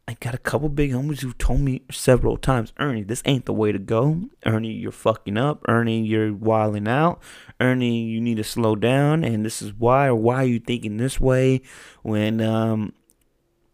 I 0.09 0.15
got 0.21 0.33
a 0.33 0.37
couple 0.37 0.69
big 0.69 0.91
homies 0.91 1.19
who 1.19 1.33
told 1.33 1.59
me 1.59 1.81
several 1.91 2.37
times, 2.37 2.71
Ernie, 2.79 3.03
this 3.03 3.21
ain't 3.25 3.45
the 3.45 3.51
way 3.51 3.73
to 3.73 3.79
go. 3.79 4.21
Ernie, 4.45 4.71
you're 4.71 4.93
fucking 4.93 5.37
up. 5.37 5.65
Ernie, 5.67 6.01
you're 6.01 6.33
wilding 6.33 6.87
out. 6.87 7.21
Ernie, 7.59 8.03
you 8.03 8.21
need 8.21 8.37
to 8.37 8.43
slow 8.43 8.77
down. 8.77 9.25
And 9.25 9.45
this 9.45 9.61
is 9.61 9.73
why, 9.73 10.07
or 10.07 10.15
why 10.15 10.43
are 10.43 10.47
you 10.47 10.59
thinking 10.61 10.95
this 10.95 11.19
way? 11.19 11.61
When, 12.03 12.39
um, 12.39 12.93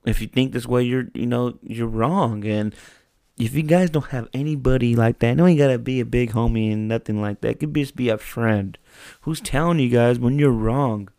if 0.07 0.21
you 0.21 0.27
think 0.27 0.53
this 0.53 0.65
way, 0.65 0.81
you're, 0.81 1.05
you 1.13 1.27
know, 1.27 1.59
you're 1.61 1.85
wrong. 1.85 2.43
And 2.45 2.73
if 3.37 3.55
you 3.55 3.63
guys 3.63 3.89
don't 3.89 4.07
have 4.07 4.29
anybody 4.33 4.95
like 4.95 5.19
that, 5.19 5.35
no, 5.35 5.45
you 5.45 5.57
gotta 5.57 5.79
be 5.79 5.99
a 5.99 6.05
big 6.05 6.31
homie 6.31 6.71
and 6.71 6.87
nothing 6.87 7.21
like 7.21 7.41
that. 7.41 7.49
It 7.49 7.59
could 7.59 7.73
just 7.73 7.95
be 7.95 8.09
a 8.09 8.17
friend 8.17 8.77
who's 9.21 9.41
telling 9.41 9.79
you 9.79 9.89
guys 9.89 10.19
when 10.19 10.37
you're 10.37 10.51
wrong, 10.51 11.09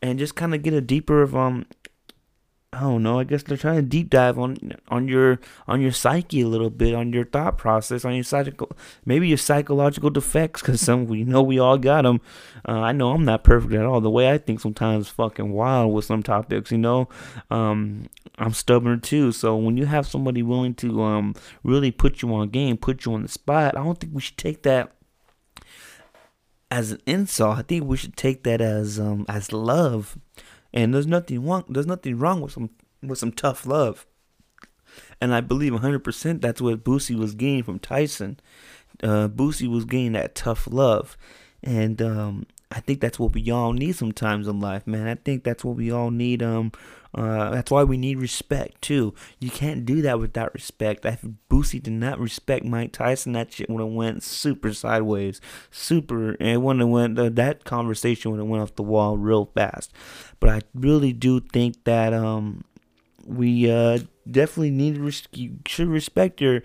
and 0.00 0.18
just 0.18 0.34
kind 0.34 0.54
of 0.54 0.62
get 0.62 0.74
a 0.74 0.80
deeper 0.80 1.22
of 1.22 1.36
um 1.36 1.66
I 2.74 2.80
don't 2.80 3.02
know. 3.02 3.18
I 3.18 3.24
guess 3.24 3.42
they're 3.42 3.58
trying 3.58 3.76
to 3.76 3.82
deep 3.82 4.08
dive 4.08 4.38
on 4.38 4.56
on 4.88 5.06
your 5.06 5.38
on 5.68 5.82
your 5.82 5.92
psyche 5.92 6.40
a 6.40 6.48
little 6.48 6.70
bit, 6.70 6.94
on 6.94 7.12
your 7.12 7.26
thought 7.26 7.58
process, 7.58 8.02
on 8.02 8.14
your 8.14 8.24
maybe 9.04 9.28
your 9.28 9.36
psychological 9.36 10.08
defects, 10.08 10.62
because 10.62 10.80
some 10.80 11.04
we 11.04 11.22
know 11.22 11.42
we 11.42 11.58
all 11.58 11.76
got 11.76 12.02
them. 12.02 12.22
Uh, 12.66 12.80
I 12.80 12.92
know 12.92 13.10
I'm 13.10 13.26
not 13.26 13.44
perfect 13.44 13.74
at 13.74 13.84
all. 13.84 14.00
The 14.00 14.08
way 14.10 14.30
I 14.30 14.38
think 14.38 14.60
sometimes 14.60 15.08
fucking 15.08 15.52
wild 15.52 15.92
with 15.92 16.06
some 16.06 16.22
topics, 16.22 16.72
you 16.72 16.78
know. 16.78 17.10
Um, 17.50 18.08
I'm 18.38 18.54
stubborn 18.54 19.00
too. 19.00 19.32
So 19.32 19.54
when 19.54 19.76
you 19.76 19.84
have 19.84 20.06
somebody 20.06 20.42
willing 20.42 20.74
to 20.76 21.02
um 21.02 21.34
really 21.62 21.90
put 21.90 22.22
you 22.22 22.34
on 22.34 22.48
game, 22.48 22.78
put 22.78 23.04
you 23.04 23.12
on 23.12 23.22
the 23.22 23.28
spot, 23.28 23.76
I 23.76 23.84
don't 23.84 24.00
think 24.00 24.14
we 24.14 24.22
should 24.22 24.38
take 24.38 24.62
that 24.62 24.92
as 26.70 26.92
an 26.92 27.02
insult. 27.04 27.58
I 27.58 27.62
think 27.62 27.84
we 27.84 27.98
should 27.98 28.16
take 28.16 28.44
that 28.44 28.62
as 28.62 28.98
um 28.98 29.26
as 29.28 29.52
love 29.52 30.16
and 30.72 30.94
there's 30.94 31.06
nothing 31.06 31.46
wrong. 31.46 31.64
There's 31.68 31.86
nothing 31.86 32.18
wrong 32.18 32.40
with 32.40 32.52
some 32.52 32.70
with 33.02 33.18
some 33.18 33.32
tough 33.32 33.66
love. 33.66 34.06
And 35.20 35.34
I 35.34 35.40
believe 35.40 35.72
100% 35.72 36.40
that's 36.40 36.60
what 36.60 36.84
Boosie 36.84 37.16
was 37.18 37.34
getting 37.34 37.62
from 37.62 37.78
Tyson. 37.78 38.38
Uh, 39.02 39.28
Boosie 39.28 39.70
was 39.70 39.84
getting 39.86 40.12
that 40.12 40.34
tough 40.34 40.68
love, 40.70 41.16
and 41.62 42.00
um, 42.02 42.46
I 42.72 42.80
think 42.80 43.00
that's 43.00 43.18
what 43.18 43.34
we 43.34 43.50
all 43.50 43.72
need 43.72 43.96
sometimes 43.96 44.48
in 44.48 44.60
life, 44.60 44.86
man. 44.86 45.06
I 45.06 45.14
think 45.14 45.44
that's 45.44 45.64
what 45.64 45.76
we 45.76 45.90
all 45.90 46.10
need. 46.10 46.42
Um, 46.42 46.72
uh, 47.14 47.50
that's 47.50 47.70
why 47.70 47.84
we 47.84 47.98
need 47.98 48.18
respect 48.18 48.80
too. 48.80 49.14
You 49.38 49.50
can't 49.50 49.84
do 49.84 50.00
that 50.02 50.18
without 50.18 50.54
respect. 50.54 51.04
If 51.04 51.22
Boosie 51.50 51.82
did 51.82 51.92
not 51.92 52.18
respect 52.18 52.64
Mike 52.64 52.92
Tyson, 52.92 53.32
that 53.32 53.52
shit 53.52 53.68
would 53.68 53.82
have 53.82 53.92
went 53.92 54.22
super 54.22 54.72
sideways, 54.72 55.40
super. 55.70 56.34
It 56.40 56.62
would 56.62 56.80
have 56.80 56.88
went. 56.88 57.18
Uh, 57.18 57.28
that 57.30 57.64
conversation 57.64 58.30
would 58.30 58.38
have 58.38 58.48
went 58.48 58.62
off 58.62 58.76
the 58.76 58.82
wall 58.82 59.18
real 59.18 59.50
fast. 59.54 59.92
But 60.40 60.48
I 60.48 60.60
really 60.74 61.12
do 61.12 61.40
think 61.40 61.84
that 61.84 62.14
um, 62.14 62.64
we 63.26 63.70
uh, 63.70 63.98
definitely 64.30 64.70
need 64.70 64.94
to 64.94 65.02
res- 65.02 65.28
should 65.66 65.88
respect 65.88 66.40
your 66.40 66.62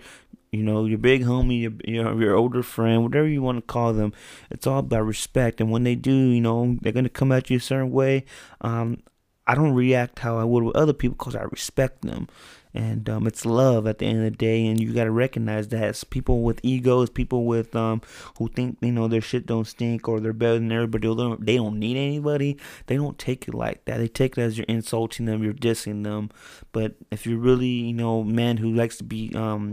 you 0.50 0.62
know, 0.62 0.86
your 0.86 0.98
big 0.98 1.24
homie, 1.24 1.62
your, 1.62 1.72
your 1.84 2.22
your 2.22 2.34
older 2.34 2.62
friend, 2.62 3.02
whatever 3.02 3.28
you 3.28 3.42
want 3.42 3.58
to 3.58 3.62
call 3.62 3.92
them. 3.92 4.12
It's 4.50 4.66
all 4.66 4.78
about 4.78 5.04
respect. 5.04 5.60
And 5.60 5.70
when 5.70 5.84
they 5.84 5.94
do, 5.94 6.14
you 6.14 6.40
know, 6.40 6.76
they're 6.80 6.92
gonna 6.92 7.08
come 7.08 7.32
at 7.32 7.50
you 7.50 7.58
a 7.58 7.60
certain 7.60 7.90
way. 7.90 8.24
Um, 8.60 9.02
I 9.46 9.54
don't 9.54 9.72
react 9.72 10.18
how 10.18 10.38
I 10.38 10.44
would 10.44 10.62
with 10.62 10.76
other 10.76 10.92
people 10.92 11.16
because 11.16 11.34
I 11.34 11.42
respect 11.42 12.02
them. 12.02 12.28
And 12.74 13.08
um, 13.08 13.26
it's 13.26 13.46
love 13.46 13.86
at 13.86 13.98
the 13.98 14.04
end 14.04 14.18
of 14.18 14.24
the 14.24 14.36
day, 14.36 14.66
and 14.66 14.78
you 14.78 14.92
gotta 14.92 15.10
recognize 15.10 15.68
that 15.68 15.82
it's 15.84 16.04
people 16.04 16.42
with 16.42 16.60
egos, 16.62 17.08
people 17.08 17.46
with 17.46 17.74
um 17.74 18.02
who 18.38 18.48
think 18.48 18.76
you 18.82 18.92
know 18.92 19.08
their 19.08 19.22
shit 19.22 19.46
don't 19.46 19.66
stink 19.66 20.06
or 20.06 20.20
they're 20.20 20.34
better 20.34 20.54
than 20.58 20.70
everybody. 20.70 21.08
They 21.08 21.14
don't, 21.14 21.46
they 21.46 21.56
don't 21.56 21.78
need 21.78 21.96
anybody. 21.96 22.58
They 22.86 22.96
don't 22.96 23.18
take 23.18 23.48
it 23.48 23.54
like 23.54 23.84
that. 23.86 23.98
They 23.98 24.08
take 24.08 24.36
it 24.36 24.42
as 24.42 24.58
you're 24.58 24.66
insulting 24.68 25.26
them, 25.26 25.42
you're 25.42 25.54
dissing 25.54 26.04
them. 26.04 26.30
But 26.72 26.96
if 27.10 27.26
you're 27.26 27.38
really 27.38 27.68
you 27.68 27.94
know 27.94 28.22
man 28.22 28.58
who 28.58 28.72
likes 28.72 28.98
to 28.98 29.04
be 29.04 29.32
um 29.34 29.72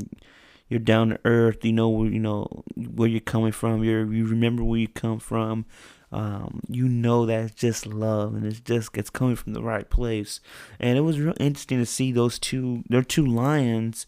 you're 0.69 0.79
down 0.79 1.09
to 1.09 1.19
earth. 1.25 1.63
You 1.63 1.73
know 1.73 1.89
where 1.89 2.09
you 2.09 2.19
know 2.19 2.63
where 2.75 3.09
you're 3.09 3.19
coming 3.19 3.51
from. 3.51 3.83
You 3.83 4.09
you 4.11 4.25
remember 4.25 4.63
where 4.63 4.79
you 4.79 4.87
come 4.87 5.19
from. 5.19 5.65
um, 6.11 6.61
you 6.69 6.87
know 6.87 7.25
that 7.25 7.43
it's 7.43 7.55
just 7.55 7.85
love 7.85 8.35
and 8.35 8.45
it's 8.45 8.61
just 8.61 8.95
it's 8.97 9.09
coming 9.09 9.35
from 9.35 9.53
the 9.53 9.61
right 9.61 9.89
place. 9.89 10.39
And 10.79 10.97
it 10.97 11.01
was 11.01 11.19
real 11.19 11.33
interesting 11.39 11.79
to 11.79 11.85
see 11.85 12.11
those 12.11 12.39
two. 12.39 12.83
There 12.87 13.01
are 13.01 13.03
two 13.03 13.25
lions 13.25 14.07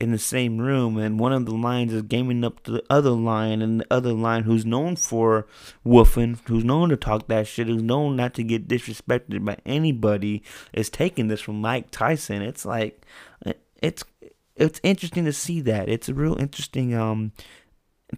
in 0.00 0.10
the 0.10 0.18
same 0.18 0.58
room, 0.58 0.96
and 0.96 1.20
one 1.20 1.32
of 1.32 1.44
the 1.46 1.54
lions 1.54 1.92
is 1.92 2.02
gaming 2.02 2.42
up 2.42 2.62
to 2.64 2.72
the 2.72 2.82
other 2.90 3.10
lion, 3.10 3.62
and 3.62 3.80
the 3.80 3.86
other 3.88 4.12
lion, 4.12 4.42
who's 4.42 4.66
known 4.66 4.96
for 4.96 5.46
woofing, 5.86 6.38
who's 6.48 6.64
known 6.64 6.88
to 6.88 6.96
talk 6.96 7.28
that 7.28 7.46
shit, 7.46 7.68
who's 7.68 7.82
known 7.82 8.16
not 8.16 8.34
to 8.34 8.42
get 8.42 8.66
disrespected 8.66 9.44
by 9.44 9.58
anybody, 9.64 10.42
is 10.72 10.90
taking 10.90 11.28
this 11.28 11.40
from 11.40 11.60
Mike 11.60 11.92
Tyson. 11.92 12.42
It's 12.42 12.64
like, 12.64 13.06
it's 13.80 14.02
it's 14.56 14.80
interesting 14.82 15.24
to 15.24 15.32
see 15.32 15.60
that. 15.62 15.88
It's 15.88 16.08
a 16.08 16.14
real 16.14 16.36
interesting 16.38 16.94
um 16.94 17.32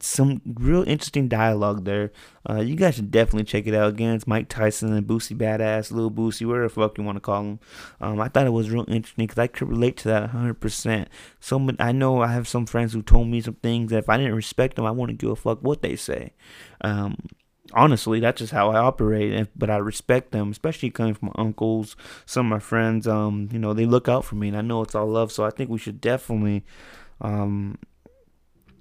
some 0.00 0.40
real 0.44 0.82
interesting 0.82 1.28
dialogue 1.28 1.84
there. 1.84 2.10
Uh, 2.48 2.60
you 2.60 2.74
guys 2.74 2.96
should 2.96 3.10
definitely 3.10 3.44
check 3.44 3.66
it 3.66 3.74
out. 3.74 3.90
Again, 3.90 4.14
it's 4.14 4.26
Mike 4.26 4.48
Tyson 4.48 4.92
and 4.92 5.06
Boosie 5.06 5.36
Badass, 5.36 5.92
Little 5.92 6.10
Boosie, 6.10 6.46
whatever 6.46 6.64
the 6.64 6.68
fuck 6.70 6.98
you 6.98 7.04
want 7.04 7.16
to 7.16 7.20
call 7.20 7.42
him. 7.42 7.60
Um, 8.00 8.20
I 8.20 8.28
thought 8.28 8.46
it 8.46 8.50
was 8.50 8.70
real 8.70 8.84
interesting 8.88 9.26
because 9.26 9.38
I 9.38 9.46
could 9.46 9.68
relate 9.68 9.96
to 9.98 10.08
that 10.08 10.32
100%. 10.32 11.06
So 11.40 11.68
I 11.78 11.92
know 11.92 12.22
I 12.22 12.32
have 12.32 12.48
some 12.48 12.66
friends 12.66 12.92
who 12.92 13.02
told 13.02 13.28
me 13.28 13.40
some 13.40 13.54
things 13.54 13.90
that 13.90 13.98
if 13.98 14.08
I 14.08 14.16
didn't 14.16 14.34
respect 14.34 14.76
them, 14.76 14.84
I 14.84 14.90
wouldn't 14.90 15.18
give 15.18 15.30
a 15.30 15.36
fuck 15.36 15.62
what 15.62 15.82
they 15.82 15.96
say. 15.96 16.32
Um, 16.80 17.16
honestly, 17.74 18.20
that's 18.20 18.38
just 18.38 18.52
how 18.52 18.70
I 18.70 18.78
operate. 18.78 19.48
But 19.56 19.70
I 19.70 19.76
respect 19.76 20.30
them, 20.32 20.50
especially 20.50 20.90
coming 20.90 21.14
from 21.14 21.32
my 21.34 21.42
uncles, 21.42 21.96
some 22.26 22.46
of 22.46 22.50
my 22.50 22.58
friends. 22.58 23.06
Um, 23.06 23.48
you 23.52 23.58
know, 23.58 23.74
they 23.74 23.86
look 23.86 24.08
out 24.08 24.24
for 24.24 24.36
me, 24.36 24.48
and 24.48 24.56
I 24.56 24.62
know 24.62 24.82
it's 24.82 24.94
all 24.94 25.06
love. 25.06 25.32
So 25.32 25.44
I 25.44 25.50
think 25.50 25.70
we 25.70 25.78
should 25.78 26.00
definitely, 26.00 26.64
um, 27.20 27.78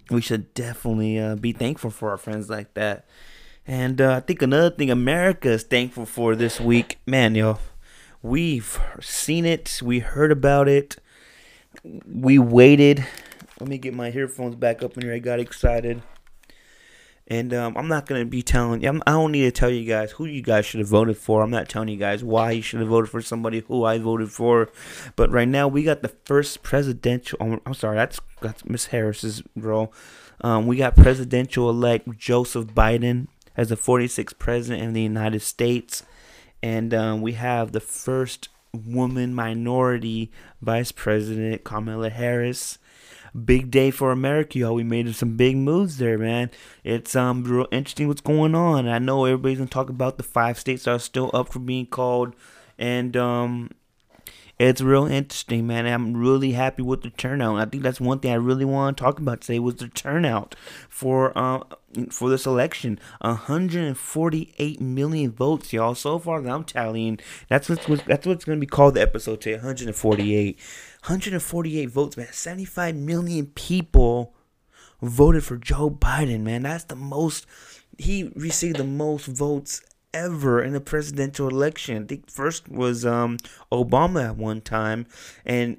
we 0.09 0.21
should 0.21 0.53
definitely 0.53 1.19
uh, 1.19 1.35
be 1.35 1.51
thankful 1.51 1.89
for 1.89 2.11
our 2.11 2.17
friends 2.17 2.49
like 2.49 2.73
that. 2.75 3.05
And 3.65 4.01
uh, 4.01 4.15
I 4.15 4.19
think 4.19 4.41
another 4.41 4.69
thing 4.69 4.89
America 4.89 5.49
is 5.49 5.63
thankful 5.63 6.05
for 6.05 6.35
this 6.35 6.59
week, 6.59 6.99
man, 7.05 7.33
yo, 7.33 7.59
we've 8.21 8.79
seen 8.99 9.45
it, 9.45 9.79
we 9.81 9.99
heard 9.99 10.31
about 10.31 10.67
it, 10.67 10.97
we 12.05 12.37
waited. 12.37 13.05
Let 13.59 13.69
me 13.69 13.77
get 13.77 13.93
my 13.93 14.11
earphones 14.11 14.55
back 14.55 14.83
up 14.83 14.97
in 14.97 15.03
here. 15.03 15.13
I 15.13 15.19
got 15.19 15.39
excited. 15.39 16.01
And 17.27 17.53
um, 17.53 17.77
I'm 17.77 17.87
not 17.87 18.05
gonna 18.05 18.25
be 18.25 18.41
telling. 18.41 18.85
I 18.85 19.11
don't 19.11 19.31
need 19.31 19.43
to 19.43 19.51
tell 19.51 19.69
you 19.69 19.85
guys 19.85 20.11
who 20.11 20.25
you 20.25 20.41
guys 20.41 20.65
should 20.65 20.79
have 20.79 20.89
voted 20.89 21.17
for. 21.17 21.41
I'm 21.41 21.51
not 21.51 21.69
telling 21.69 21.87
you 21.87 21.97
guys 21.97 22.23
why 22.23 22.51
you 22.51 22.61
should 22.61 22.81
have 22.81 22.89
voted 22.89 23.09
for 23.09 23.21
somebody 23.21 23.61
who 23.61 23.85
I 23.85 23.97
voted 23.97 24.29
for. 24.31 24.69
But 25.15 25.31
right 25.31 25.47
now 25.47 25.67
we 25.67 25.83
got 25.83 26.01
the 26.01 26.13
first 26.25 26.63
presidential. 26.63 27.37
Oh, 27.39 27.59
I'm 27.65 27.73
sorry, 27.73 27.95
that's 27.95 28.19
that's 28.41 28.65
Miss 28.65 28.87
Harris's 28.87 29.41
role. 29.55 29.93
Um, 30.41 30.67
we 30.67 30.75
got 30.75 30.97
presidential 30.97 31.69
elect 31.69 32.17
Joseph 32.17 32.67
Biden 32.67 33.27
as 33.55 33.69
the 33.69 33.77
46th 33.77 34.37
president 34.37 34.85
of 34.85 34.93
the 34.93 35.01
United 35.01 35.41
States, 35.41 36.03
and 36.61 36.93
um, 36.93 37.21
we 37.21 37.33
have 37.33 37.71
the 37.71 37.79
first 37.79 38.49
woman 38.73 39.33
minority 39.33 40.31
vice 40.61 40.91
president 40.91 41.63
Kamala 41.63 42.09
Harris 42.09 42.79
big 43.33 43.71
day 43.71 43.91
for 43.91 44.11
America, 44.11 44.59
y'all. 44.59 44.75
We 44.75 44.83
made 44.83 45.13
some 45.15 45.35
big 45.37 45.57
moves 45.57 45.97
there, 45.97 46.17
man. 46.17 46.51
It's 46.83 47.15
um 47.15 47.43
real 47.43 47.67
interesting 47.71 48.07
what's 48.07 48.21
going 48.21 48.55
on. 48.55 48.87
I 48.87 48.99
know 48.99 49.25
everybody's 49.25 49.57
gonna 49.57 49.69
talk 49.69 49.89
about 49.89 50.17
the 50.17 50.23
five 50.23 50.59
states 50.59 50.83
that 50.83 50.91
are 50.91 50.99
still 50.99 51.31
up 51.33 51.49
for 51.49 51.59
being 51.59 51.85
called, 51.85 52.35
and 52.77 53.15
um 53.17 53.69
it's 54.59 54.81
real 54.81 55.07
interesting, 55.07 55.65
man. 55.65 55.87
I'm 55.87 56.15
really 56.15 56.51
happy 56.51 56.83
with 56.83 57.01
the 57.01 57.09
turnout. 57.09 57.57
I 57.57 57.65
think 57.65 57.81
that's 57.81 57.99
one 57.99 58.19
thing 58.19 58.31
I 58.31 58.35
really 58.35 58.65
want 58.65 58.97
to 58.97 59.03
talk 59.03 59.19
about 59.19 59.41
today 59.41 59.57
was 59.57 59.75
the 59.75 59.87
turnout 59.87 60.55
for 60.89 61.35
uh, 61.35 61.63
for 62.11 62.29
this 62.29 62.45
election. 62.45 62.99
148 63.21 64.79
million 64.79 65.31
votes, 65.31 65.73
y'all. 65.73 65.95
So 65.95 66.19
far 66.19 66.39
that 66.41 66.51
I'm 66.51 66.63
tallying, 66.63 67.19
that's 67.49 67.67
what's 67.67 67.85
that's 68.03 68.27
what's 68.27 68.45
gonna 68.45 68.59
be 68.59 68.67
called 68.67 68.93
the 68.93 69.01
episode 69.01 69.41
today. 69.41 69.55
148, 69.55 70.59
148 71.03 71.89
votes, 71.89 72.15
man. 72.15 72.31
75 72.31 72.95
million 72.95 73.47
people 73.47 74.33
voted 75.01 75.43
for 75.43 75.57
Joe 75.57 75.89
Biden, 75.89 76.41
man. 76.41 76.63
That's 76.63 76.85
the 76.85 76.95
most. 76.95 77.45
He 77.97 78.31
received 78.35 78.77
the 78.77 78.85
most 78.85 79.25
votes 79.25 79.81
ever 80.13 80.63
in 80.63 80.75
a 80.75 80.79
presidential 80.79 81.49
election. 81.49 82.07
Think 82.07 82.31
first 82.31 82.69
was 82.69 83.05
um, 83.05 83.37
Obama 83.69 84.29
at 84.29 84.37
one 84.37 84.61
time, 84.61 85.05
and 85.45 85.75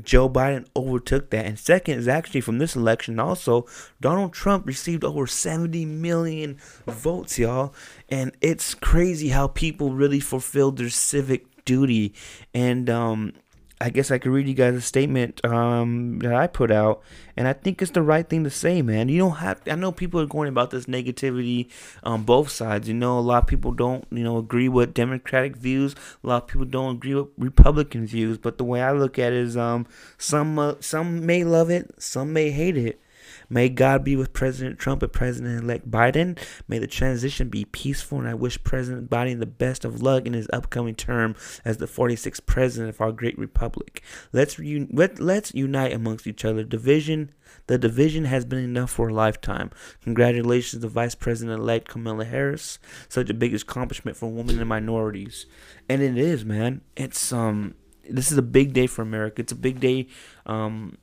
Joe 0.00 0.30
Biden 0.30 0.66
overtook 0.74 1.28
that. 1.30 1.44
And 1.44 1.58
second 1.58 1.98
is 1.98 2.08
actually 2.08 2.40
from 2.40 2.56
this 2.56 2.74
election 2.74 3.18
also, 3.18 3.66
Donald 4.00 4.32
Trump 4.32 4.66
received 4.66 5.04
over 5.04 5.26
70 5.26 5.84
million 5.84 6.56
votes, 6.86 7.38
y'all. 7.38 7.74
And 8.08 8.34
it's 8.40 8.74
crazy 8.74 9.28
how 9.28 9.48
people 9.48 9.90
really 9.90 10.20
fulfilled 10.20 10.78
their 10.78 10.88
civic 10.88 11.64
duty. 11.66 12.14
And 12.54 12.88
um, 12.88 13.34
I 13.82 13.90
guess 13.90 14.12
I 14.12 14.18
could 14.18 14.30
read 14.30 14.46
you 14.46 14.54
guys 14.54 14.76
a 14.76 14.80
statement 14.80 15.44
um, 15.44 16.20
that 16.20 16.32
I 16.32 16.46
put 16.46 16.70
out, 16.70 17.02
and 17.36 17.48
I 17.48 17.52
think 17.52 17.82
it's 17.82 17.90
the 17.90 18.00
right 18.00 18.28
thing 18.28 18.44
to 18.44 18.50
say, 18.50 18.80
man. 18.80 19.08
You 19.08 19.18
don't 19.18 19.38
have. 19.38 19.60
I 19.66 19.74
know 19.74 19.90
people 19.90 20.20
are 20.20 20.26
going 20.26 20.48
about 20.48 20.70
this 20.70 20.86
negativity 20.86 21.68
on 22.04 22.22
both 22.22 22.48
sides. 22.48 22.86
You 22.86 22.94
know, 22.94 23.18
a 23.18 23.20
lot 23.20 23.42
of 23.42 23.48
people 23.48 23.72
don't, 23.72 24.06
you 24.12 24.22
know, 24.22 24.38
agree 24.38 24.68
with 24.68 24.94
Democratic 24.94 25.56
views. 25.56 25.96
A 26.22 26.28
lot 26.28 26.44
of 26.44 26.48
people 26.48 26.64
don't 26.64 26.94
agree 26.94 27.16
with 27.16 27.30
Republican 27.36 28.06
views. 28.06 28.38
But 28.38 28.56
the 28.56 28.64
way 28.64 28.80
I 28.80 28.92
look 28.92 29.18
at 29.18 29.32
it 29.32 29.38
is, 29.40 29.56
um, 29.56 29.88
some 30.16 30.60
uh, 30.60 30.74
some 30.78 31.26
may 31.26 31.42
love 31.42 31.68
it, 31.68 32.00
some 32.00 32.32
may 32.32 32.50
hate 32.50 32.76
it. 32.76 33.00
May 33.48 33.68
God 33.68 34.04
be 34.04 34.16
with 34.16 34.32
President 34.32 34.78
Trump 34.78 35.02
and 35.02 35.12
President 35.12 35.62
elect 35.62 35.90
Biden. 35.90 36.38
May 36.68 36.78
the 36.78 36.86
transition 36.86 37.48
be 37.48 37.64
peaceful, 37.64 38.18
and 38.18 38.28
I 38.28 38.34
wish 38.34 38.62
President 38.64 39.10
Biden 39.10 39.38
the 39.38 39.46
best 39.46 39.84
of 39.84 40.02
luck 40.02 40.26
in 40.26 40.32
his 40.32 40.48
upcoming 40.52 40.94
term 40.94 41.34
as 41.64 41.78
the 41.78 41.86
46th 41.86 42.46
president 42.46 42.94
of 42.94 43.00
our 43.00 43.12
great 43.12 43.38
republic. 43.38 44.02
Let's, 44.32 44.58
re- 44.58 44.88
let, 44.90 45.20
let's 45.20 45.54
unite 45.54 45.92
amongst 45.92 46.26
each 46.26 46.44
other. 46.44 46.64
Division, 46.64 47.32
the 47.66 47.78
division 47.78 48.24
has 48.24 48.44
been 48.44 48.58
enough 48.58 48.90
for 48.90 49.08
a 49.08 49.14
lifetime. 49.14 49.70
Congratulations 50.02 50.82
to 50.82 50.88
Vice 50.88 51.14
President 51.14 51.60
elect 51.60 51.88
Kamala 51.88 52.24
Harris. 52.24 52.78
Such 53.08 53.30
a 53.30 53.34
big 53.34 53.54
accomplishment 53.54 54.16
for 54.16 54.28
women 54.30 54.58
and 54.58 54.68
minorities. 54.68 55.46
And 55.88 56.02
it 56.02 56.16
is, 56.16 56.44
man. 56.44 56.82
It's, 56.96 57.32
um, 57.32 57.74
this 58.08 58.32
is 58.32 58.38
a 58.38 58.42
big 58.42 58.72
day 58.72 58.86
for 58.86 59.02
America. 59.02 59.42
It's 59.42 59.52
a 59.52 59.56
big 59.56 59.80
day, 59.80 60.08
um, 60.46 60.98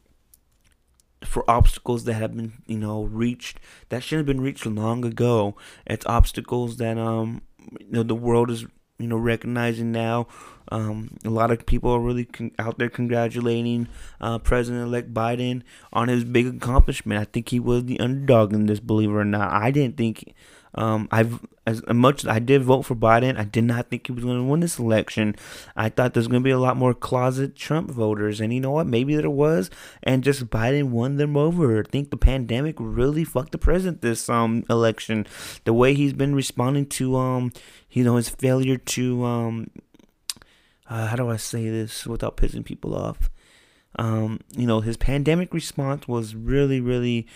for 1.24 1.50
obstacles 1.50 2.06
that 2.06 2.14
have 2.14 2.36
been 2.36 2.54
you 2.66 2.78
know 2.78 3.04
reached 3.04 3.60
that 3.90 4.04
should 4.04 4.18
have 4.18 4.26
been 4.26 4.42
reached 4.42 4.66
long 4.66 5.04
ago 5.04 5.56
it's 5.86 6.06
obstacles 6.06 6.78
that 6.78 6.98
um 6.98 7.42
you 7.80 7.92
know 7.92 8.04
the 8.04 8.16
world 8.16 8.50
is 8.50 8.66
you 9.00 9.08
know 9.08 9.18
recognizing 9.18 9.92
now 9.92 10.28
um, 10.72 11.18
a 11.26 11.30
lot 11.30 11.52
of 11.52 11.66
people 11.66 11.92
are 11.92 12.00
really 12.00 12.26
con- 12.26 12.52
out 12.60 12.78
there 12.78 12.90
congratulating 12.90 13.88
uh, 14.22 14.38
President-elect 14.38 15.14
Biden 15.14 15.64
on 15.92 16.10
his 16.10 16.24
big 16.24 16.48
accomplishment. 16.48 17.20
I 17.20 17.26
think 17.26 17.50
he 17.50 17.60
was 17.60 17.86
the 17.86 18.00
underdog 18.00 18.54
in 18.54 18.68
this, 18.68 18.80
believe 18.80 19.10
it 19.10 19.14
or 19.14 19.26
not. 19.26 19.52
I 19.52 19.72
didn't 19.72 19.98
think 19.98 20.36
um, 20.76 21.08
I've 21.12 21.40
as 21.66 21.84
much 21.88 22.26
I 22.26 22.40
did 22.40 22.64
vote 22.64 22.84
for 22.84 22.96
Biden, 22.96 23.38
I 23.38 23.44
did 23.44 23.64
not 23.64 23.90
think 23.90 24.08
he 24.08 24.14
was 24.14 24.24
going 24.24 24.38
to 24.38 24.44
win 24.44 24.60
this 24.60 24.80
election. 24.80 25.36
I 25.76 25.90
thought 25.90 26.14
there's 26.14 26.28
going 26.28 26.42
to 26.42 26.48
be 26.48 26.52
a 26.52 26.60
lot 26.60 26.78
more 26.78 26.94
closet 26.94 27.56
Trump 27.56 27.92
voters, 27.92 28.42
and 28.42 28.54
you 28.54 28.60
know 28.60 28.72
what? 28.72 28.88
Maybe 28.88 29.16
there 29.16 29.30
was, 29.30 29.70
and 30.04 30.24
just 30.24 30.48
Biden 30.48 30.90
won 30.90 31.18
them 31.18 31.38
over. 31.38 31.80
I 31.80 31.84
think 31.84 32.10
the 32.10 32.18
pandemic 32.18 32.76
really 32.80 33.24
fucked 33.24 33.52
the 33.52 33.58
president 33.58 34.02
this 34.02 34.30
um 34.30 34.66
election. 34.70 35.28
The 35.66 35.74
way 35.74 35.94
he's 35.94 36.14
been 36.14 36.36
responding 36.36 36.88
to 36.88 37.16
um, 37.16 37.52
you 37.92 38.04
know, 38.04 38.16
his 38.16 38.30
failure 38.30 38.78
to 38.78 39.24
um, 39.24 39.68
uh, 40.90 41.08
how 41.08 41.16
do 41.16 41.30
I 41.30 41.38
say 41.38 41.70
this 41.70 42.06
without 42.08 42.38
pissing 42.38 42.66
people 42.66 42.96
off? 42.96 43.30
Um, 43.98 44.40
you 44.56 44.66
know, 44.66 44.82
his 44.82 44.98
pandemic 44.98 45.54
response 45.54 46.08
was 46.08 46.36
really, 46.36 46.80
really 46.80 47.28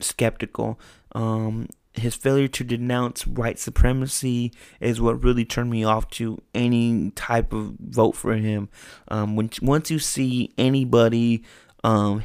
skeptical. 0.00 0.78
Um, 1.12 1.68
his 1.94 2.16
failure 2.16 2.48
to 2.48 2.64
denounce 2.64 3.26
white 3.26 3.58
supremacy 3.58 4.52
is 4.80 5.00
what 5.00 5.22
really 5.22 5.44
turned 5.44 5.70
me 5.70 5.84
off 5.84 6.10
to 6.10 6.40
any 6.54 7.10
type 7.12 7.52
of 7.52 7.74
vote 7.78 8.16
for 8.16 8.34
him. 8.34 8.68
Um, 9.08 9.36
when 9.36 9.50
once 9.62 9.90
you 9.90 9.98
see 9.98 10.52
anybody 10.58 11.44
um, 11.84 12.24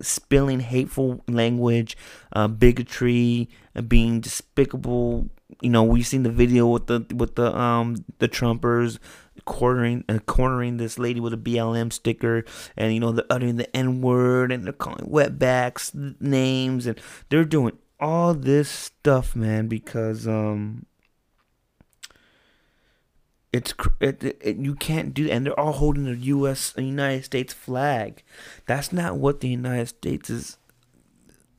spilling 0.00 0.60
hateful 0.60 1.22
language, 1.28 1.96
uh, 2.32 2.48
bigotry, 2.48 3.50
uh, 3.76 3.82
being 3.82 4.20
despicable, 4.20 5.28
you 5.60 5.70
know, 5.70 5.82
we've 5.82 6.06
seen 6.06 6.22
the 6.22 6.30
video 6.30 6.66
with 6.66 6.86
the 6.86 7.04
with 7.14 7.34
the 7.34 7.54
um 7.56 8.04
the 8.18 8.28
Trumpers 8.28 8.98
cornering 9.44 10.04
uh, 10.08 10.18
cornering 10.20 10.78
this 10.78 10.98
lady 10.98 11.20
with 11.20 11.34
a 11.34 11.38
BLM 11.38 11.92
sticker, 11.92 12.44
and 12.76 12.94
you 12.94 13.00
know 13.00 13.12
they're 13.12 13.24
uttering 13.28 13.56
the 13.56 13.76
N 13.76 14.00
word 14.00 14.50
and 14.50 14.64
they're 14.64 14.72
calling 14.72 15.10
wetbacks 15.10 15.92
names, 16.20 16.86
and 16.86 16.98
they're 17.28 17.44
doing 17.44 17.76
all 18.00 18.34
this 18.34 18.68
stuff, 18.68 19.34
man, 19.34 19.68
because 19.68 20.26
um, 20.26 20.86
it's 23.52 23.74
it, 24.00 24.22
it, 24.40 24.56
you 24.56 24.74
can't 24.74 25.14
do, 25.14 25.28
and 25.30 25.46
they're 25.46 25.58
all 25.58 25.72
holding 25.72 26.04
the 26.04 26.16
U.S. 26.16 26.74
United 26.76 27.24
States 27.24 27.52
flag. 27.52 28.22
That's 28.66 28.92
not 28.92 29.16
what 29.16 29.40
the 29.40 29.48
United 29.48 29.88
States 29.88 30.30
is. 30.30 30.56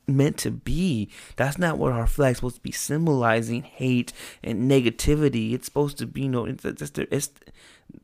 meant 0.08 0.38
to 0.40 0.52
be. 0.52 1.10
That's 1.36 1.58
not 1.58 1.78
what 1.78 1.92
our 1.94 2.08
flag's 2.08 2.38
supposed 2.38 2.56
to 2.58 2.62
be 2.62 2.72
symbolizing 2.72 3.64
hate 3.64 4.14
and 4.44 4.70
negativity. 4.70 5.54
It's 5.54 5.66
supposed 5.66 5.98
to 6.00 6.08
be 6.08 6.22
you 6.24 6.30
know 6.30 6.46
it's 6.46 6.66
it's, 6.66 6.92
it's 6.98 7.32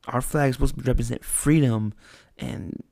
our 0.07 0.21
flag's 0.21 0.55
supposed 0.55 0.77
to 0.77 0.83
represent 0.83 1.23
freedom 1.23 1.93
and 2.37 2.83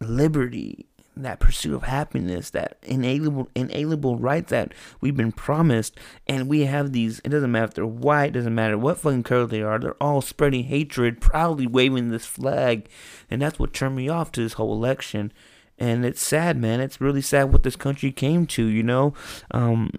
liberty 0.00 0.86
that 1.16 1.40
pursuit 1.40 1.74
of 1.74 1.84
happiness, 1.84 2.50
that 2.50 2.76
inalienable, 2.82 3.48
inalienable 3.54 4.16
right 4.16 4.46
that 4.48 4.72
we've 5.00 5.16
been 5.16 5.32
promised, 5.32 5.98
and 6.26 6.48
we 6.48 6.66
have 6.66 6.92
these. 6.92 7.20
It 7.24 7.30
doesn't 7.30 7.50
matter 7.50 7.72
they're 7.72 7.86
white, 7.86 8.32
doesn't 8.32 8.54
matter 8.54 8.76
what 8.76 8.98
fucking 8.98 9.22
color 9.22 9.46
they 9.46 9.62
are. 9.62 9.78
They're 9.78 10.02
all 10.02 10.20
spreading 10.20 10.64
hatred, 10.64 11.20
proudly 11.20 11.66
waving 11.66 12.10
this 12.10 12.26
flag, 12.26 12.88
and 13.30 13.40
that's 13.40 13.58
what 13.58 13.72
turned 13.72 13.96
me 13.96 14.08
off 14.08 14.32
to 14.32 14.42
this 14.42 14.54
whole 14.54 14.72
election. 14.72 15.32
And 15.78 16.04
it's 16.04 16.22
sad, 16.22 16.56
man. 16.56 16.80
It's 16.80 17.00
really 17.00 17.22
sad 17.22 17.52
what 17.52 17.62
this 17.62 17.76
country 17.76 18.10
came 18.10 18.46
to, 18.46 18.64
you 18.64 18.82
know. 18.82 19.12
Um, 19.50 19.90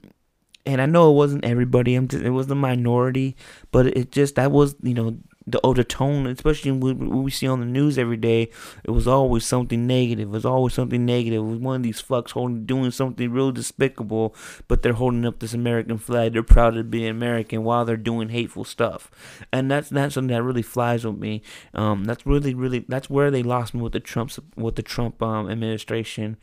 and 0.65 0.81
I 0.81 0.85
know 0.85 1.11
it 1.11 1.15
wasn't 1.15 1.45
everybody. 1.45 1.95
I'm 1.95 2.07
just, 2.07 2.23
it 2.23 2.31
was 2.31 2.47
the 2.47 2.55
minority, 2.55 3.35
but 3.71 3.87
it 3.87 4.11
just 4.11 4.35
that 4.35 4.51
was 4.51 4.75
you 4.83 4.93
know 4.93 5.17
the 5.47 5.61
older 5.61 5.83
tone, 5.83 6.27
especially 6.27 6.71
what 6.71 6.97
we 6.97 7.31
see 7.31 7.47
on 7.47 7.61
the 7.61 7.65
news 7.65 7.97
every 7.97 8.17
day, 8.17 8.49
it 8.83 8.91
was 8.91 9.07
always 9.07 9.45
something 9.45 9.87
negative. 9.87 10.27
It 10.27 10.31
was 10.31 10.45
always 10.45 10.73
something 10.73 11.05
negative. 11.05 11.39
It 11.39 11.49
was 11.49 11.59
one 11.59 11.77
of 11.77 11.83
these 11.83 12.01
fucks 12.01 12.31
holding, 12.31 12.65
doing 12.65 12.91
something 12.91 13.31
real 13.31 13.53
despicable, 13.53 14.35
but 14.67 14.81
they're 14.81 14.93
holding 14.93 15.25
up 15.25 15.39
this 15.39 15.53
American 15.53 15.97
flag. 15.97 16.33
They're 16.33 16.43
proud 16.43 16.71
to 16.71 16.83
be 16.83 17.07
American 17.07 17.63
while 17.63 17.85
they're 17.85 17.95
doing 17.95 18.29
hateful 18.29 18.65
stuff, 18.65 19.09
and 19.53 19.71
that's 19.71 19.89
that's 19.89 20.15
something 20.15 20.35
that 20.35 20.43
really 20.43 20.61
flies 20.61 21.05
with 21.05 21.17
me. 21.17 21.41
Um, 21.73 22.03
that's 22.03 22.25
really, 22.25 22.53
really, 22.53 22.79
that's 22.79 23.09
where 23.09 23.31
they 23.31 23.41
lost 23.41 23.73
me 23.73 23.81
with 23.81 23.93
the 23.93 24.01
Trump 24.01 24.31
with 24.57 24.75
the 24.75 24.83
Trump 24.83 25.23
um, 25.23 25.49
administration, 25.49 26.35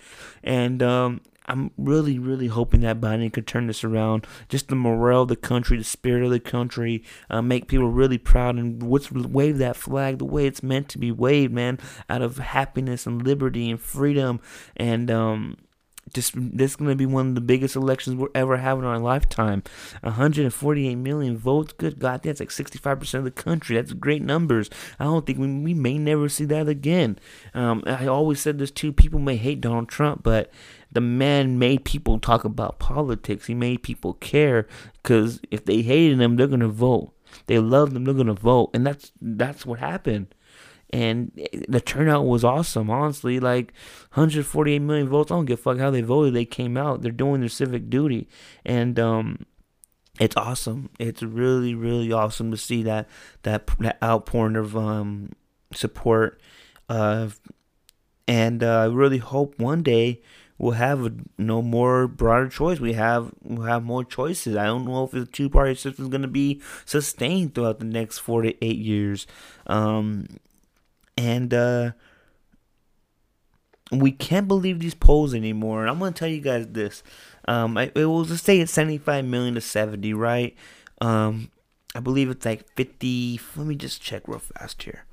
and 0.43 0.83
um, 0.83 1.21
I'm 1.47 1.71
really, 1.77 2.19
really 2.19 2.47
hoping 2.47 2.81
that 2.81 3.01
Biden 3.01 3.33
could 3.33 3.47
turn 3.47 3.67
this 3.67 3.85
around. 3.85 4.27
Just 4.49 4.69
the 4.69 4.75
morale 4.75 5.23
of 5.23 5.29
the 5.29 5.37
country, 5.37 5.77
the 5.77 5.85
spirit 5.85 6.25
of 6.25 6.31
the 6.31 6.41
country, 6.41 7.03
uh, 7.29 7.43
make 7.43 7.69
people 7.69 7.89
really 7.89 8.19
proud 8.19 8.57
and 8.57 8.83
wave 8.83 9.59
that 9.59 9.77
flag 9.77 10.19
the 10.19 10.25
way 10.25 10.47
it's 10.47 10.63
meant 10.63 10.89
to 10.91 10.99
be 10.99 11.13
waved, 11.13 11.53
man, 11.53 11.79
out 12.09 12.23
of 12.23 12.39
happiness 12.39 13.07
and 13.07 13.23
liberty 13.23 13.71
and 13.71 13.81
freedom. 13.81 14.41
And 14.77 15.11
um, 15.11 15.59
just 16.13 16.35
this 16.35 16.73
is 16.73 16.77
going 16.77 16.91
to 16.91 16.97
be 16.97 17.07
one 17.07 17.29
of 17.29 17.35
the 17.35 17.41
biggest 17.41 17.77
elections 17.77 18.17
we'll 18.17 18.29
ever 18.35 18.57
have 18.59 18.79
in 18.79 18.85
our 18.85 18.99
lifetime. 18.99 19.63
148 20.03 20.95
million 20.97 21.37
votes. 21.37 21.73
Good 21.73 21.99
God, 21.99 22.23
that's 22.23 22.41
like 22.41 22.51
65% 22.51 23.15
of 23.15 23.25
the 23.25 23.31
country. 23.31 23.77
That's 23.77 23.93
great 23.93 24.23
numbers. 24.23 24.69
I 24.99 25.05
don't 25.05 25.27
think 25.27 25.39
we, 25.39 25.47
we 25.47 25.75
may 25.75 25.99
never 25.99 26.29
see 26.29 26.45
that 26.47 26.69
again. 26.69 27.19
Um, 27.55 27.83
I 27.87 28.07
always 28.07 28.41
said 28.41 28.59
this 28.59 28.71
too. 28.71 28.93
People 28.93 29.19
may 29.19 29.37
hate 29.37 29.61
Donald 29.61 29.89
Trump, 29.89 30.23
but 30.23 30.51
the 30.95 31.01
man 31.01 31.59
made 31.59 31.85
people 31.85 32.19
talk 32.19 32.45
about 32.45 32.79
politics. 32.79 33.47
He 33.47 33.55
made 33.55 33.83
people 33.83 34.15
care 34.15 34.67
because 35.03 35.41
if 35.51 35.65
they 35.65 35.83
hated 35.83 36.21
him, 36.21 36.37
they're 36.37 36.47
gonna 36.47 36.69
vote. 36.69 37.13
They 37.47 37.59
loved 37.59 37.95
him, 37.95 38.05
they're 38.05 38.15
gonna 38.15 38.33
vote, 38.33 38.71
and 38.73 38.87
that's 38.87 39.13
that's 39.21 39.67
what 39.67 39.81
happened. 39.81 40.35
And 40.91 41.33
the 41.67 41.81
turnout 41.81 42.25
was 42.25 42.45
awesome, 42.45 42.89
honestly. 42.89 43.41
Like 43.41 43.73
148 44.13 44.79
million 44.79 45.09
votes. 45.09 45.33
I 45.33 45.35
don't 45.35 45.45
give 45.45 45.59
a 45.59 45.63
fuck 45.63 45.79
how 45.79 45.91
they 45.91 46.03
voted. 46.03 46.35
They 46.35 46.45
came 46.45 46.77
out. 46.77 47.03
They're 47.03 47.11
doing 47.11 47.41
their 47.41 47.49
civic 47.49 47.91
duty, 47.91 48.29
and 48.65 48.97
um, 49.01 49.47
it's 50.21 50.37
awesome. 50.37 50.91
It's 51.01 51.23
really, 51.23 51.75
really 51.75 52.13
awesome 52.13 52.53
to 52.53 52.57
see 52.57 52.85
that 52.85 53.09
that 53.43 53.69
that 53.81 53.99
outpouring 54.01 54.55
of 54.55 54.77
um, 54.77 55.33
support. 55.73 56.41
Uh, 56.89 57.31
and 58.29 58.63
uh, 58.63 58.83
I 58.83 58.85
really 58.87 59.19
hope 59.19 59.59
one 59.59 59.83
day 59.83 60.23
we'll 60.59 60.73
have 60.73 61.15
no 61.39 61.63
more 61.63 62.07
broader 62.07 62.49
choice. 62.49 62.81
We 62.81 62.95
have 62.95 63.33
we'll 63.43 63.67
have 63.67 63.83
more 63.83 64.05
choices. 64.05 64.57
I 64.57 64.65
don't 64.65 64.85
know 64.85 65.05
if 65.05 65.11
the 65.11 65.27
two 65.27 65.49
party 65.49 65.75
system 65.75 66.05
is 66.07 66.11
going 66.11 66.23
to 66.23 66.29
be 66.29 66.61
sustained 66.85 67.55
throughout 67.55 67.79
the 67.79 67.85
next 67.85 68.19
four 68.19 68.43
to 68.43 68.65
eight 68.65 68.79
years, 68.79 69.27
um, 69.67 70.27
and 71.17 71.53
uh, 71.53 71.93
we 73.91 74.13
can't 74.13 74.49
believe 74.49 74.81
these 74.81 74.95
polls 74.95 75.35
anymore. 75.35 75.83
And 75.83 75.91
I'm 75.91 75.99
going 75.99 76.13
to 76.13 76.19
tell 76.19 76.29
you 76.29 76.41
guys 76.41 76.67
this. 76.69 77.03
Um, 77.47 77.77
I, 77.77 77.91
it 77.95 78.07
was 78.07 78.29
just 78.29 78.45
say 78.45 78.59
it's 78.61 78.73
75 78.73 79.25
million 79.25 79.55
to 79.55 79.61
70, 79.61 80.15
right? 80.15 80.57
Um, 81.01 81.51
I 81.95 82.01
believe 82.01 82.31
it's 82.31 82.47
like 82.47 82.69
50. 82.75 83.41
Let 83.57 83.67
me 83.67 83.77
just 83.77 84.01
check 84.01 84.27
real 84.27 84.39
fast 84.39 84.83
here. 84.83 85.05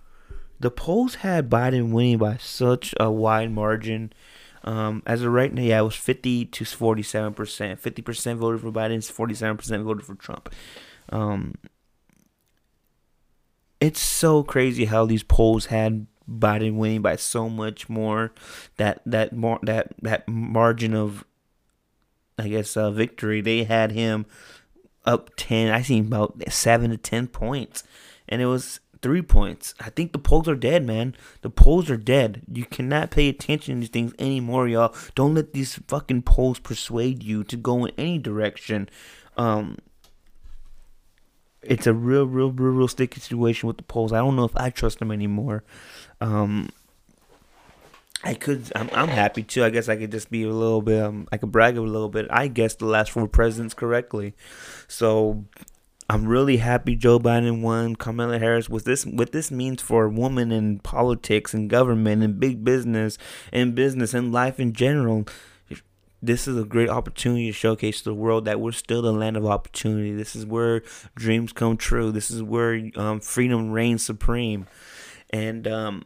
The 0.59 0.71
polls 0.71 1.15
had 1.15 1.49
Biden 1.49 1.91
winning 1.91 2.19
by 2.19 2.37
such 2.37 2.93
a 2.99 3.11
wide 3.11 3.51
margin. 3.51 4.13
Um, 4.63 5.01
as 5.05 5.23
of 5.23 5.31
right 5.31 5.53
now, 5.53 5.61
yeah, 5.61 5.79
it 5.79 5.83
was 5.83 5.95
50 5.95 6.45
to 6.45 6.65
47 6.65 7.33
percent. 7.33 7.79
50 7.79 8.01
percent 8.01 8.39
voted 8.39 8.61
for 8.61 8.71
Biden, 8.71 9.03
47 9.09 9.57
percent 9.57 9.83
voted 9.83 10.05
for 10.05 10.15
Trump. 10.15 10.53
Um, 11.09 11.55
it's 13.79 13.99
so 13.99 14.43
crazy 14.43 14.85
how 14.85 15.05
these 15.05 15.23
polls 15.23 15.67
had 15.67 16.05
Biden 16.29 16.75
winning 16.75 17.01
by 17.01 17.15
so 17.15 17.49
much 17.49 17.89
more. 17.89 18.31
That 18.77 19.01
that 19.05 19.33
more 19.33 19.59
that 19.63 19.93
that 20.01 20.27
margin 20.27 20.93
of, 20.93 21.25
I 22.37 22.47
guess, 22.47 22.77
uh, 22.77 22.91
victory. 22.91 23.41
They 23.41 23.63
had 23.63 23.91
him 23.91 24.25
up 25.05 25.31
10. 25.35 25.71
I 25.71 25.81
seen 25.81 26.05
about 26.05 26.41
seven 26.49 26.91
to 26.91 26.97
10 26.97 27.27
points, 27.27 27.83
and 28.29 28.41
it 28.41 28.45
was 28.45 28.79
three 29.01 29.21
points. 29.21 29.73
I 29.79 29.89
think 29.89 30.11
the 30.11 30.19
polls 30.19 30.47
are 30.47 30.55
dead, 30.55 30.85
man. 30.85 31.15
The 31.41 31.49
polls 31.49 31.89
are 31.89 31.97
dead. 31.97 32.41
You 32.51 32.65
cannot 32.65 33.11
pay 33.11 33.29
attention 33.29 33.75
to 33.75 33.79
these 33.81 33.89
things 33.89 34.13
anymore, 34.19 34.67
y'all. 34.67 34.95
Don't 35.15 35.35
let 35.35 35.53
these 35.53 35.79
fucking 35.87 36.23
polls 36.23 36.59
persuade 36.59 37.23
you 37.23 37.43
to 37.45 37.57
go 37.57 37.85
in 37.85 37.93
any 37.97 38.19
direction. 38.19 38.89
Um, 39.37 39.77
it's 41.61 41.87
a 41.87 41.93
real, 41.93 42.25
real, 42.25 42.51
real, 42.51 42.73
real 42.73 42.87
sticky 42.87 43.19
situation 43.19 43.67
with 43.67 43.77
the 43.77 43.83
polls. 43.83 44.13
I 44.13 44.17
don't 44.17 44.35
know 44.35 44.45
if 44.45 44.55
I 44.55 44.69
trust 44.69 44.99
them 44.99 45.11
anymore. 45.11 45.63
Um, 46.19 46.69
I 48.23 48.33
could. 48.35 48.71
I'm, 48.75 48.89
I'm 48.93 49.07
happy 49.07 49.43
too. 49.43 49.63
I 49.63 49.69
guess 49.69 49.89
I 49.89 49.95
could 49.95 50.11
just 50.11 50.29
be 50.29 50.43
a 50.43 50.51
little 50.51 50.81
bit. 50.81 51.01
Um, 51.01 51.27
I 51.31 51.37
could 51.37 51.51
brag 51.51 51.77
a 51.77 51.81
little 51.81 52.09
bit. 52.09 52.27
I 52.29 52.47
guessed 52.47 52.79
the 52.79 52.85
last 52.85 53.11
four 53.11 53.27
presidents 53.27 53.73
correctly, 53.73 54.35
so 54.87 55.45
I'm 56.11 56.27
really 56.27 56.57
happy 56.57 56.97
Joe 56.97 57.19
Biden 57.19 57.61
won. 57.61 57.95
Kamala 57.95 58.37
Harris. 58.37 58.69
What 58.69 58.83
this 58.83 59.05
what 59.05 59.31
this 59.31 59.49
means 59.49 59.81
for 59.81 60.03
a 60.03 60.09
woman 60.09 60.51
in 60.51 60.79
politics 60.79 61.53
and 61.53 61.69
government 61.69 62.21
and 62.21 62.37
big 62.37 62.65
business 62.65 63.17
and 63.53 63.73
business 63.75 64.13
and 64.13 64.33
life 64.33 64.59
in 64.59 64.73
general. 64.73 65.25
This 66.21 66.49
is 66.49 66.57
a 66.57 66.65
great 66.65 66.89
opportunity 66.89 67.47
to 67.47 67.53
showcase 67.53 67.99
to 67.99 68.09
the 68.09 68.13
world 68.13 68.43
that 68.43 68.59
we're 68.59 68.73
still 68.73 69.01
the 69.01 69.13
land 69.13 69.37
of 69.37 69.45
opportunity. 69.45 70.13
This 70.13 70.35
is 70.35 70.45
where 70.45 70.83
dreams 71.15 71.53
come 71.53 71.77
true. 71.77 72.11
This 72.11 72.29
is 72.29 72.43
where 72.43 72.91
um, 72.97 73.21
freedom 73.21 73.71
reigns 73.71 74.03
supreme. 74.03 74.67
And 75.29 75.65
um, 75.65 76.03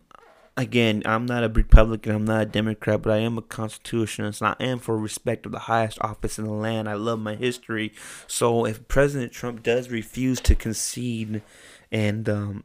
again, 0.57 1.03
I'm 1.05 1.25
not 1.25 1.43
a 1.43 1.49
Republican, 1.49 2.15
I'm 2.15 2.25
not 2.25 2.41
a 2.41 2.45
Democrat, 2.45 3.01
but 3.01 3.13
I 3.13 3.17
am 3.17 3.37
a 3.37 3.41
constitutionalist. 3.41 4.41
I 4.41 4.55
am 4.59 4.79
for 4.79 4.97
respect 4.97 5.45
of 5.45 5.51
the 5.51 5.59
highest 5.59 5.99
office 6.01 6.39
in 6.39 6.45
the 6.45 6.51
land. 6.51 6.89
I 6.89 6.93
love 6.93 7.19
my 7.19 7.35
history. 7.35 7.93
So 8.27 8.65
if 8.65 8.87
President 8.87 9.31
Trump 9.31 9.63
does 9.63 9.89
refuse 9.89 10.39
to 10.41 10.55
concede, 10.55 11.41
and 11.91 12.27
um, 12.29 12.63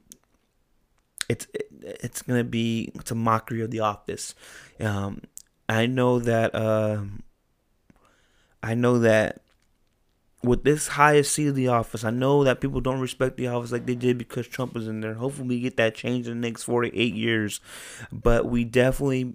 it's 1.28 1.47
it's 1.80 2.22
gonna 2.22 2.45
be 2.45 2.93
it's 2.95 3.11
a 3.11 3.16
mockery 3.16 3.62
of 3.62 3.70
the 3.70 3.80
office. 3.80 4.34
Um, 4.80 5.22
I 5.68 5.86
know 5.86 6.18
that 6.18 6.55
uh, 6.55 7.03
I 8.62 8.74
know 8.74 8.99
that 9.01 9.41
with 10.43 10.64
this 10.64 10.88
highest 10.88 11.34
seat 11.34 11.49
of 11.49 11.55
the 11.55 11.68
office, 11.68 12.05
I 12.05 12.11
know 12.11 12.45
that 12.45 12.61
people 12.61 12.80
don't 12.80 13.01
respect 13.01 13.36
the 13.36 13.49
office 13.49 13.72
like 13.72 13.86
they 13.86 13.95
did 13.95 14.16
because 14.16 14.49
Trump 14.49 14.74
was 14.74 14.88
in 14.88 15.01
there. 15.01 15.14
Hopefully, 15.14 15.49
we 15.49 15.61
get 15.61 15.76
that 15.76 15.95
change 15.95 16.26
in 16.26 16.41
the 16.41 16.49
next 16.49 16.62
48 16.64 17.14
years. 17.14 17.61
But 18.11 18.47
we 18.47 18.64
definitely, 18.64 19.34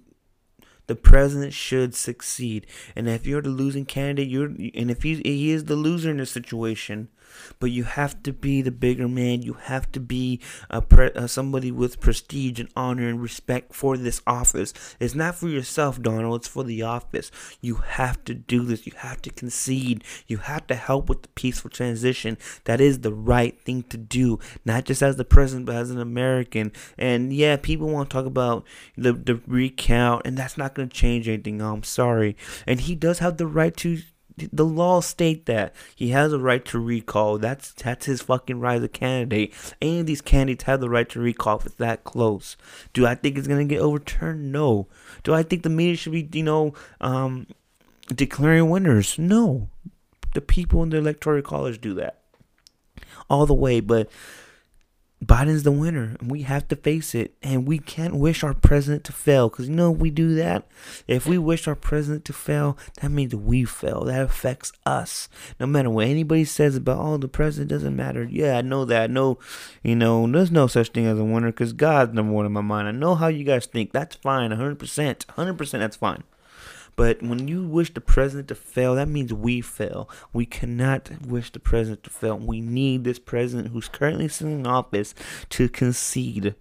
the 0.88 0.96
president 0.96 1.54
should 1.54 1.94
succeed. 1.94 2.66
And 2.96 3.08
if 3.08 3.28
you're 3.28 3.42
the 3.42 3.50
losing 3.50 3.86
candidate, 3.86 4.30
you're, 4.30 4.48
and 4.48 4.90
if 4.90 5.04
he, 5.04 5.22
he 5.24 5.52
is 5.52 5.66
the 5.66 5.76
loser 5.76 6.10
in 6.10 6.18
this 6.18 6.32
situation, 6.32 7.10
but 7.60 7.72
you 7.72 7.84
have 7.84 8.22
to 8.24 8.34
be 8.34 8.62
the 8.62 8.72
bigger 8.72 9.08
man. 9.08 9.42
You 9.42 9.54
have 9.54 9.92
to 9.94 10.00
be 10.00 10.42
a 10.70 10.82
pre- 10.82 11.12
uh, 11.12 11.28
somebody 11.28 11.72
with 11.72 12.00
prestige 12.00 12.60
and 12.60 12.70
honor 12.76 13.08
and 13.08 13.22
respect 13.22 13.74
for 13.74 13.98
this 13.98 14.22
office. 14.28 14.74
It's 15.00 15.16
not 15.16 15.36
for 15.36 15.48
yourself, 15.48 16.02
Donald. 16.02 16.42
It's 16.42 16.48
for 16.48 16.64
the 16.64 16.82
office. 16.82 17.32
You 17.62 17.76
have 17.76 18.24
to 18.26 18.34
do 18.34 18.64
this. 18.64 18.86
You 18.86 18.94
have 18.98 19.22
to 19.24 19.30
concede. 19.30 20.04
You 20.28 20.38
have 20.38 20.68
to 20.68 20.76
help 20.76 21.10
with 21.10 21.22
the 21.24 21.30
peaceful 21.30 21.70
transition. 21.70 22.38
That 22.66 22.82
is 22.82 23.00
the 23.00 23.14
right 23.14 23.60
thing 23.62 23.84
to 23.84 23.98
do, 23.98 24.40
not 24.64 24.86
just 24.86 25.02
as 25.02 25.16
the 25.16 25.26
president, 25.26 25.66
but 25.66 25.76
as 25.76 25.92
an 25.92 26.00
American. 26.00 26.72
And 26.98 27.34
yeah, 27.34 27.58
people 27.58 27.90
want 27.90 28.10
to 28.10 28.14
talk 28.14 28.26
about 28.26 28.66
the 28.98 29.14
the 29.14 29.42
recount, 29.48 30.26
and 30.26 30.38
that's 30.38 30.58
not 30.58 30.76
going 30.76 30.90
to 30.90 30.96
change 30.96 31.28
anything. 31.28 31.62
I'm 31.62 31.84
sorry. 31.84 32.36
And 32.68 32.82
he 32.82 32.96
does 32.96 33.20
have 33.20 33.38
the 33.38 33.48
right 33.48 33.76
to 33.78 34.02
the 34.38 34.66
law 34.66 35.00
state 35.00 35.46
that 35.46 35.74
he 35.96 36.10
has 36.10 36.34
a 36.34 36.40
right 36.40 36.64
to 36.66 36.80
recall. 36.80 37.38
That's 37.38 37.72
that's 37.74 38.06
his 38.06 38.22
fucking 38.22 38.60
right 38.60 38.78
as 38.78 38.84
a 38.84 38.90
candidate. 38.90 39.54
Any 39.82 40.00
of 40.00 40.06
these 40.06 40.22
candidates 40.22 40.66
have 40.66 40.82
the 40.82 40.90
right 40.90 41.08
to 41.10 41.20
recall 41.20 41.60
if 41.60 41.66
it's 41.68 41.76
that 41.76 42.04
close. 42.04 42.58
Do 42.94 43.06
I 43.06 43.16
think 43.16 43.38
it's 43.38 43.48
gonna 43.48 43.66
get 43.66 43.82
overturned? 43.82 44.52
No. 44.52 44.88
Do 45.24 45.34
I 45.34 45.44
think 45.44 45.64
the 45.64 45.70
media 45.70 45.96
should 45.96 46.12
be, 46.12 46.30
you 46.34 46.44
know, 46.44 46.74
um, 47.00 47.48
declaring 48.14 48.70
winners? 48.70 49.18
No. 49.18 49.70
The 50.34 50.42
people 50.42 50.84
in 50.84 50.90
the 50.90 50.98
electoral 50.98 51.42
college 51.42 51.80
do 51.80 51.94
that 51.94 52.20
all 53.30 53.46
the 53.46 53.54
way, 53.54 53.80
but 53.80 54.10
Biden's 55.26 55.64
the 55.64 55.72
winner, 55.72 56.16
and 56.20 56.30
we 56.30 56.44
have 56.44 56.68
to 56.68 56.76
face 56.76 57.16
it. 57.16 57.34
And 57.42 57.68
we 57.68 57.80
can't 57.80 58.16
wish 58.16 58.44
our 58.44 58.54
president 58.54 59.04
to 59.06 59.12
fail, 59.14 59.50
because 59.50 59.68
you 59.68 59.76
know 59.76 59.90
we 59.90 60.12
do 60.12 60.36
that. 60.36 60.68
If 61.08 61.26
we 61.26 61.38
wish 61.38 61.68
our 61.68 61.76
president 61.76 62.26
to 62.26 62.34
fail, 62.34 62.78
that 63.02 63.10
means 63.10 63.34
we 63.34 63.64
fail. 63.64 64.04
That 64.04 64.22
affects 64.22 64.72
us. 64.86 65.30
No 65.60 65.66
matter 65.66 65.90
what 65.90 66.08
anybody 66.08 66.46
says 66.46 66.76
about, 66.76 67.00
oh, 67.00 67.18
the 67.18 67.28
president 67.28 67.70
doesn't 67.70 67.96
matter. 67.96 68.24
Yeah, 68.24 68.58
I 68.58 68.62
know 68.62 68.86
that. 68.86 69.04
I 69.04 69.08
know, 69.08 69.40
you 69.84 69.96
know, 69.96 70.28
there's 70.28 70.52
no 70.52 70.68
such 70.68 70.90
thing 70.90 71.08
as 71.08 71.18
a 71.18 71.24
winner, 71.24 71.52
because 71.52 71.74
God's 71.74 72.14
number 72.14 72.34
one 72.34 72.46
in 72.46 72.52
my 72.52 72.62
mind. 72.62 72.88
I 72.88 72.92
know 72.92 73.16
how 73.16 73.28
you 73.28 73.44
guys 73.44 73.66
think. 73.66 73.94
That's 73.94 74.16
fine, 74.16 74.52
100%. 74.52 74.78
100%, 74.78 75.72
that's 75.72 75.96
fine. 75.96 76.24
But 76.96 77.22
when 77.22 77.48
you 77.48 77.66
wish 77.68 77.94
the 77.94 78.02
president 78.02 78.48
to 78.50 78.56
fail, 78.56 78.96
that 78.96 79.08
means 79.08 79.34
we 79.34 79.62
fail. 79.62 80.10
We 80.34 80.46
cannot 80.46 81.10
wish 81.26 81.52
the 81.52 81.60
president 81.60 82.04
to 82.04 82.10
fail. 82.10 82.38
We 82.38 82.62
need 82.62 83.04
this 83.04 83.20
president 83.20 83.70
who's 83.70 83.90
currently 83.90 84.28
sitting 84.28 84.60
in 84.60 84.68
office 84.68 85.14
to 85.50 85.68
concede. 85.70 86.56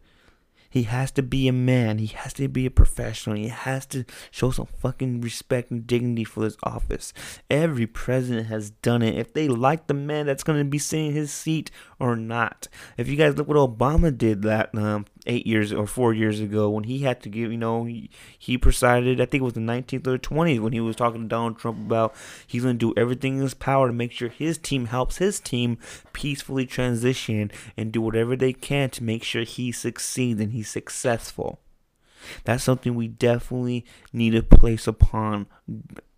He 0.74 0.82
has 0.84 1.12
to 1.12 1.22
be 1.22 1.46
a 1.46 1.52
man. 1.52 1.98
He 1.98 2.08
has 2.08 2.32
to 2.32 2.48
be 2.48 2.66
a 2.66 2.70
professional. 2.70 3.36
He 3.36 3.46
has 3.46 3.86
to 3.86 4.04
show 4.32 4.50
some 4.50 4.66
fucking 4.66 5.20
respect 5.20 5.70
and 5.70 5.86
dignity 5.86 6.24
for 6.24 6.42
his 6.42 6.56
office. 6.64 7.12
Every 7.48 7.86
president 7.86 8.48
has 8.48 8.70
done 8.70 9.00
it. 9.00 9.16
If 9.16 9.32
they 9.34 9.46
like 9.46 9.86
the 9.86 9.94
man 9.94 10.26
that's 10.26 10.42
going 10.42 10.58
to 10.58 10.64
be 10.64 10.80
sitting 10.80 11.06
in 11.06 11.12
his 11.12 11.32
seat 11.32 11.70
or 12.00 12.16
not. 12.16 12.66
If 12.96 13.06
you 13.06 13.14
guys 13.14 13.36
look 13.36 13.46
what 13.46 13.56
Obama 13.56 14.18
did 14.18 14.42
that 14.42 14.74
um, 14.74 15.06
eight 15.26 15.46
years 15.46 15.72
or 15.72 15.86
four 15.86 16.12
years 16.12 16.40
ago 16.40 16.68
when 16.70 16.84
he 16.84 17.00
had 17.00 17.22
to 17.22 17.28
give, 17.28 17.50
you 17.50 17.58
know, 17.58 17.84
he, 17.84 18.10
he 18.38 18.58
presided, 18.58 19.20
I 19.20 19.26
think 19.26 19.40
it 19.40 19.44
was 19.44 19.54
the 19.54 19.60
19th 19.60 20.06
or 20.06 20.18
20th 20.18 20.60
when 20.60 20.72
he 20.72 20.80
was 20.80 20.96
talking 20.96 21.22
to 21.22 21.28
Donald 21.28 21.58
Trump 21.58 21.78
about 21.78 22.14
he's 22.46 22.62
going 22.62 22.78
to 22.78 22.92
do 22.92 23.00
everything 23.00 23.36
in 23.36 23.42
his 23.42 23.54
power 23.54 23.88
to 23.88 23.92
make 23.92 24.12
sure 24.12 24.28
his 24.28 24.58
team 24.58 24.86
helps 24.86 25.18
his 25.18 25.40
team 25.40 25.78
peacefully 26.12 26.66
transition 26.66 27.50
and 27.76 27.92
do 27.92 28.00
whatever 28.00 28.36
they 28.36 28.52
can 28.52 28.90
to 28.90 29.04
make 29.04 29.24
sure 29.24 29.42
he 29.42 29.72
succeeds 29.72 30.40
and 30.40 30.52
he's 30.52 30.70
successful. 30.70 31.60
That's 32.44 32.64
something 32.64 32.94
we 32.94 33.08
definitely 33.08 33.84
need 34.12 34.30
to 34.30 34.42
place 34.42 34.86
upon 34.86 35.46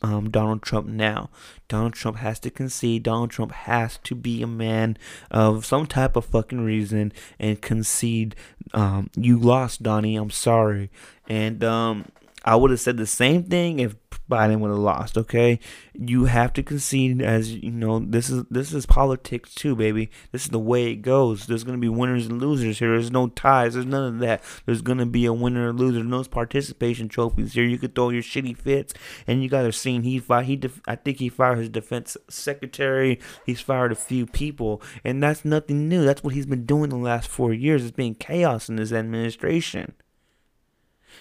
um, 0.03 0.31
Donald 0.31 0.63
Trump 0.63 0.87
now. 0.87 1.31
Donald 1.69 1.95
Trump 1.95 2.19
has 2.19 2.39
to 2.41 2.51
concede. 2.51 3.03
Donald 3.03 3.31
Trump 3.31 3.53
has 3.53 3.99
to 4.05 4.15
be 4.15 4.43
a 4.43 4.47
man 4.47 4.97
of 5.31 5.65
some 5.65 5.87
type 5.87 6.17
of 6.17 6.25
fucking 6.25 6.65
reason 6.65 7.13
and 7.39 7.61
concede. 7.61 8.37
Um, 8.75 9.11
you 9.17 9.39
lost, 9.39 9.83
Donnie. 9.83 10.17
I'm 10.17 10.31
sorry. 10.31 10.91
And 11.29 11.65
um, 11.65 12.07
I 12.45 12.57
would 12.57 12.71
have 12.71 12.81
said 12.81 12.97
the 12.97 13.07
same 13.07 13.45
thing 13.45 13.81
if 13.81 13.97
Biden 14.31 14.61
would 14.61 14.71
have 14.71 14.79
lost. 14.79 15.17
Okay, 15.17 15.61
you 15.93 16.25
have 16.25 16.53
to 16.55 16.63
concede, 16.63 17.23
as 17.23 17.55
you 17.55 17.71
know. 17.71 17.99
This 18.01 18.31
is 18.31 18.45
this 18.51 18.73
is 18.73 18.87
politics 18.87 19.55
too, 19.55 19.77
baby. 19.77 20.11
This 20.33 20.45
is 20.45 20.51
the 20.51 20.59
way 20.59 20.91
it 20.91 20.97
goes. 20.97 21.47
There's 21.47 21.65
gonna 21.65 21.79
be 21.79 21.89
winners 21.89 22.27
and 22.27 22.41
losers 22.41 22.79
here. 22.79 22.91
There's 22.91 23.11
no 23.11 23.29
ties. 23.29 23.75
There's 23.75 23.87
none 23.87 24.15
of 24.15 24.19
that. 24.21 24.43
There's 24.65 24.83
gonna 24.83 25.07
be 25.07 25.27
a 25.27 25.33
winner 25.33 25.69
or 25.69 25.73
loser. 25.73 26.03
No 26.03 26.23
participation 26.25 27.09
trophies 27.09 27.53
here. 27.53 27.65
You 27.65 27.79
could 27.79 27.95
throw 27.95 28.11
your 28.11 28.23
shitty 28.23 28.57
fits, 28.57 28.95
and 29.27 29.43
you 29.43 29.49
guys 29.49 29.67
are 29.67 29.73
seeing 29.73 30.03
he 30.03 30.19
fired. 30.19 30.47
He 30.47 30.57
def- 30.57 30.83
I 30.87 30.97
think 30.97 31.19
he 31.19 31.29
fired 31.29 31.59
his 31.59 31.69
defense 31.69 32.17
secretary. 32.29 33.21
He's 33.45 33.61
fired 33.61 33.93
a 33.93 33.97
few 33.97 34.27
people, 34.27 34.83
and 35.05 35.23
that's 35.23 35.45
nothing 35.45 35.89
new. 35.89 36.05
That's 36.05 36.25
what 36.25 36.35
he's 36.35 36.47
been 36.47 36.67
doing 36.67 36.91
the 36.91 36.97
last 36.97 37.29
four 37.29 37.53
years. 37.53 37.83
It's 37.83 37.97
been 37.97 38.15
chaos 38.15 38.69
in 38.69 38.79
his 38.79 38.93
administration. 38.93 39.95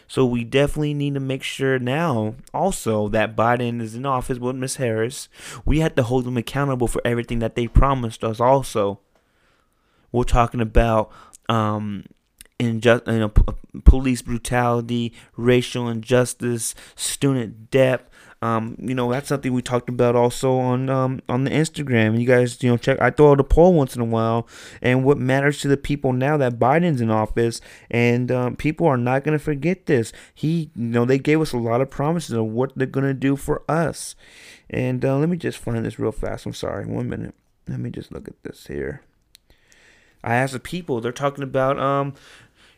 So 0.08 0.26
we 0.26 0.44
definitely 0.44 0.94
need 0.94 1.16
to 1.16 1.20
make 1.20 1.44
sure 1.44 1.80
now 1.80 2.36
also 2.54 3.08
that 3.10 3.36
Biden 3.36 3.82
is 3.82 3.96
in 3.96 4.06
office 4.06 4.38
with 4.38 4.56
Miss 4.56 4.76
Harris. 4.76 5.30
We 5.66 5.80
have 5.80 5.96
to 5.96 6.04
hold 6.04 6.26
them 6.26 6.38
accountable 6.38 6.88
for 6.88 7.02
everything 7.06 7.40
that 7.40 7.56
they 7.56 7.68
promised 7.68 8.24
us 8.24 8.40
also. 8.40 9.00
We're 10.12 10.24
talking 10.24 10.62
about 10.62 11.12
um 11.50 12.06
injust, 12.60 13.08
you 13.12 13.20
know, 13.20 13.34
police 13.84 14.22
brutality, 14.22 15.14
racial 15.36 15.90
injustice, 15.90 16.76
student 16.96 17.70
debt, 17.72 18.08
um, 18.46 18.76
you 18.80 18.94
know, 18.94 19.12
that's 19.12 19.28
something 19.28 19.54
we 19.54 19.64
talked 19.64 19.90
about 19.90 20.16
also 20.16 20.58
on 20.58 20.90
um, 20.90 21.22
on 21.28 21.46
the 21.46 21.50
Instagram. 21.50 22.20
You 22.20 22.28
guys, 22.28 22.62
you 22.62 22.70
know, 22.70 22.78
check. 22.78 23.02
I 23.02 23.10
throw 23.10 23.32
out 23.32 23.40
a 23.40 23.44
poll 23.44 23.74
once 23.74 23.96
in 23.96 24.02
a 24.02 24.06
while, 24.06 24.48
and 24.84 25.04
what 25.04 25.18
matters 25.18 25.60
to 25.62 25.68
the 25.68 25.78
people 25.78 26.14
now 26.14 26.38
that 26.38 26.60
Biden's 26.60 27.02
in 27.02 27.10
office, 27.10 27.60
and 27.90 28.32
um, 28.32 28.56
people 28.56 28.86
are 28.86 28.98
not 28.98 29.24
going 29.24 29.38
to 29.38 29.44
forget 29.44 29.88
this. 29.88 30.14
He, 30.34 30.70
you 30.76 30.84
know, 30.84 31.06
they 31.06 31.18
gave 31.18 31.42
us 31.42 31.54
a 31.54 31.58
lot 31.58 31.82
of 31.82 31.90
promises 31.90 32.36
of 32.36 32.46
what 32.46 32.72
they're 32.76 32.86
going 32.86 33.08
to 33.08 33.14
do 33.16 33.36
for 33.36 33.64
us. 33.68 34.16
And 34.70 35.04
uh, 35.04 35.18
let 35.18 35.30
me 35.30 35.38
just 35.38 35.58
find 35.58 35.84
this 35.84 35.98
real 35.98 36.12
fast. 36.12 36.46
I'm 36.46 36.54
sorry, 36.54 36.86
one 36.86 37.10
minute. 37.10 37.34
Let 37.68 37.80
me 37.80 37.90
just 37.90 38.12
look 38.12 38.28
at 38.28 38.44
this 38.44 38.68
here. 38.68 39.02
I 40.24 40.36
asked 40.36 40.54
the 40.54 40.60
people. 40.60 41.02
They're 41.02 41.12
talking 41.12 41.44
about 41.44 41.80
um 41.80 42.14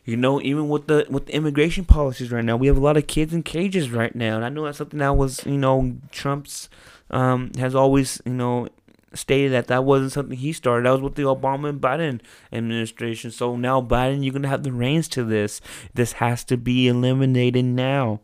you 0.08 0.16
know, 0.16 0.40
even 0.40 0.70
with 0.70 0.86
the 0.86 1.06
with 1.10 1.26
the 1.26 1.34
immigration 1.34 1.84
policies 1.84 2.32
right 2.32 2.42
now, 2.42 2.56
we 2.56 2.66
have 2.66 2.78
a 2.78 2.80
lot 2.80 2.96
of 2.96 3.06
kids 3.06 3.34
in 3.34 3.42
cages 3.42 3.90
right 3.90 4.14
now, 4.14 4.36
and 4.36 4.44
I 4.46 4.48
know 4.48 4.64
that's 4.64 4.78
something 4.78 5.00
that 5.00 5.18
was, 5.18 5.44
you 5.44 5.58
know, 5.58 5.98
Trump's 6.10 6.70
um, 7.10 7.50
has 7.58 7.74
always, 7.74 8.18
you 8.24 8.32
know, 8.32 8.68
stated 9.12 9.52
that 9.52 9.66
that 9.66 9.84
wasn't 9.84 10.12
something 10.12 10.38
he 10.38 10.54
started. 10.54 10.86
That 10.86 10.92
was 10.92 11.02
with 11.02 11.16
the 11.16 11.24
Obama 11.24 11.68
and 11.68 11.78
Biden 11.78 12.22
administration. 12.50 13.30
So 13.30 13.54
now 13.54 13.82
Biden, 13.82 14.24
you're 14.24 14.32
gonna 14.32 14.48
have 14.48 14.62
the 14.62 14.72
reins 14.72 15.08
to 15.08 15.24
this. 15.24 15.60
This 15.92 16.12
has 16.12 16.42
to 16.44 16.56
be 16.56 16.88
eliminated 16.88 17.66
now 17.66 18.20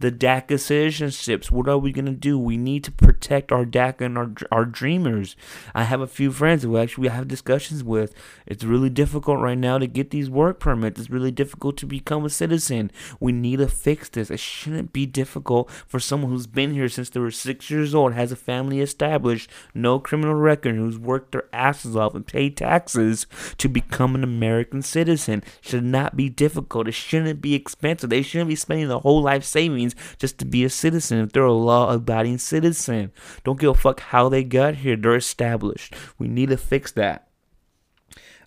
the 0.00 0.10
DACA 0.12 0.54
citizenships. 0.54 1.50
What 1.50 1.68
are 1.68 1.78
we 1.78 1.92
going 1.92 2.06
to 2.06 2.12
do? 2.12 2.38
We 2.38 2.56
need 2.56 2.84
to 2.84 2.92
protect 2.92 3.52
our 3.52 3.64
DACA 3.64 4.02
and 4.02 4.18
our, 4.18 4.32
our 4.50 4.64
dreamers. 4.64 5.36
I 5.74 5.84
have 5.84 6.00
a 6.00 6.06
few 6.06 6.32
friends 6.32 6.62
who 6.62 6.78
actually 6.78 7.08
have 7.08 7.28
discussions 7.28 7.84
with. 7.84 8.14
It's 8.46 8.64
really 8.64 8.90
difficult 8.90 9.40
right 9.40 9.58
now 9.58 9.78
to 9.78 9.86
get 9.86 10.10
these 10.10 10.30
work 10.30 10.60
permits. 10.60 11.00
It's 11.00 11.10
really 11.10 11.30
difficult 11.30 11.76
to 11.78 11.86
become 11.86 12.24
a 12.24 12.30
citizen. 12.30 12.90
We 13.20 13.32
need 13.32 13.58
to 13.58 13.68
fix 13.68 14.08
this. 14.08 14.30
It 14.30 14.40
shouldn't 14.40 14.92
be 14.92 15.06
difficult 15.06 15.70
for 15.86 16.00
someone 16.00 16.30
who's 16.30 16.46
been 16.46 16.72
here 16.72 16.88
since 16.88 17.10
they 17.10 17.20
were 17.20 17.30
six 17.30 17.70
years 17.70 17.94
old, 17.94 18.12
has 18.14 18.32
a 18.32 18.36
family 18.36 18.80
established, 18.80 19.50
no 19.74 19.98
criminal 19.98 20.34
record, 20.34 20.76
who's 20.76 20.98
worked 20.98 21.32
their 21.32 21.48
asses 21.52 21.96
off 21.96 22.14
and 22.14 22.26
paid 22.26 22.56
taxes 22.56 23.26
to 23.58 23.68
become 23.68 24.14
an 24.14 24.24
American 24.24 24.82
citizen. 24.82 25.42
It 25.62 25.68
should 25.68 25.84
not 25.84 26.16
be 26.16 26.28
difficult. 26.28 26.88
It 26.88 26.92
shouldn't 26.92 27.40
be 27.40 27.54
expensive. 27.54 28.10
They 28.10 28.22
shouldn't 28.22 28.48
be 28.48 28.56
spending 28.56 28.88
their 28.88 28.98
whole 28.98 29.22
life 29.22 29.44
saving 29.44 29.73
means 29.74 29.94
just 30.18 30.38
to 30.38 30.44
be 30.44 30.64
a 30.64 30.70
citizen. 30.70 31.18
If 31.18 31.32
they're 31.32 31.44
a 31.44 31.52
law 31.52 31.92
abiding 31.92 32.38
citizen, 32.38 33.12
don't 33.44 33.60
give 33.60 33.70
a 33.70 33.74
fuck 33.74 34.00
how 34.00 34.28
they 34.28 34.44
got 34.44 34.76
here. 34.76 34.96
They're 34.96 35.16
established. 35.16 35.94
We 36.18 36.28
need 36.28 36.50
to 36.50 36.56
fix 36.56 36.92
that. 36.92 37.28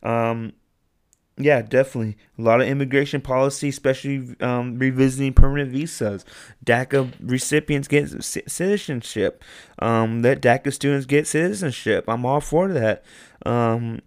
Um, 0.04 0.54
yeah, 1.40 1.62
definitely. 1.62 2.18
A 2.40 2.42
lot 2.42 2.62
of 2.62 2.68
immigration 2.68 3.22
policy, 3.22 3.70
especially 3.70 4.36
um, 4.42 4.80
revisiting 4.80 5.34
permanent 5.34 5.72
visas. 5.72 6.26
DACA 6.66 7.14
recipients 7.22 7.88
get 7.88 8.24
citizenship. 8.24 9.44
Um, 9.80 10.24
that 10.24 10.42
DACA 10.42 10.74
students 10.74 11.06
get 11.06 11.28
citizenship. 11.28 12.06
I'm 12.08 12.26
all 12.26 12.42
for 12.42 12.70
that. 12.70 13.04
Um, 13.46 14.02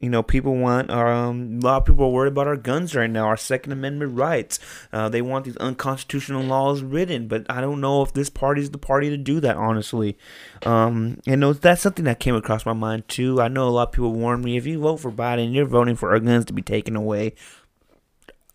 you 0.00 0.10
know, 0.10 0.22
people 0.22 0.56
want 0.56 0.90
our 0.90 1.10
um, 1.10 1.58
a 1.62 1.66
lot 1.66 1.76
of 1.78 1.84
people 1.86 2.04
are 2.04 2.10
worried 2.10 2.32
about 2.32 2.46
our 2.46 2.56
guns 2.56 2.94
right 2.94 3.08
now, 3.08 3.26
our 3.26 3.36
Second 3.36 3.72
Amendment 3.72 4.16
rights. 4.16 4.58
Uh, 4.92 5.08
they 5.08 5.22
want 5.22 5.46
these 5.46 5.56
unconstitutional 5.56 6.42
laws 6.42 6.82
written, 6.82 7.28
but 7.28 7.46
I 7.48 7.62
don't 7.62 7.80
know 7.80 8.02
if 8.02 8.12
this 8.12 8.28
party 8.28 8.60
is 8.60 8.70
the 8.70 8.78
party 8.78 9.08
to 9.08 9.16
do 9.16 9.40
that. 9.40 9.56
Honestly, 9.56 10.18
um, 10.64 11.20
know, 11.26 11.54
that's 11.54 11.80
something 11.80 12.04
that 12.04 12.20
came 12.20 12.34
across 12.34 12.66
my 12.66 12.74
mind 12.74 13.08
too. 13.08 13.40
I 13.40 13.48
know 13.48 13.68
a 13.68 13.70
lot 13.70 13.88
of 13.88 13.92
people 13.92 14.12
warn 14.12 14.42
me 14.42 14.58
if 14.58 14.66
you 14.66 14.78
vote 14.80 14.98
for 14.98 15.10
Biden, 15.10 15.54
you're 15.54 15.64
voting 15.64 15.96
for 15.96 16.10
our 16.10 16.20
guns 16.20 16.44
to 16.46 16.52
be 16.52 16.62
taken 16.62 16.94
away. 16.94 17.34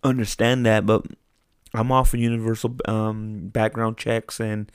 Understand 0.03 0.65
that, 0.67 0.85
but 0.85 1.05
I'm 1.73 1.91
all 1.91 2.03
for 2.03 2.17
universal 2.17 2.75
um, 2.85 3.47
background 3.47 3.97
checks 3.97 4.39
and 4.39 4.71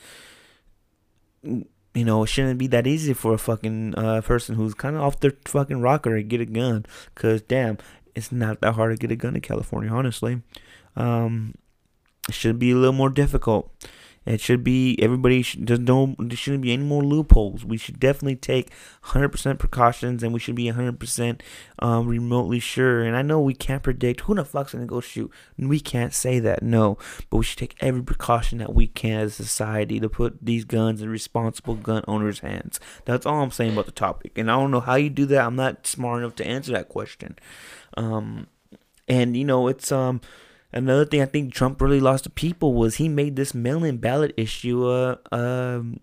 you 1.97 2.05
know, 2.05 2.23
it 2.23 2.27
shouldn't 2.27 2.59
be 2.59 2.67
that 2.69 2.87
easy 2.87 3.15
for 3.15 3.33
a 3.33 3.39
fucking 3.39 3.95
uh, 3.97 4.21
person 4.21 4.55
who's 4.55 4.75
kind 4.75 4.97
of 4.97 5.03
off 5.03 5.21
their 5.21 5.33
fucking 5.47 5.81
rocker 5.81 6.15
to 6.15 6.23
get 6.23 6.43
a 6.43 6.45
gun. 6.45 6.85
Cause 7.15 7.41
damn, 7.41 7.79
it's 8.15 8.31
not 8.31 8.61
that 8.61 8.75
hard 8.75 8.93
to 8.93 9.01
get 9.01 9.11
a 9.11 9.17
gun 9.17 9.35
in 9.35 9.41
California, 9.41 9.91
honestly. 9.91 10.43
Um, 10.95 11.55
it 12.29 12.35
should 12.35 12.59
be 12.59 12.73
a 12.73 12.77
little 12.77 12.93
more 12.93 13.09
difficult. 13.09 13.73
It 14.27 14.41
should 14.41 14.65
be 14.65 15.01
everybody 15.01 15.41
should 15.43 15.67
there's 15.67 15.79
no 15.79 16.17
there 16.19 16.37
shouldn't 16.37 16.63
be 16.63 16.73
any 16.73 16.83
more 16.83 17.03
loopholes. 17.03 17.65
We 17.65 17.77
should 17.77 18.01
definitely 18.01 18.37
take 18.37 18.71
100% 19.05 19.59
precautions 19.59 20.23
and 20.23 20.35
we 20.35 20.41
should 20.41 20.57
be 20.57 20.65
100% 20.65 21.41
um, 21.79 22.09
remotely 22.09 22.59
sure. 22.59 23.05
And 23.05 23.17
I 23.17 23.23
know 23.23 23.41
we 23.41 23.55
can't 23.55 23.83
predict 23.83 24.23
who 24.23 24.35
the 24.35 24.45
fuck's 24.45 24.73
gonna 24.73 24.87
go 24.87 25.01
shoot. 25.01 25.31
We 25.57 25.79
can't 25.79 26.13
say 26.13 26.41
that 26.41 26.63
no, 26.63 26.99
but 27.31 27.39
we 27.39 27.45
should 27.45 27.59
take 27.59 27.77
every 27.81 28.03
precaution 28.03 28.59
that 28.59 28.75
we 28.75 28.89
can 28.89 29.21
as 29.21 29.39
a 29.39 29.45
society 29.45 30.01
to 30.01 30.09
put 30.09 30.45
these 30.45 30.65
guns 30.65 31.01
in 31.01 31.09
responsible 31.09 31.77
gun 31.77 32.03
owners' 32.09 32.41
hands. 32.41 32.81
That's 33.05 33.27
all 33.27 33.43
I'm 33.43 33.51
saying 33.53 33.75
about 33.75 33.87
the 33.87 33.93
topic. 33.93 34.37
And 34.37 34.51
I 34.51 34.57
don't 34.57 34.73
know 34.73 34.81
how 34.81 34.97
you 34.97 35.09
do 35.09 35.27
that. 35.27 35.47
I'm 35.47 35.57
not 35.57 35.87
smart 35.87 36.23
enough 36.23 36.35
to 36.37 36.47
answer 36.47 36.73
that 36.73 36.89
question. 36.89 37.39
Um, 37.97 38.49
and 39.09 39.37
you 39.37 39.45
know 39.45 39.69
it's 39.69 39.93
um 39.93 40.21
another 40.77 41.05
thing 41.05 41.23
I 41.23 41.27
think 41.27 41.53
Trump 41.53 41.81
really 41.81 42.01
lost 42.01 42.25
to 42.25 42.31
people 42.31 42.75
was 42.75 42.97
he 42.97 43.09
made 43.09 43.37
this 43.37 43.55
mail-in 43.55 43.97
ballot 43.97 44.35
issue 44.37 44.89
a 44.89 45.19
um, 45.33 46.01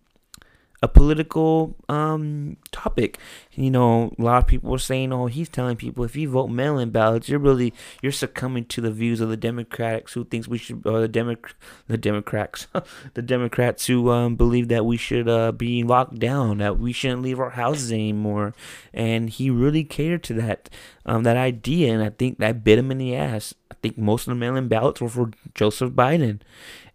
a 0.84 0.88
political 0.90 1.78
um, 1.88 2.58
topic. 2.74 3.18
You 3.54 3.72
know, 3.72 4.14
a 4.20 4.22
lot 4.22 4.40
of 4.40 4.48
people 4.48 4.70
were 4.70 4.78
saying, 4.78 5.14
"Oh, 5.14 5.28
he's 5.28 5.48
telling 5.48 5.78
people 5.78 6.04
if 6.04 6.18
you 6.18 6.30
vote 6.30 6.50
mail-in 6.50 6.90
ballots, 6.90 7.30
you're 7.30 7.40
really 7.40 7.74
you're 8.02 8.12
succumbing 8.12 8.66
to 8.66 8.82
the 8.82 8.92
views 8.92 9.22
of 9.22 9.30
the 9.30 9.38
Democrats 9.38 10.12
who 10.12 10.26
thinks 10.26 10.46
we 10.46 10.58
should, 10.58 10.86
or 10.86 11.00
the 11.00 11.08
Democ- 11.08 11.54
the 11.88 11.98
Democrats, 11.98 12.68
the 13.14 13.22
Democrats 13.22 13.88
who 13.88 14.10
um, 14.10 14.36
believe 14.36 14.68
that 14.68 14.86
we 14.86 14.98
should 14.98 15.30
uh, 15.30 15.54
be 15.54 15.84
locked 15.84 16.20
down, 16.20 16.58
that 16.58 16.78
we 16.78 16.92
shouldn't 16.92 17.22
leave 17.22 17.40
our 17.40 17.52
houses 17.52 17.92
anymore." 17.92 18.54
And 18.94 19.30
he 19.30 19.50
really 19.50 19.86
catered 19.86 20.24
to 20.24 20.34
that 20.34 20.70
um, 21.06 21.24
that 21.24 21.38
idea, 21.38 21.94
and 21.94 22.04
I 22.04 22.10
think 22.10 22.40
that 22.40 22.66
bit 22.66 22.78
him 22.78 22.92
in 22.92 22.98
the 22.98 23.16
ass. 23.16 23.54
I 23.72 23.76
think 23.82 23.98
most 23.98 24.28
of 24.28 24.32
the 24.32 24.36
mail-in 24.36 24.68
ballots 24.68 25.00
were 25.00 25.10
for 25.10 25.32
Joseph 25.56 25.92
Biden 25.92 26.42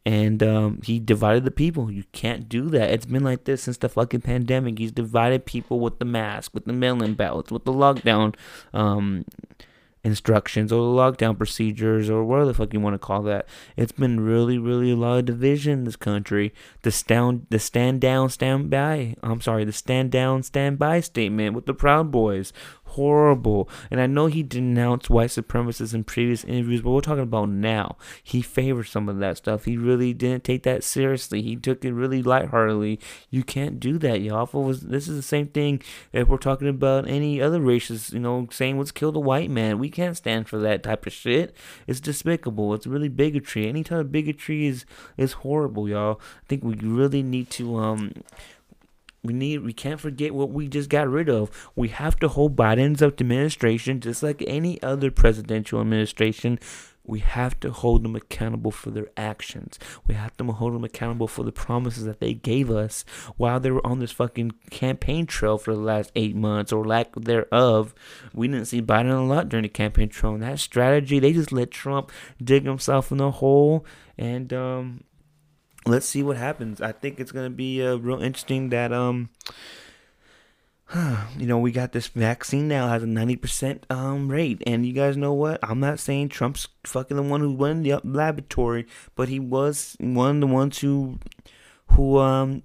and 0.08 0.42
um, 0.42 0.80
he 0.82 0.98
divided 0.98 1.44
the 1.44 1.50
people. 1.50 1.90
You 1.90 2.04
can't 2.12 2.48
do 2.48 2.70
that. 2.70 2.88
It's 2.88 3.04
been 3.04 3.22
like 3.22 3.44
this 3.44 3.64
since 3.64 3.76
the 3.76 3.90
fucking 3.90 4.22
pandemic. 4.22 4.78
He's 4.78 4.90
divided 4.90 5.44
people 5.44 5.80
with 5.80 5.98
the 5.98 6.06
mask, 6.06 6.54
with 6.54 6.64
the 6.64 6.72
mail-in 6.72 7.12
ballots, 7.12 7.52
with 7.52 7.66
the 7.66 7.74
lockdown 7.74 8.34
um, 8.72 9.26
instructions 10.02 10.72
or 10.72 10.76
the 10.76 10.98
lockdown 10.98 11.36
procedures 11.36 12.08
or 12.08 12.24
whatever 12.24 12.46
the 12.46 12.54
fuck 12.54 12.72
you 12.72 12.80
want 12.80 12.94
to 12.94 12.98
call 12.98 13.22
that. 13.24 13.46
It's 13.76 13.92
been 13.92 14.20
really, 14.20 14.56
really 14.56 14.92
a 14.92 14.96
lot 14.96 15.18
of 15.18 15.26
division 15.26 15.80
in 15.80 15.84
this 15.84 15.96
country. 15.96 16.54
The 16.84 16.90
stand, 16.90 17.46
the 17.50 17.58
stand 17.58 18.00
down, 18.00 18.30
stand 18.30 18.70
by. 18.70 19.14
I'm 19.22 19.42
sorry, 19.42 19.66
the 19.66 19.72
stand 19.72 20.10
down, 20.10 20.42
stand 20.42 20.78
by 20.78 21.00
statement 21.00 21.54
with 21.54 21.66
the 21.66 21.74
Proud 21.74 22.10
Boys 22.10 22.54
horrible. 22.98 23.68
And 23.92 24.00
I 24.00 24.06
know 24.06 24.26
he 24.26 24.42
denounced 24.42 25.08
white 25.08 25.30
supremacists 25.30 25.94
in 25.94 26.02
previous 26.02 26.42
interviews, 26.42 26.82
but 26.82 26.90
we're 26.90 27.00
talking 27.00 27.22
about 27.22 27.48
now. 27.48 27.96
He 28.24 28.42
favors 28.42 28.90
some 28.90 29.08
of 29.08 29.20
that 29.20 29.36
stuff. 29.36 29.66
He 29.66 29.76
really 29.76 30.12
didn't 30.12 30.42
take 30.42 30.64
that 30.64 30.82
seriously. 30.82 31.40
He 31.40 31.54
took 31.54 31.84
it 31.84 31.92
really 31.92 32.24
lightheartedly. 32.24 32.98
You 33.30 33.44
can't 33.44 33.78
do 33.78 33.98
that, 33.98 34.20
y'all. 34.20 34.46
This 34.72 35.06
is 35.06 35.14
the 35.14 35.22
same 35.22 35.46
thing 35.46 35.80
if 36.12 36.26
we're 36.26 36.38
talking 36.38 36.66
about 36.66 37.08
any 37.08 37.40
other 37.40 37.60
races, 37.60 38.12
you 38.12 38.18
know, 38.18 38.48
saying 38.50 38.78
let's 38.78 38.90
kill 38.90 39.12
the 39.12 39.20
white 39.20 39.48
man. 39.50 39.78
We 39.78 39.90
can't 39.90 40.16
stand 40.16 40.48
for 40.48 40.58
that 40.58 40.82
type 40.82 41.06
of 41.06 41.12
shit. 41.12 41.54
It's 41.86 42.00
despicable. 42.00 42.74
It's 42.74 42.86
really 42.86 43.08
bigotry. 43.08 43.68
Any 43.68 43.84
type 43.84 44.00
of 44.00 44.12
bigotry 44.12 44.66
is 44.66 44.84
is 45.16 45.34
horrible, 45.44 45.88
y'all. 45.88 46.20
I 46.20 46.46
think 46.48 46.64
we 46.64 46.74
really 46.74 47.22
need 47.22 47.48
to 47.50 47.76
um 47.76 48.12
we 49.22 49.32
need 49.32 49.58
we 49.58 49.72
can't 49.72 50.00
forget 50.00 50.34
what 50.34 50.50
we 50.50 50.68
just 50.68 50.88
got 50.88 51.08
rid 51.08 51.28
of. 51.28 51.70
We 51.74 51.88
have 51.88 52.16
to 52.20 52.28
hold 52.28 52.56
Biden's 52.56 53.02
administration 53.02 54.00
just 54.00 54.22
like 54.22 54.42
any 54.46 54.80
other 54.82 55.10
presidential 55.10 55.80
administration. 55.80 56.58
We 57.04 57.20
have 57.20 57.58
to 57.60 57.70
hold 57.72 58.04
them 58.04 58.14
accountable 58.14 58.70
for 58.70 58.90
their 58.90 59.08
actions. 59.16 59.78
We 60.06 60.14
have 60.14 60.36
to 60.36 60.44
hold 60.44 60.74
them 60.74 60.84
accountable 60.84 61.26
for 61.26 61.42
the 61.42 61.52
promises 61.52 62.04
that 62.04 62.20
they 62.20 62.34
gave 62.34 62.70
us 62.70 63.06
while 63.38 63.58
they 63.58 63.70
were 63.70 63.84
on 63.86 63.98
this 63.98 64.12
fucking 64.12 64.52
campaign 64.68 65.24
trail 65.24 65.56
for 65.56 65.74
the 65.74 65.80
last 65.80 66.12
eight 66.14 66.36
months 66.36 66.70
or 66.70 66.84
lack 66.84 67.14
thereof. 67.14 67.94
We 68.34 68.46
didn't 68.46 68.66
see 68.66 68.82
Biden 68.82 69.18
a 69.18 69.22
lot 69.22 69.48
during 69.48 69.62
the 69.62 69.70
campaign 69.70 70.10
trail. 70.10 70.34
And 70.34 70.42
that 70.42 70.58
strategy, 70.58 71.18
they 71.18 71.32
just 71.32 71.50
let 71.50 71.70
Trump 71.70 72.12
dig 72.44 72.66
himself 72.66 73.10
in 73.10 73.16
the 73.16 73.30
hole. 73.30 73.86
And 74.18 74.52
um, 74.52 75.04
let's 75.88 76.06
see 76.06 76.22
what 76.22 76.36
happens. 76.36 76.80
I 76.80 76.92
think 76.92 77.20
it's 77.20 77.32
gonna 77.32 77.50
be 77.50 77.82
uh, 77.82 77.96
real 77.96 78.20
interesting 78.20 78.68
that 78.70 78.92
um, 78.92 79.30
you 81.38 81.46
know, 81.46 81.58
we 81.58 81.70
got 81.72 81.92
this 81.92 82.06
vaccine 82.08 82.68
now 82.68 82.88
has 82.88 83.02
a 83.02 83.06
ninety 83.06 83.36
percent 83.36 83.84
um 83.90 84.30
rate, 84.30 84.62
and 84.66 84.86
you 84.86 84.92
guys 84.92 85.16
know 85.16 85.32
what? 85.32 85.58
I'm 85.62 85.80
not 85.80 85.98
saying 85.98 86.30
Trump's 86.30 86.68
fucking 86.84 87.16
the 87.16 87.22
one 87.22 87.40
who 87.40 87.52
won 87.52 87.82
the 87.82 88.00
laboratory, 88.04 88.86
but 89.14 89.28
he 89.28 89.38
was 89.38 89.96
one 90.00 90.36
of 90.36 90.40
the 90.40 90.54
ones 90.54 90.78
who 90.78 91.18
who 91.92 92.18
um 92.18 92.62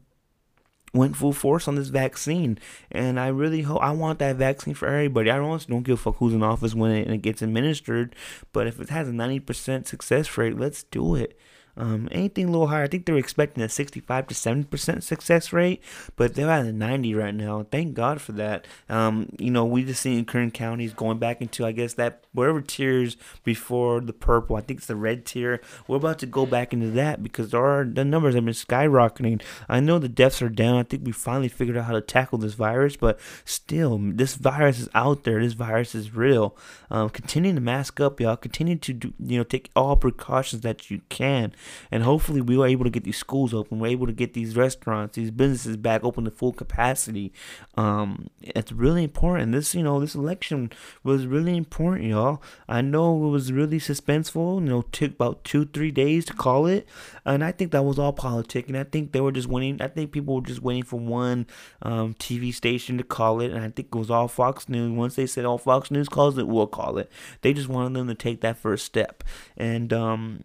went 0.93 1.15
full 1.15 1.34
force 1.34 1.67
on 1.67 1.76
this 1.76 1.88
vaccine. 1.89 2.59
And 2.91 3.19
I 3.19 3.28
really 3.28 3.63
hope 3.63 3.82
I 3.82 3.91
want 3.91 4.19
that 4.19 4.36
vaccine 4.36 4.76
for 4.76 4.88
everybody. 4.88 5.30
I 5.30 5.38
don't 5.38 5.67
don't 5.67 5.84
give 5.84 5.99
a 5.99 6.01
fuck 6.01 6.17
who's 6.17 6.34
in 6.34 6.43
office 6.43 6.76
when 6.76 6.91
it, 6.91 7.09
it 7.09 7.21
gets 7.21 7.41
administered, 7.41 8.15
but 8.53 8.67
if 8.67 8.80
it 8.80 8.89
has 8.89 9.07
a 9.09 9.13
ninety 9.13 9.39
percent 9.39 9.88
success 9.88 10.38
rate, 10.38 10.57
let's 10.57 10.84
do 10.84 11.15
it. 11.15 11.38
Um, 11.76 12.07
anything 12.11 12.49
a 12.49 12.51
little 12.51 12.67
higher. 12.67 12.84
I 12.84 12.88
think 12.88 13.05
they're 13.05 13.17
expecting 13.17 13.63
a 13.63 13.69
65 13.69 14.28
to 14.28 14.36
70% 14.36 15.01
success 15.01 15.51
rate, 15.51 15.82
but 16.15 16.36
they're 16.36 16.49
at 16.49 16.65
a 16.65 16.71
90 16.71 17.15
right 17.15 17.34
now. 17.34 17.65
Thank 17.71 17.95
God 17.95 18.21
for 18.21 18.32
that. 18.34 18.67
Um, 18.89 19.30
you 19.39 19.49
know, 19.49 19.65
we 19.65 19.84
just 19.84 20.01
seen 20.01 20.24
Kern 20.26 20.51
counties 20.51 20.93
going 20.93 21.17
back 21.17 21.41
into, 21.41 21.65
I 21.65 21.71
guess, 21.71 21.95
that 21.95 22.26
whatever 22.32 22.61
tiers 22.61 23.17
before 23.43 24.01
the 24.01 24.13
purple. 24.13 24.55
I 24.55 24.61
think 24.61 24.80
it's 24.80 24.88
the 24.88 24.95
red 24.95 25.26
tier. 25.26 25.61
We're 25.88 25.97
about 25.97 26.19
to 26.19 26.28
go 26.28 26.45
back 26.45 26.74
into 26.74 26.91
that 26.91 27.24
because 27.24 27.53
our 27.53 27.84
the 27.84 28.05
numbers 28.05 28.36
have 28.36 28.45
been 28.45 28.53
skyrocketing. 28.53 29.41
I 29.67 29.80
know 29.80 29.97
the 29.97 30.09
deaths 30.09 30.41
are 30.41 30.49
down. 30.49 30.78
I 30.78 30.84
think 30.84 31.05
we 31.05 31.11
finally 31.11 31.49
figured 31.49 31.78
out 31.78 31.86
how 31.86 31.93
to 31.93 32.01
tackle 32.01 32.38
this 32.38 32.53
virus, 32.53 32.95
but 32.95 33.19
still, 33.45 33.97
this 33.99 34.36
virus 34.36 34.80
is 34.80 34.89
out 34.93 35.24
there. 35.24 35.41
This 35.41 35.53
virus 35.53 35.95
is 35.95 36.13
real. 36.13 36.55
Um, 36.91 37.09
continue 37.09 37.53
to 37.53 37.61
mask 37.61 37.99
up, 37.99 38.19
y'all. 38.19 38.38
Continue 38.38 38.76
to 38.76 38.93
do, 38.93 39.13
you 39.19 39.38
know, 39.39 39.43
take 39.43 39.71
all 39.76 39.95
precautions 39.95 40.61
that 40.61 40.91
you 40.91 41.01
can 41.09 41.53
and 41.91 42.03
hopefully 42.03 42.41
we 42.41 42.57
were 42.57 42.68
able 42.68 42.84
to 42.84 42.89
get 42.89 43.03
these 43.03 43.18
schools 43.18 43.53
open. 43.53 43.80
We're 43.80 43.88
able 43.88 44.07
to 44.07 44.14
get 44.14 44.34
these 44.34 44.55
restaurants, 44.55 45.16
these 45.16 45.32
businesses 45.32 45.78
back 45.78 46.03
open 46.03 46.26
to 46.26 46.32
full 46.32 46.53
capacity. 46.53 47.34
Um, 47.76 48.28
it's 48.41 48.72
really 48.72 49.03
important. 49.03 49.51
This, 49.51 49.76
you 49.76 49.84
know, 49.84 49.99
this 49.99 50.16
election 50.16 50.72
was 51.03 51.26
really 51.26 51.55
important, 51.57 52.09
y'all. 52.09 52.41
I 52.68 52.82
know 52.82 53.26
it 53.26 53.30
was 53.30 53.51
really 53.51 53.80
suspenseful. 53.80 54.61
You 54.61 54.70
know, 54.70 54.82
took 54.84 55.11
about 55.11 55.43
two, 55.43 55.66
three 55.66 55.91
days 55.91 56.26
to 56.26 56.34
call 56.34 56.66
it, 56.68 56.88
and 57.26 57.43
I 57.43 57.51
think 57.51 57.72
that 57.72 57.84
was 57.84 57.99
all 57.99 58.14
politic. 58.14 58.68
And 58.68 58.78
I 58.78 58.84
think 58.84 59.11
they 59.11 59.22
were 59.22 59.32
just 59.32 59.47
waiting. 59.47 59.82
I 59.82 59.88
think 59.88 60.11
people 60.11 60.36
were 60.36 60.41
just 60.41 60.61
waiting 60.61 60.84
for 60.84 60.99
one 60.99 61.47
um, 61.82 62.14
TV 62.16 62.53
station 62.53 62.97
to 62.97 63.03
call 63.03 63.41
it, 63.41 63.51
and 63.51 63.64
I 63.64 63.70
think 63.70 63.89
it 63.93 63.97
was 63.97 64.11
all 64.11 64.28
Fox 64.28 64.70
News. 64.70 64.91
Once 64.91 65.16
they 65.16 65.28
said 65.28 65.45
all 65.45 65.57
Fox 65.57 65.91
News 65.91 66.09
calls 66.09 66.38
it, 66.38 66.47
we'll 66.47 66.68
call 66.68 66.97
it. 66.97 67.11
They 67.41 67.53
just 67.53 67.70
wanted 67.70 67.93
them 67.97 68.07
to 68.07 68.16
take 68.16 68.41
that 68.41 68.57
first 68.57 68.86
step, 68.86 69.24
and 69.57 69.91
um, 69.93 70.43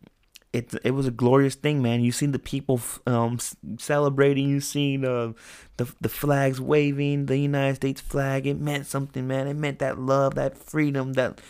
it 0.53 0.75
it 0.85 0.93
was 0.93 1.07
a 1.07 1.11
glorious 1.11 1.55
thing, 1.55 1.83
man. 1.83 2.01
You 2.01 2.13
seen 2.13 2.33
the 2.33 2.39
people 2.39 2.81
um, 3.07 3.39
celebrating. 3.79 4.49
You 4.49 4.61
seen 4.61 5.05
uh, 5.05 5.33
the 5.77 5.93
the 6.01 6.09
flags 6.09 6.61
waving, 6.61 7.27
the 7.27 7.39
United 7.39 7.77
States 7.77 8.01
flag. 8.01 8.47
It 8.47 8.59
meant 8.59 8.87
something, 8.87 9.27
man. 9.27 9.47
It 9.47 9.55
meant 9.55 9.79
that 9.81 9.99
love, 9.99 10.35
that 10.37 10.57
freedom, 10.57 11.15
that 11.15 11.41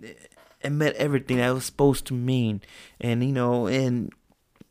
it 0.00 0.70
meant 0.70 0.96
everything 0.96 1.38
that 1.38 1.54
was 1.54 1.64
supposed 1.64 2.06
to 2.06 2.14
mean. 2.14 2.60
And 3.00 3.22
you 3.22 3.32
know, 3.32 3.66
and 3.66 4.12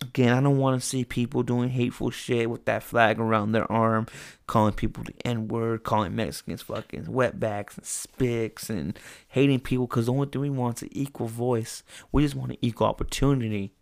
again, 0.02 0.34
I 0.34 0.42
don't 0.42 0.58
want 0.58 0.82
to 0.82 0.88
see 0.88 1.04
people 1.04 1.44
doing 1.44 1.70
hateful 1.70 2.10
shit 2.10 2.50
with 2.50 2.66
that 2.66 2.84
flag 2.84 3.20
around 3.20 3.52
their 3.52 3.70
arm, 3.72 4.08
calling 4.48 4.74
people 4.74 5.04
the 5.04 5.14
N 5.26 5.48
word, 5.48 5.84
calling 5.84 6.16
Mexicans 6.16 6.62
fucking 6.62 7.06
wetbacks 7.06 7.78
and 7.78 7.86
spics, 7.86 8.70
and 8.70 8.98
hating 9.28 9.60
people 9.60 9.88
because 9.88 10.06
the 10.06 10.14
only 10.14 10.28
thing 10.28 10.42
we 10.42 10.50
want 10.50 10.78
is 10.78 10.84
an 10.84 10.90
equal 10.92 11.28
voice. 11.28 11.84
We 12.12 12.24
just 12.24 12.36
want 12.36 12.52
an 12.52 12.58
equal 12.62 12.88
opportunity. 12.88 13.74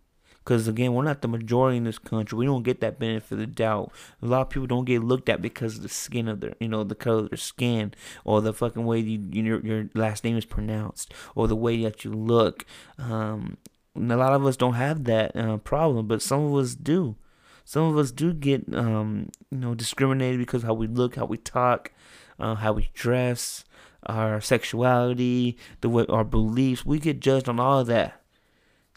Because 0.44 0.66
again, 0.66 0.94
we're 0.94 1.04
not 1.04 1.20
the 1.20 1.28
majority 1.28 1.76
in 1.76 1.84
this 1.84 1.98
country. 1.98 2.38
We 2.38 2.46
don't 2.46 2.62
get 2.62 2.80
that 2.80 2.98
benefit 2.98 3.32
of 3.32 3.38
the 3.38 3.46
doubt. 3.46 3.92
A 4.22 4.26
lot 4.26 4.40
of 4.40 4.48
people 4.48 4.66
don't 4.66 4.86
get 4.86 5.04
looked 5.04 5.28
at 5.28 5.42
because 5.42 5.76
of 5.76 5.82
the 5.82 5.90
skin 5.90 6.26
of 6.26 6.40
their, 6.40 6.54
you 6.58 6.68
know, 6.68 6.84
the 6.84 6.94
color 6.94 7.24
of 7.24 7.28
their 7.28 7.36
skin, 7.36 7.92
or 8.24 8.40
the 8.40 8.54
fucking 8.54 8.86
way 8.86 9.00
you, 9.00 9.28
your 9.30 9.60
your 9.60 9.90
last 9.94 10.24
name 10.24 10.38
is 10.38 10.46
pronounced, 10.46 11.12
or 11.34 11.48
the 11.48 11.56
way 11.56 11.82
that 11.82 12.02
you 12.02 12.14
look. 12.14 12.64
Um, 12.96 13.58
a 13.98 14.16
lot 14.16 14.32
of 14.32 14.46
us 14.46 14.56
don't 14.56 14.74
have 14.74 15.04
that 15.04 15.36
uh, 15.36 15.56
problem, 15.58 16.06
but 16.06 16.22
some 16.22 16.44
of 16.44 16.54
us 16.54 16.74
do. 16.74 17.16
Some 17.64 17.84
of 17.84 17.98
us 17.98 18.10
do 18.10 18.32
get, 18.32 18.64
um, 18.74 19.28
you 19.50 19.58
know, 19.58 19.74
discriminated 19.74 20.38
because 20.38 20.62
how 20.62 20.72
we 20.72 20.86
look, 20.86 21.16
how 21.16 21.26
we 21.26 21.36
talk, 21.36 21.92
uh, 22.38 22.54
how 22.54 22.72
we 22.72 22.90
dress, 22.94 23.64
our 24.06 24.40
sexuality, 24.40 25.58
the 25.80 25.88
way 25.88 26.06
our 26.08 26.24
beliefs. 26.24 26.86
We 26.86 26.98
get 26.98 27.20
judged 27.20 27.48
on 27.48 27.60
all 27.60 27.80
of 27.80 27.86
that. 27.88 28.17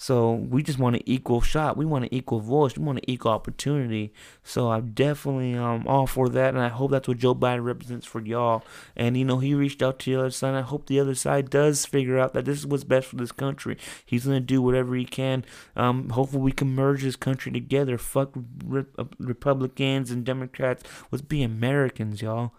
So 0.02 0.32
we 0.34 0.64
just 0.64 0.80
want 0.80 0.96
an 0.96 1.04
equal 1.06 1.42
shot. 1.42 1.78
We 1.78 1.86
want 1.86 2.06
an 2.06 2.12
equal 2.12 2.40
voice. 2.40 2.76
We 2.76 2.84
want 2.84 2.98
an 2.98 3.04
equal 3.08 3.34
opportunity. 3.34 4.12
So 4.44 4.72
I'm 4.72 4.94
definitely 4.94 5.54
um 5.56 5.86
all 5.86 6.08
for 6.08 6.28
that, 6.30 6.56
and 6.56 6.64
I 6.64 6.70
hope 6.70 6.90
that's 6.90 7.08
what 7.08 7.20
Joe 7.20 7.36
Biden 7.36 7.64
represents 7.64 8.08
for 8.08 8.20
y'all. 8.20 8.64
And 8.96 9.16
you 9.16 9.24
know 9.24 9.38
he 9.38 9.54
reached 9.54 9.84
out 9.84 10.00
to 10.00 10.10
the 10.10 10.20
other 10.20 10.32
side. 10.32 10.56
I 10.56 10.62
hope 10.62 10.88
the 10.88 11.00
other 11.00 11.14
side 11.14 11.52
does 11.52 11.86
figure 11.86 12.18
out 12.18 12.34
that 12.34 12.46
this 12.46 12.58
is 12.58 12.66
what's 12.66 12.84
best 12.84 13.10
for 13.10 13.16
this 13.18 13.32
country. 13.32 13.78
He's 14.04 14.26
gonna 14.26 14.40
do 14.40 14.60
whatever 14.60 14.96
he 14.96 15.06
can. 15.06 15.46
Um, 15.76 16.10
hopefully 16.10 16.42
we 16.42 16.52
can 16.52 16.74
merge 16.74 17.04
this 17.04 17.16
country 17.16 17.52
together. 17.52 18.00
Fuck 18.00 18.32
re- 18.66 18.86
uh, 18.98 19.06
Republicans 19.20 20.10
and 20.10 20.26
Democrats. 20.26 20.82
Let's 21.12 21.22
be 21.22 21.44
Americans, 21.44 22.24
y'all 22.24 22.54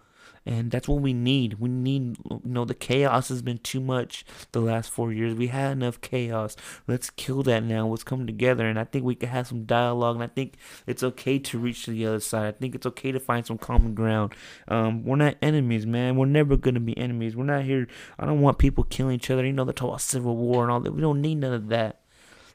and 0.45 0.71
that's 0.71 0.87
what 0.87 1.01
we 1.01 1.13
need. 1.13 1.59
We 1.59 1.69
need, 1.69 2.17
you 2.29 2.41
know, 2.43 2.65
the 2.65 2.73
chaos 2.73 3.29
has 3.29 3.41
been 3.41 3.59
too 3.59 3.79
much 3.79 4.25
the 4.51 4.59
last 4.59 4.89
four 4.91 5.13
years. 5.13 5.35
We 5.35 5.47
had 5.47 5.71
enough 5.71 6.01
chaos. 6.01 6.55
Let's 6.87 7.09
kill 7.09 7.43
that 7.43 7.63
now. 7.63 7.87
Let's 7.87 8.03
come 8.03 8.27
together, 8.27 8.67
and 8.67 8.77
I 8.77 8.83
think 8.83 9.05
we 9.05 9.15
can 9.15 9.29
have 9.29 9.47
some 9.47 9.63
dialogue. 9.63 10.15
And 10.15 10.23
I 10.23 10.27
think 10.27 10.55
it's 10.85 11.03
okay 11.03 11.39
to 11.39 11.57
reach 11.57 11.85
to 11.85 11.91
the 11.91 12.05
other 12.07 12.19
side. 12.19 12.47
I 12.47 12.57
think 12.57 12.75
it's 12.75 12.85
okay 12.87 13.11
to 13.11 13.19
find 13.19 13.45
some 13.45 13.57
common 13.57 13.93
ground. 13.93 14.33
Um, 14.67 15.03
we're 15.05 15.15
not 15.15 15.37
enemies, 15.41 15.85
man. 15.85 16.15
We're 16.15 16.25
never 16.25 16.57
gonna 16.57 16.79
be 16.79 16.97
enemies. 16.97 17.35
We're 17.35 17.45
not 17.45 17.63
here. 17.63 17.87
I 18.19 18.25
don't 18.25 18.41
want 18.41 18.57
people 18.57 18.83
killing 18.83 19.15
each 19.15 19.29
other. 19.29 19.45
You 19.45 19.53
know, 19.53 19.65
they 19.65 19.73
talk 19.73 19.89
about 19.89 20.01
civil 20.01 20.35
war 20.35 20.63
and 20.63 20.71
all 20.71 20.79
that. 20.81 20.93
We 20.93 21.01
don't 21.01 21.21
need 21.21 21.35
none 21.35 21.53
of 21.53 21.69
that. 21.69 22.01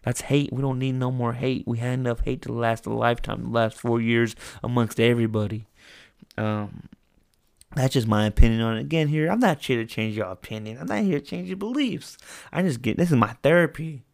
That's 0.02 0.22
hate. 0.22 0.52
We 0.52 0.62
don't 0.62 0.78
need 0.78 0.94
no 0.94 1.10
more 1.10 1.32
hate. 1.32 1.64
We 1.66 1.78
had 1.78 1.98
enough 1.98 2.20
hate 2.20 2.42
to 2.42 2.52
last 2.52 2.86
a 2.86 2.92
lifetime, 2.92 3.44
the 3.44 3.50
last 3.50 3.76
four 3.78 4.00
years 4.00 4.36
amongst 4.62 5.00
everybody. 5.00 5.66
Um, 6.36 6.88
that's 7.74 7.94
just 7.94 8.08
my 8.08 8.26
opinion 8.26 8.60
on 8.60 8.76
it. 8.76 8.80
Again, 8.80 9.08
here, 9.08 9.30
I'm 9.30 9.40
not 9.40 9.62
here 9.64 9.76
to 9.78 9.86
change 9.86 10.16
your 10.16 10.26
opinion. 10.26 10.78
I'm 10.78 10.86
not 10.86 11.02
here 11.02 11.20
to 11.20 11.24
change 11.24 11.48
your 11.48 11.56
beliefs. 11.56 12.16
I 12.52 12.62
just 12.62 12.82
get 12.82 12.96
this 12.96 13.10
is 13.10 13.16
my 13.16 13.34
therapy. 13.42 14.04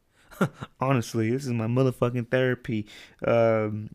Honestly, 0.80 1.30
this 1.30 1.46
is 1.46 1.52
my 1.52 1.66
motherfucking 1.66 2.30
therapy. 2.30 2.86
Um, 3.24 3.90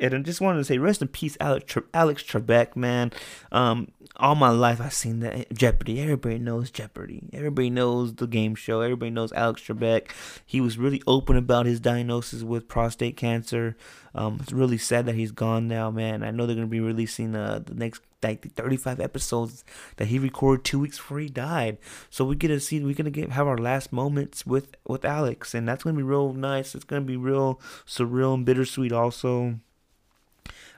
and 0.00 0.14
I 0.14 0.18
just 0.18 0.40
wanted 0.40 0.58
to 0.58 0.64
say, 0.64 0.78
rest 0.78 1.02
in 1.02 1.08
peace, 1.08 1.36
Alex, 1.40 1.64
Tre- 1.66 1.82
Alex 1.92 2.22
Trebek, 2.22 2.76
man. 2.76 3.12
Um, 3.50 3.88
all 4.16 4.34
my 4.34 4.50
life 4.50 4.80
I've 4.80 4.92
seen 4.92 5.20
that 5.20 5.52
Jeopardy. 5.52 6.00
Everybody 6.00 6.38
knows 6.38 6.70
Jeopardy. 6.70 7.22
Everybody 7.32 7.70
knows 7.70 8.14
the 8.14 8.26
game 8.26 8.54
show. 8.54 8.80
Everybody 8.80 9.10
knows 9.10 9.32
Alex 9.32 9.62
Trebek. 9.62 10.10
He 10.44 10.60
was 10.60 10.78
really 10.78 11.02
open 11.06 11.36
about 11.36 11.66
his 11.66 11.80
diagnosis 11.80 12.42
with 12.42 12.68
prostate 12.68 13.16
cancer. 13.16 13.76
Um, 14.14 14.38
it's 14.40 14.52
really 14.52 14.78
sad 14.78 15.06
that 15.06 15.14
he's 15.14 15.32
gone 15.32 15.68
now, 15.68 15.90
man. 15.90 16.22
I 16.22 16.30
know 16.30 16.46
they're 16.46 16.56
gonna 16.56 16.66
be 16.66 16.80
releasing 16.80 17.34
uh, 17.34 17.60
the 17.64 17.74
next 17.74 18.02
like 18.22 18.42
the 18.42 18.48
35 18.48 19.00
episodes 19.00 19.64
that 19.96 20.08
he 20.08 20.18
recorded 20.18 20.64
two 20.64 20.78
weeks 20.78 20.96
before 20.96 21.20
he 21.20 21.28
died. 21.28 21.78
So 22.10 22.24
we 22.24 22.36
get 22.36 22.48
to 22.48 22.60
see 22.60 22.80
we're 22.80 22.94
gonna 22.94 23.10
get 23.10 23.30
have 23.30 23.46
our 23.46 23.58
last 23.58 23.92
moments 23.92 24.46
with 24.46 24.76
with 24.86 25.04
Alex, 25.04 25.54
and 25.54 25.68
that's 25.68 25.84
gonna 25.84 25.96
be 25.96 26.02
real 26.02 26.32
nice. 26.32 26.74
It's 26.74 26.84
gonna 26.84 27.02
be 27.02 27.16
real 27.16 27.60
surreal 27.86 28.34
and 28.34 28.44
bittersweet 28.44 28.92
also. 28.92 29.60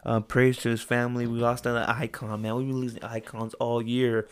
Uh, 0.04 0.20
praise 0.20 0.56
to 0.58 0.70
his 0.70 0.80
family. 0.80 1.26
We 1.26 1.38
lost 1.40 1.66
an 1.66 1.76
icon, 1.76 2.42
man. 2.42 2.56
We've 2.56 2.68
been 2.68 2.80
losing 2.80 3.04
icons 3.04 3.52
all 3.54 3.82
year. 3.82 4.28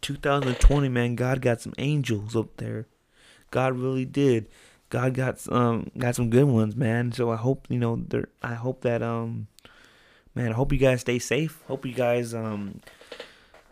2020, 0.00 0.88
man. 0.88 1.14
God 1.14 1.40
got 1.40 1.60
some 1.60 1.72
angels 1.78 2.34
up 2.34 2.56
there. 2.56 2.86
God 3.52 3.76
really 3.76 4.04
did. 4.04 4.48
God 4.90 5.14
got 5.14 5.40
um 5.50 5.90
got 5.96 6.16
some 6.16 6.28
good 6.28 6.44
ones, 6.44 6.76
man. 6.76 7.12
So 7.12 7.30
I 7.30 7.36
hope 7.36 7.66
you 7.70 7.78
know 7.78 7.96
there. 7.96 8.28
I 8.42 8.54
hope 8.54 8.82
that 8.82 9.02
um, 9.02 9.46
man. 10.34 10.50
I 10.50 10.54
hope 10.54 10.72
you 10.72 10.78
guys 10.78 11.00
stay 11.00 11.18
safe. 11.18 11.62
Hope 11.66 11.86
you 11.86 11.94
guys 11.94 12.34
um. 12.34 12.80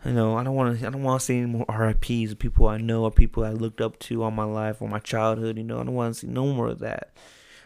You 0.03 0.13
know, 0.13 0.35
I 0.35 0.43
don't 0.43 0.55
want 0.55 0.79
to. 0.79 0.87
I 0.87 0.89
don't 0.89 1.03
want 1.03 1.19
to 1.19 1.25
see 1.25 1.37
any 1.37 1.45
more 1.45 1.65
RIPS 1.69 2.33
people 2.33 2.67
I 2.67 2.77
know 2.77 3.03
or 3.03 3.11
people 3.11 3.43
I 3.43 3.51
looked 3.51 3.81
up 3.81 3.99
to 3.99 4.23
all 4.23 4.31
my 4.31 4.45
life 4.45 4.81
or 4.81 4.89
my 4.89 4.97
childhood. 4.97 5.57
You 5.57 5.63
know, 5.63 5.79
I 5.79 5.83
don't 5.83 5.93
want 5.93 6.15
to 6.15 6.19
see 6.21 6.27
no 6.27 6.47
more 6.47 6.69
of 6.69 6.79
that. 6.79 7.11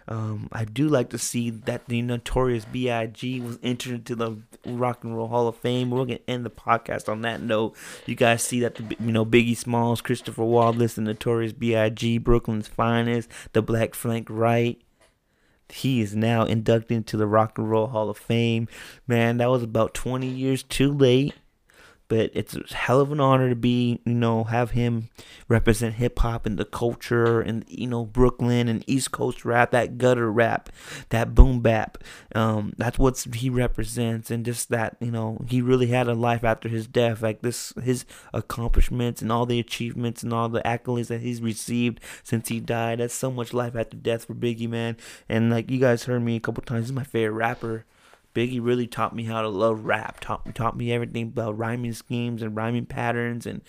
Um, 0.07 0.49
I 0.51 0.65
do 0.65 0.87
like 0.87 1.09
to 1.11 1.17
see 1.17 1.49
that 1.49 1.87
the 1.87 2.01
notorious 2.01 2.65
B.I.G. 2.65 3.41
was 3.41 3.57
entered 3.63 3.93
into 3.93 4.15
the 4.15 4.37
Rock 4.65 5.03
and 5.03 5.15
Roll 5.15 5.27
Hall 5.27 5.47
of 5.47 5.55
Fame. 5.55 5.89
We're 5.89 6.05
gonna 6.05 6.19
end 6.27 6.45
the 6.45 6.51
podcast 6.51 7.09
on 7.09 7.21
that 7.21 7.41
note. 7.41 7.75
You 8.05 8.15
guys 8.15 8.43
see 8.43 8.59
that 8.59 8.75
the 8.75 8.95
you 8.99 9.11
know 9.11 9.25
Biggie 9.25 9.57
Smalls, 9.57 10.01
Christopher 10.01 10.43
Wallace, 10.43 10.95
the 10.95 11.01
notorious 11.01 11.53
B.I.G. 11.53 12.19
Brooklyn's 12.19 12.67
finest, 12.67 13.29
the 13.53 13.61
Black 13.61 13.95
Frank 13.95 14.29
White. 14.29 14.81
He 15.75 16.01
is 16.01 16.15
now 16.15 16.45
inducted 16.45 16.95
into 16.95 17.17
the 17.17 17.27
Rock 17.27 17.57
and 17.57 17.69
Roll 17.69 17.87
Hall 17.87 18.09
of 18.09 18.17
Fame. 18.17 18.67
Man, 19.07 19.37
that 19.37 19.49
was 19.49 19.63
about 19.63 19.93
20 19.93 20.25
years 20.25 20.63
too 20.63 20.91
late 20.91 21.33
but 22.07 22.31
it's 22.33 22.55
a 22.55 22.75
hell 22.75 22.99
of 22.99 23.11
an 23.11 23.19
honor 23.19 23.49
to 23.49 23.55
be, 23.55 23.99
you 24.05 24.13
know, 24.13 24.43
have 24.45 24.71
him 24.71 25.09
represent 25.47 25.95
hip 25.95 26.19
hop 26.19 26.45
and 26.45 26.57
the 26.57 26.65
culture 26.65 27.41
and 27.41 27.65
you 27.67 27.87
know 27.87 28.05
Brooklyn 28.05 28.67
and 28.67 28.83
East 28.87 29.11
Coast 29.11 29.45
rap, 29.45 29.71
that 29.71 29.97
gutter 29.97 30.31
rap, 30.31 30.69
that 31.09 31.33
boom 31.33 31.61
bap. 31.61 31.97
Um, 32.33 32.73
that's 32.77 32.99
what 32.99 33.17
he 33.33 33.49
represents, 33.49 34.29
and 34.29 34.45
just 34.45 34.69
that 34.69 34.97
you 34.99 35.11
know 35.11 35.43
he 35.47 35.61
really 35.61 35.87
had 35.87 36.07
a 36.07 36.13
life 36.13 36.43
after 36.43 36.69
his 36.69 36.87
death. 36.87 37.21
Like 37.21 37.41
this, 37.41 37.73
his 37.83 38.05
accomplishments 38.33 39.21
and 39.21 39.31
all 39.31 39.45
the 39.45 39.59
achievements 39.59 40.23
and 40.23 40.33
all 40.33 40.49
the 40.49 40.61
accolades 40.61 41.07
that 41.07 41.21
he's 41.21 41.41
received 41.41 41.99
since 42.23 42.49
he 42.49 42.59
died. 42.59 42.99
That's 42.99 43.13
so 43.13 43.31
much 43.31 43.53
life 43.53 43.75
after 43.75 43.97
death 43.97 44.25
for 44.25 44.35
Biggie, 44.35 44.69
man. 44.69 44.97
And 45.27 45.49
like 45.49 45.71
you 45.71 45.79
guys 45.79 46.03
heard 46.03 46.21
me 46.21 46.35
a 46.35 46.39
couple 46.39 46.63
times, 46.63 46.87
he's 46.87 46.93
my 46.93 47.03
favorite 47.03 47.33
rapper. 47.33 47.85
Biggie 48.35 48.59
really 48.61 48.85
taught 48.85 49.15
me 49.15 49.23
how 49.23 49.41
to 49.41 49.47
love 49.47 49.85
rap. 49.85 50.19
Taught 50.19 50.53
taught 50.53 50.77
me 50.77 50.91
everything 50.91 51.23
about 51.23 51.57
rhyming 51.57 51.93
schemes 51.93 52.41
and 52.41 52.55
rhyming 52.55 52.85
patterns 52.85 53.45
and 53.45 53.61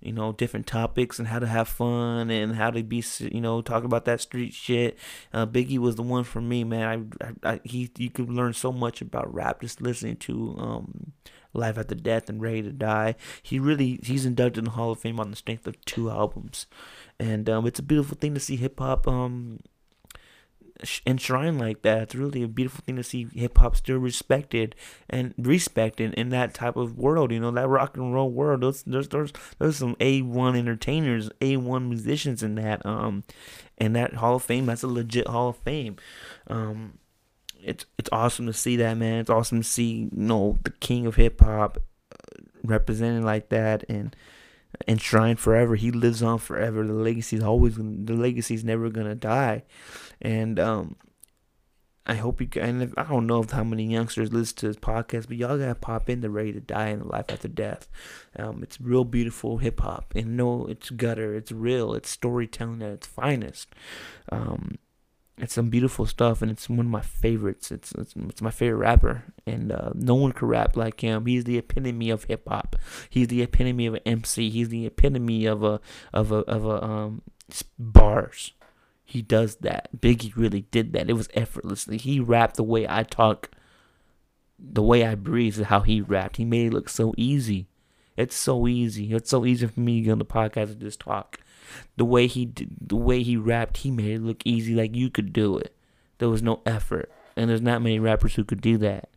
you 0.00 0.12
know 0.12 0.32
different 0.32 0.66
topics 0.66 1.18
and 1.18 1.28
how 1.28 1.40
to 1.40 1.46
have 1.46 1.68
fun 1.68 2.30
and 2.30 2.54
how 2.54 2.70
to 2.70 2.82
be 2.84 3.04
you 3.18 3.40
know 3.40 3.60
talk 3.60 3.82
about 3.82 4.04
that 4.04 4.20
street 4.20 4.54
shit. 4.54 4.96
Uh, 5.32 5.44
Biggie 5.44 5.78
was 5.78 5.96
the 5.96 6.02
one 6.02 6.22
for 6.22 6.40
me, 6.40 6.62
man. 6.62 7.12
I, 7.20 7.26
I, 7.26 7.54
I, 7.54 7.60
he 7.64 7.90
you 7.98 8.10
could 8.10 8.30
learn 8.30 8.52
so 8.54 8.70
much 8.70 9.02
about 9.02 9.32
rap 9.34 9.60
just 9.60 9.82
listening 9.82 10.16
to 10.16 10.56
um 10.56 11.12
Life 11.52 11.76
After 11.76 11.96
Death 11.96 12.28
and 12.28 12.40
Ready 12.40 12.62
to 12.62 12.72
Die. 12.72 13.14
He 13.42 13.58
really 13.58 13.98
he's 14.04 14.24
inducted 14.24 14.58
in 14.58 14.64
the 14.64 14.70
Hall 14.70 14.92
of 14.92 15.00
Fame 15.00 15.18
on 15.18 15.30
the 15.30 15.36
strength 15.36 15.66
of 15.66 15.84
two 15.84 16.10
albums, 16.10 16.66
and 17.18 17.50
um, 17.50 17.66
it's 17.66 17.80
a 17.80 17.82
beautiful 17.82 18.16
thing 18.16 18.34
to 18.34 18.40
see 18.40 18.56
hip 18.56 18.78
hop 18.78 19.08
um 19.08 19.58
enshrined 21.06 21.58
like 21.58 21.82
that. 21.82 22.02
It's 22.02 22.14
really 22.14 22.42
a 22.42 22.48
beautiful 22.48 22.82
thing 22.84 22.96
to 22.96 23.02
see 23.02 23.28
hip 23.34 23.58
hop 23.58 23.76
still 23.76 23.98
respected 23.98 24.74
and 25.08 25.34
respected 25.38 26.14
in 26.14 26.30
that 26.30 26.54
type 26.54 26.76
of 26.76 26.98
world. 26.98 27.32
You 27.32 27.40
know, 27.40 27.50
that 27.52 27.68
rock 27.68 27.96
and 27.96 28.12
roll 28.12 28.30
world. 28.30 28.62
There's 28.62 28.82
there's 28.84 29.08
there's, 29.08 29.32
there's 29.58 29.76
some 29.76 29.96
A 30.00 30.22
one 30.22 30.56
entertainers, 30.56 31.30
A 31.40 31.56
one 31.56 31.88
musicians 31.88 32.42
in 32.42 32.56
that 32.56 32.84
um, 32.84 33.24
in 33.78 33.92
that 33.94 34.14
Hall 34.14 34.36
of 34.36 34.42
Fame. 34.42 34.66
That's 34.66 34.82
a 34.82 34.88
legit 34.88 35.28
Hall 35.28 35.50
of 35.50 35.56
Fame. 35.56 35.96
Um, 36.48 36.98
it's 37.62 37.86
it's 37.98 38.10
awesome 38.12 38.46
to 38.46 38.52
see 38.52 38.76
that 38.76 38.96
man. 38.96 39.20
It's 39.20 39.30
awesome 39.30 39.62
to 39.62 39.68
see 39.68 40.08
you 40.10 40.10
know 40.12 40.58
the 40.64 40.70
king 40.70 41.06
of 41.06 41.16
hip 41.16 41.40
hop 41.40 41.78
uh, 42.12 42.42
represented 42.64 43.24
like 43.24 43.50
that 43.50 43.84
and 43.88 44.14
enshrined 44.88 45.38
forever. 45.38 45.76
He 45.76 45.90
lives 45.90 46.22
on 46.22 46.38
forever. 46.38 46.86
The 46.86 46.92
legacy's 46.92 47.42
always 47.42 47.76
the 47.76 48.14
legacy's 48.14 48.64
never 48.64 48.90
gonna 48.90 49.14
die. 49.14 49.64
And 50.22 50.58
um, 50.60 50.96
I 52.06 52.14
hope 52.14 52.40
you 52.40 52.46
can. 52.46 52.92
I 52.96 53.02
don't 53.04 53.26
know 53.26 53.42
if 53.42 53.50
how 53.50 53.64
many 53.64 53.84
youngsters 53.84 54.32
listen 54.32 54.56
to 54.58 54.68
this 54.68 54.76
podcast, 54.76 55.28
but 55.28 55.36
y'all 55.36 55.58
gotta 55.58 55.74
pop 55.74 56.08
in 56.08 56.20
They're 56.20 56.30
Ready 56.30 56.52
to 56.52 56.60
Die 56.60 56.88
in 56.88 57.00
the 57.00 57.06
Life 57.06 57.26
After 57.28 57.48
Death. 57.48 57.88
Um, 58.36 58.62
it's 58.62 58.80
real 58.80 59.04
beautiful 59.04 59.58
hip 59.58 59.80
hop, 59.80 60.12
and 60.16 60.36
no, 60.36 60.66
it's 60.66 60.90
gutter. 60.90 61.34
It's 61.34 61.52
real. 61.52 61.94
It's 61.94 62.08
storytelling 62.08 62.82
at 62.82 62.90
its 62.90 63.06
finest. 63.06 63.68
Um, 64.30 64.78
it's 65.38 65.54
some 65.54 65.70
beautiful 65.70 66.06
stuff, 66.06 66.42
and 66.42 66.50
it's 66.50 66.68
one 66.68 66.80
of 66.80 66.86
my 66.86 67.00
favorites. 67.00 67.70
It's 67.70 67.92
it's, 67.92 68.14
it's 68.16 68.42
my 68.42 68.50
favorite 68.50 68.78
rapper, 68.78 69.24
and 69.46 69.70
uh, 69.70 69.90
no 69.94 70.16
one 70.16 70.32
could 70.32 70.48
rap 70.48 70.76
like 70.76 71.00
him. 71.00 71.26
He's 71.26 71.44
the 71.44 71.58
epitome 71.58 72.10
of 72.10 72.24
hip 72.24 72.48
hop. 72.48 72.76
He's 73.10 73.28
the 73.28 73.42
epitome 73.42 73.86
of 73.86 73.94
an 73.94 74.02
MC. 74.04 74.50
He's 74.50 74.68
the 74.70 74.86
epitome 74.86 75.46
of 75.46 75.62
a 75.62 75.80
of 76.12 76.32
a 76.32 76.38
of 76.38 76.64
a 76.64 76.84
um 76.84 77.22
bars. 77.78 78.52
He 79.12 79.20
does 79.20 79.56
that. 79.56 79.88
Biggie 80.00 80.34
really 80.36 80.62
did 80.70 80.94
that. 80.94 81.10
It 81.10 81.14
was 81.14 81.28
effortlessly. 81.34 81.98
He 81.98 82.18
rapped 82.18 82.56
the 82.56 82.62
way 82.62 82.86
I 82.88 83.02
talk, 83.02 83.50
the 84.58 84.82
way 84.82 85.04
I 85.04 85.16
breathe 85.16 85.58
is 85.58 85.66
how 85.66 85.80
he 85.80 86.00
rapped. 86.00 86.38
He 86.38 86.46
made 86.46 86.68
it 86.68 86.72
look 86.72 86.88
so 86.88 87.12
easy. 87.18 87.68
It's 88.16 88.36
so 88.36 88.66
easy. 88.66 89.12
It's 89.12 89.28
so 89.28 89.44
easy 89.44 89.66
for 89.66 89.80
me 89.80 90.00
to 90.00 90.04
get 90.06 90.12
on 90.12 90.18
the 90.18 90.24
podcast 90.24 90.72
and 90.72 90.80
just 90.80 91.00
talk 91.00 91.40
the 91.96 92.04
way 92.04 92.26
he 92.26 92.46
did, 92.46 92.70
the 92.80 92.96
way 92.96 93.22
he 93.22 93.36
rapped, 93.36 93.78
he 93.78 93.90
made 93.90 94.12
it 94.12 94.22
look 94.22 94.42
easy, 94.44 94.74
like 94.74 94.96
you 94.96 95.10
could 95.10 95.32
do 95.32 95.58
it. 95.58 95.74
There 96.18 96.28
was 96.28 96.42
no 96.42 96.62
effort, 96.64 97.10
and 97.36 97.50
there's 97.50 97.60
not 97.60 97.82
many 97.82 97.98
rappers 97.98 98.34
who 98.34 98.44
could 98.44 98.60
do 98.60 98.78
that. 98.78 99.10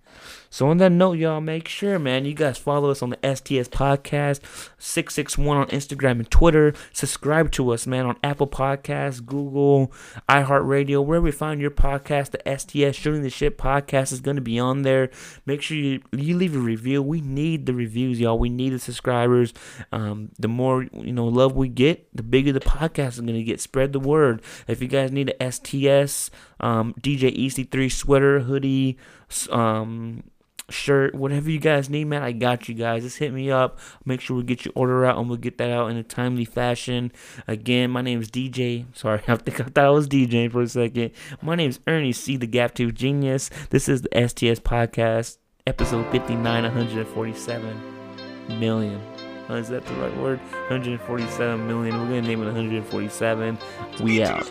So 0.56 0.70
on 0.70 0.78
that 0.78 0.94
note, 0.94 1.18
y'all, 1.18 1.42
make 1.42 1.68
sure, 1.68 2.00
man, 2.00 2.24
you 2.24 2.34
guys 2.34 2.58
follow 2.58 2.90
us 2.90 3.02
on 3.02 3.10
the 3.10 3.18
STS 3.18 3.68
Podcast, 3.68 4.40
661 4.78 5.58
on 5.58 5.68
Instagram 5.68 6.12
and 6.12 6.32
Twitter. 6.32 6.74
Subscribe 6.94 7.52
to 7.52 7.72
us, 7.72 7.86
man, 7.86 8.06
on 8.06 8.16
Apple 8.24 8.48
Podcasts, 8.48 9.26
Google, 9.26 9.92
iHeartRadio, 10.30 11.06
wherever 11.06 11.26
you 11.26 11.34
find 11.34 11.60
your 11.60 11.72
podcast. 11.72 12.32
The 12.32 12.58
STS 12.58 12.96
Shooting 12.98 13.22
the 13.22 13.30
Shit 13.30 13.58
Podcast 13.58 14.14
is 14.14 14.22
going 14.22 14.38
to 14.38 14.42
be 14.42 14.58
on 14.58 14.84
there. 14.84 15.10
Make 15.46 15.62
sure 15.62 15.76
you, 15.76 16.02
you 16.14 16.38
leave 16.38 16.56
a 16.56 16.60
review. 16.60 17.04
We 17.04 17.20
need 17.20 17.66
the 17.66 17.74
reviews, 17.74 18.22
y'all. 18.22 18.40
We 18.40 18.48
need 18.50 18.70
the 18.70 18.80
subscribers. 18.80 19.54
Um, 19.92 20.32
the 20.40 20.48
more, 20.48 20.84
you 20.84 21.12
know, 21.12 21.28
love 21.28 21.58
we 21.58 21.68
get, 21.68 22.08
the 22.16 22.24
bigger 22.24 22.54
the 22.54 22.62
podcast 22.62 23.16
is 23.16 23.20
going 23.20 23.34
to 23.34 23.44
get. 23.44 23.60
Spread 23.60 23.92
the 23.92 24.00
word. 24.00 24.42
If 24.70 24.82
you 24.82 24.88
guys 24.88 25.12
need 25.12 25.36
a 25.38 25.52
STS, 25.52 26.32
um, 26.62 26.94
DJ 27.02 27.38
EC3 27.38 27.92
sweater, 27.92 28.40
hoodie, 28.40 28.98
um, 29.50 30.24
shirt, 30.70 31.16
whatever 31.16 31.50
you 31.50 31.60
guys 31.60 31.90
need, 31.90 32.06
man, 32.06 32.24
I 32.24 32.32
got 32.32 32.68
you 32.68 32.76
guys. 32.76 33.04
Just 33.04 33.18
hit 33.18 33.34
me 33.34 33.52
up. 33.52 33.80
Make 34.06 34.22
sure 34.22 34.38
we 34.38 34.44
get 34.44 34.66
your 34.66 34.74
order 34.76 35.06
out 35.06 35.18
and 35.18 35.30
we'll 35.30 35.38
get 35.38 35.58
that 35.58 35.72
out 35.72 35.92
in 35.92 35.98
a 35.98 36.04
timely 36.04 36.46
fashion. 36.46 37.12
Again, 37.48 37.92
my 37.92 38.02
name 38.02 38.22
is 38.22 38.30
DJ. 38.30 38.86
Sorry, 38.96 39.22
I 39.28 39.36
think 39.36 39.60
I 39.60 39.66
thought 39.66 39.86
I 39.86 39.90
was 39.90 40.08
DJ 40.08 40.52
for 40.52 40.62
a 40.62 40.68
second. 40.68 41.12
My 41.42 41.56
name 41.56 41.70
is 41.70 41.80
Ernie 41.88 42.14
C, 42.14 42.38
the 42.38 42.48
Gap 42.48 42.74
Tooth 42.76 42.94
Genius. 42.94 43.50
This 43.70 43.88
is 43.90 44.02
the 44.02 44.10
STS 44.28 44.60
Podcast, 44.60 45.38
episode 45.68 46.10
59, 46.12 46.64
147 46.64 48.60
million. 48.60 49.02
Oh, 49.48 49.56
is 49.56 49.70
that 49.70 49.86
the 49.86 49.94
right 49.96 50.16
word? 50.18 50.40
147 50.70 51.68
million. 51.68 52.00
We're 52.00 52.08
gonna 52.08 52.22
name 52.22 52.42
it 52.42 52.46
147. 52.46 53.58
We 54.02 54.24
out. 54.24 54.50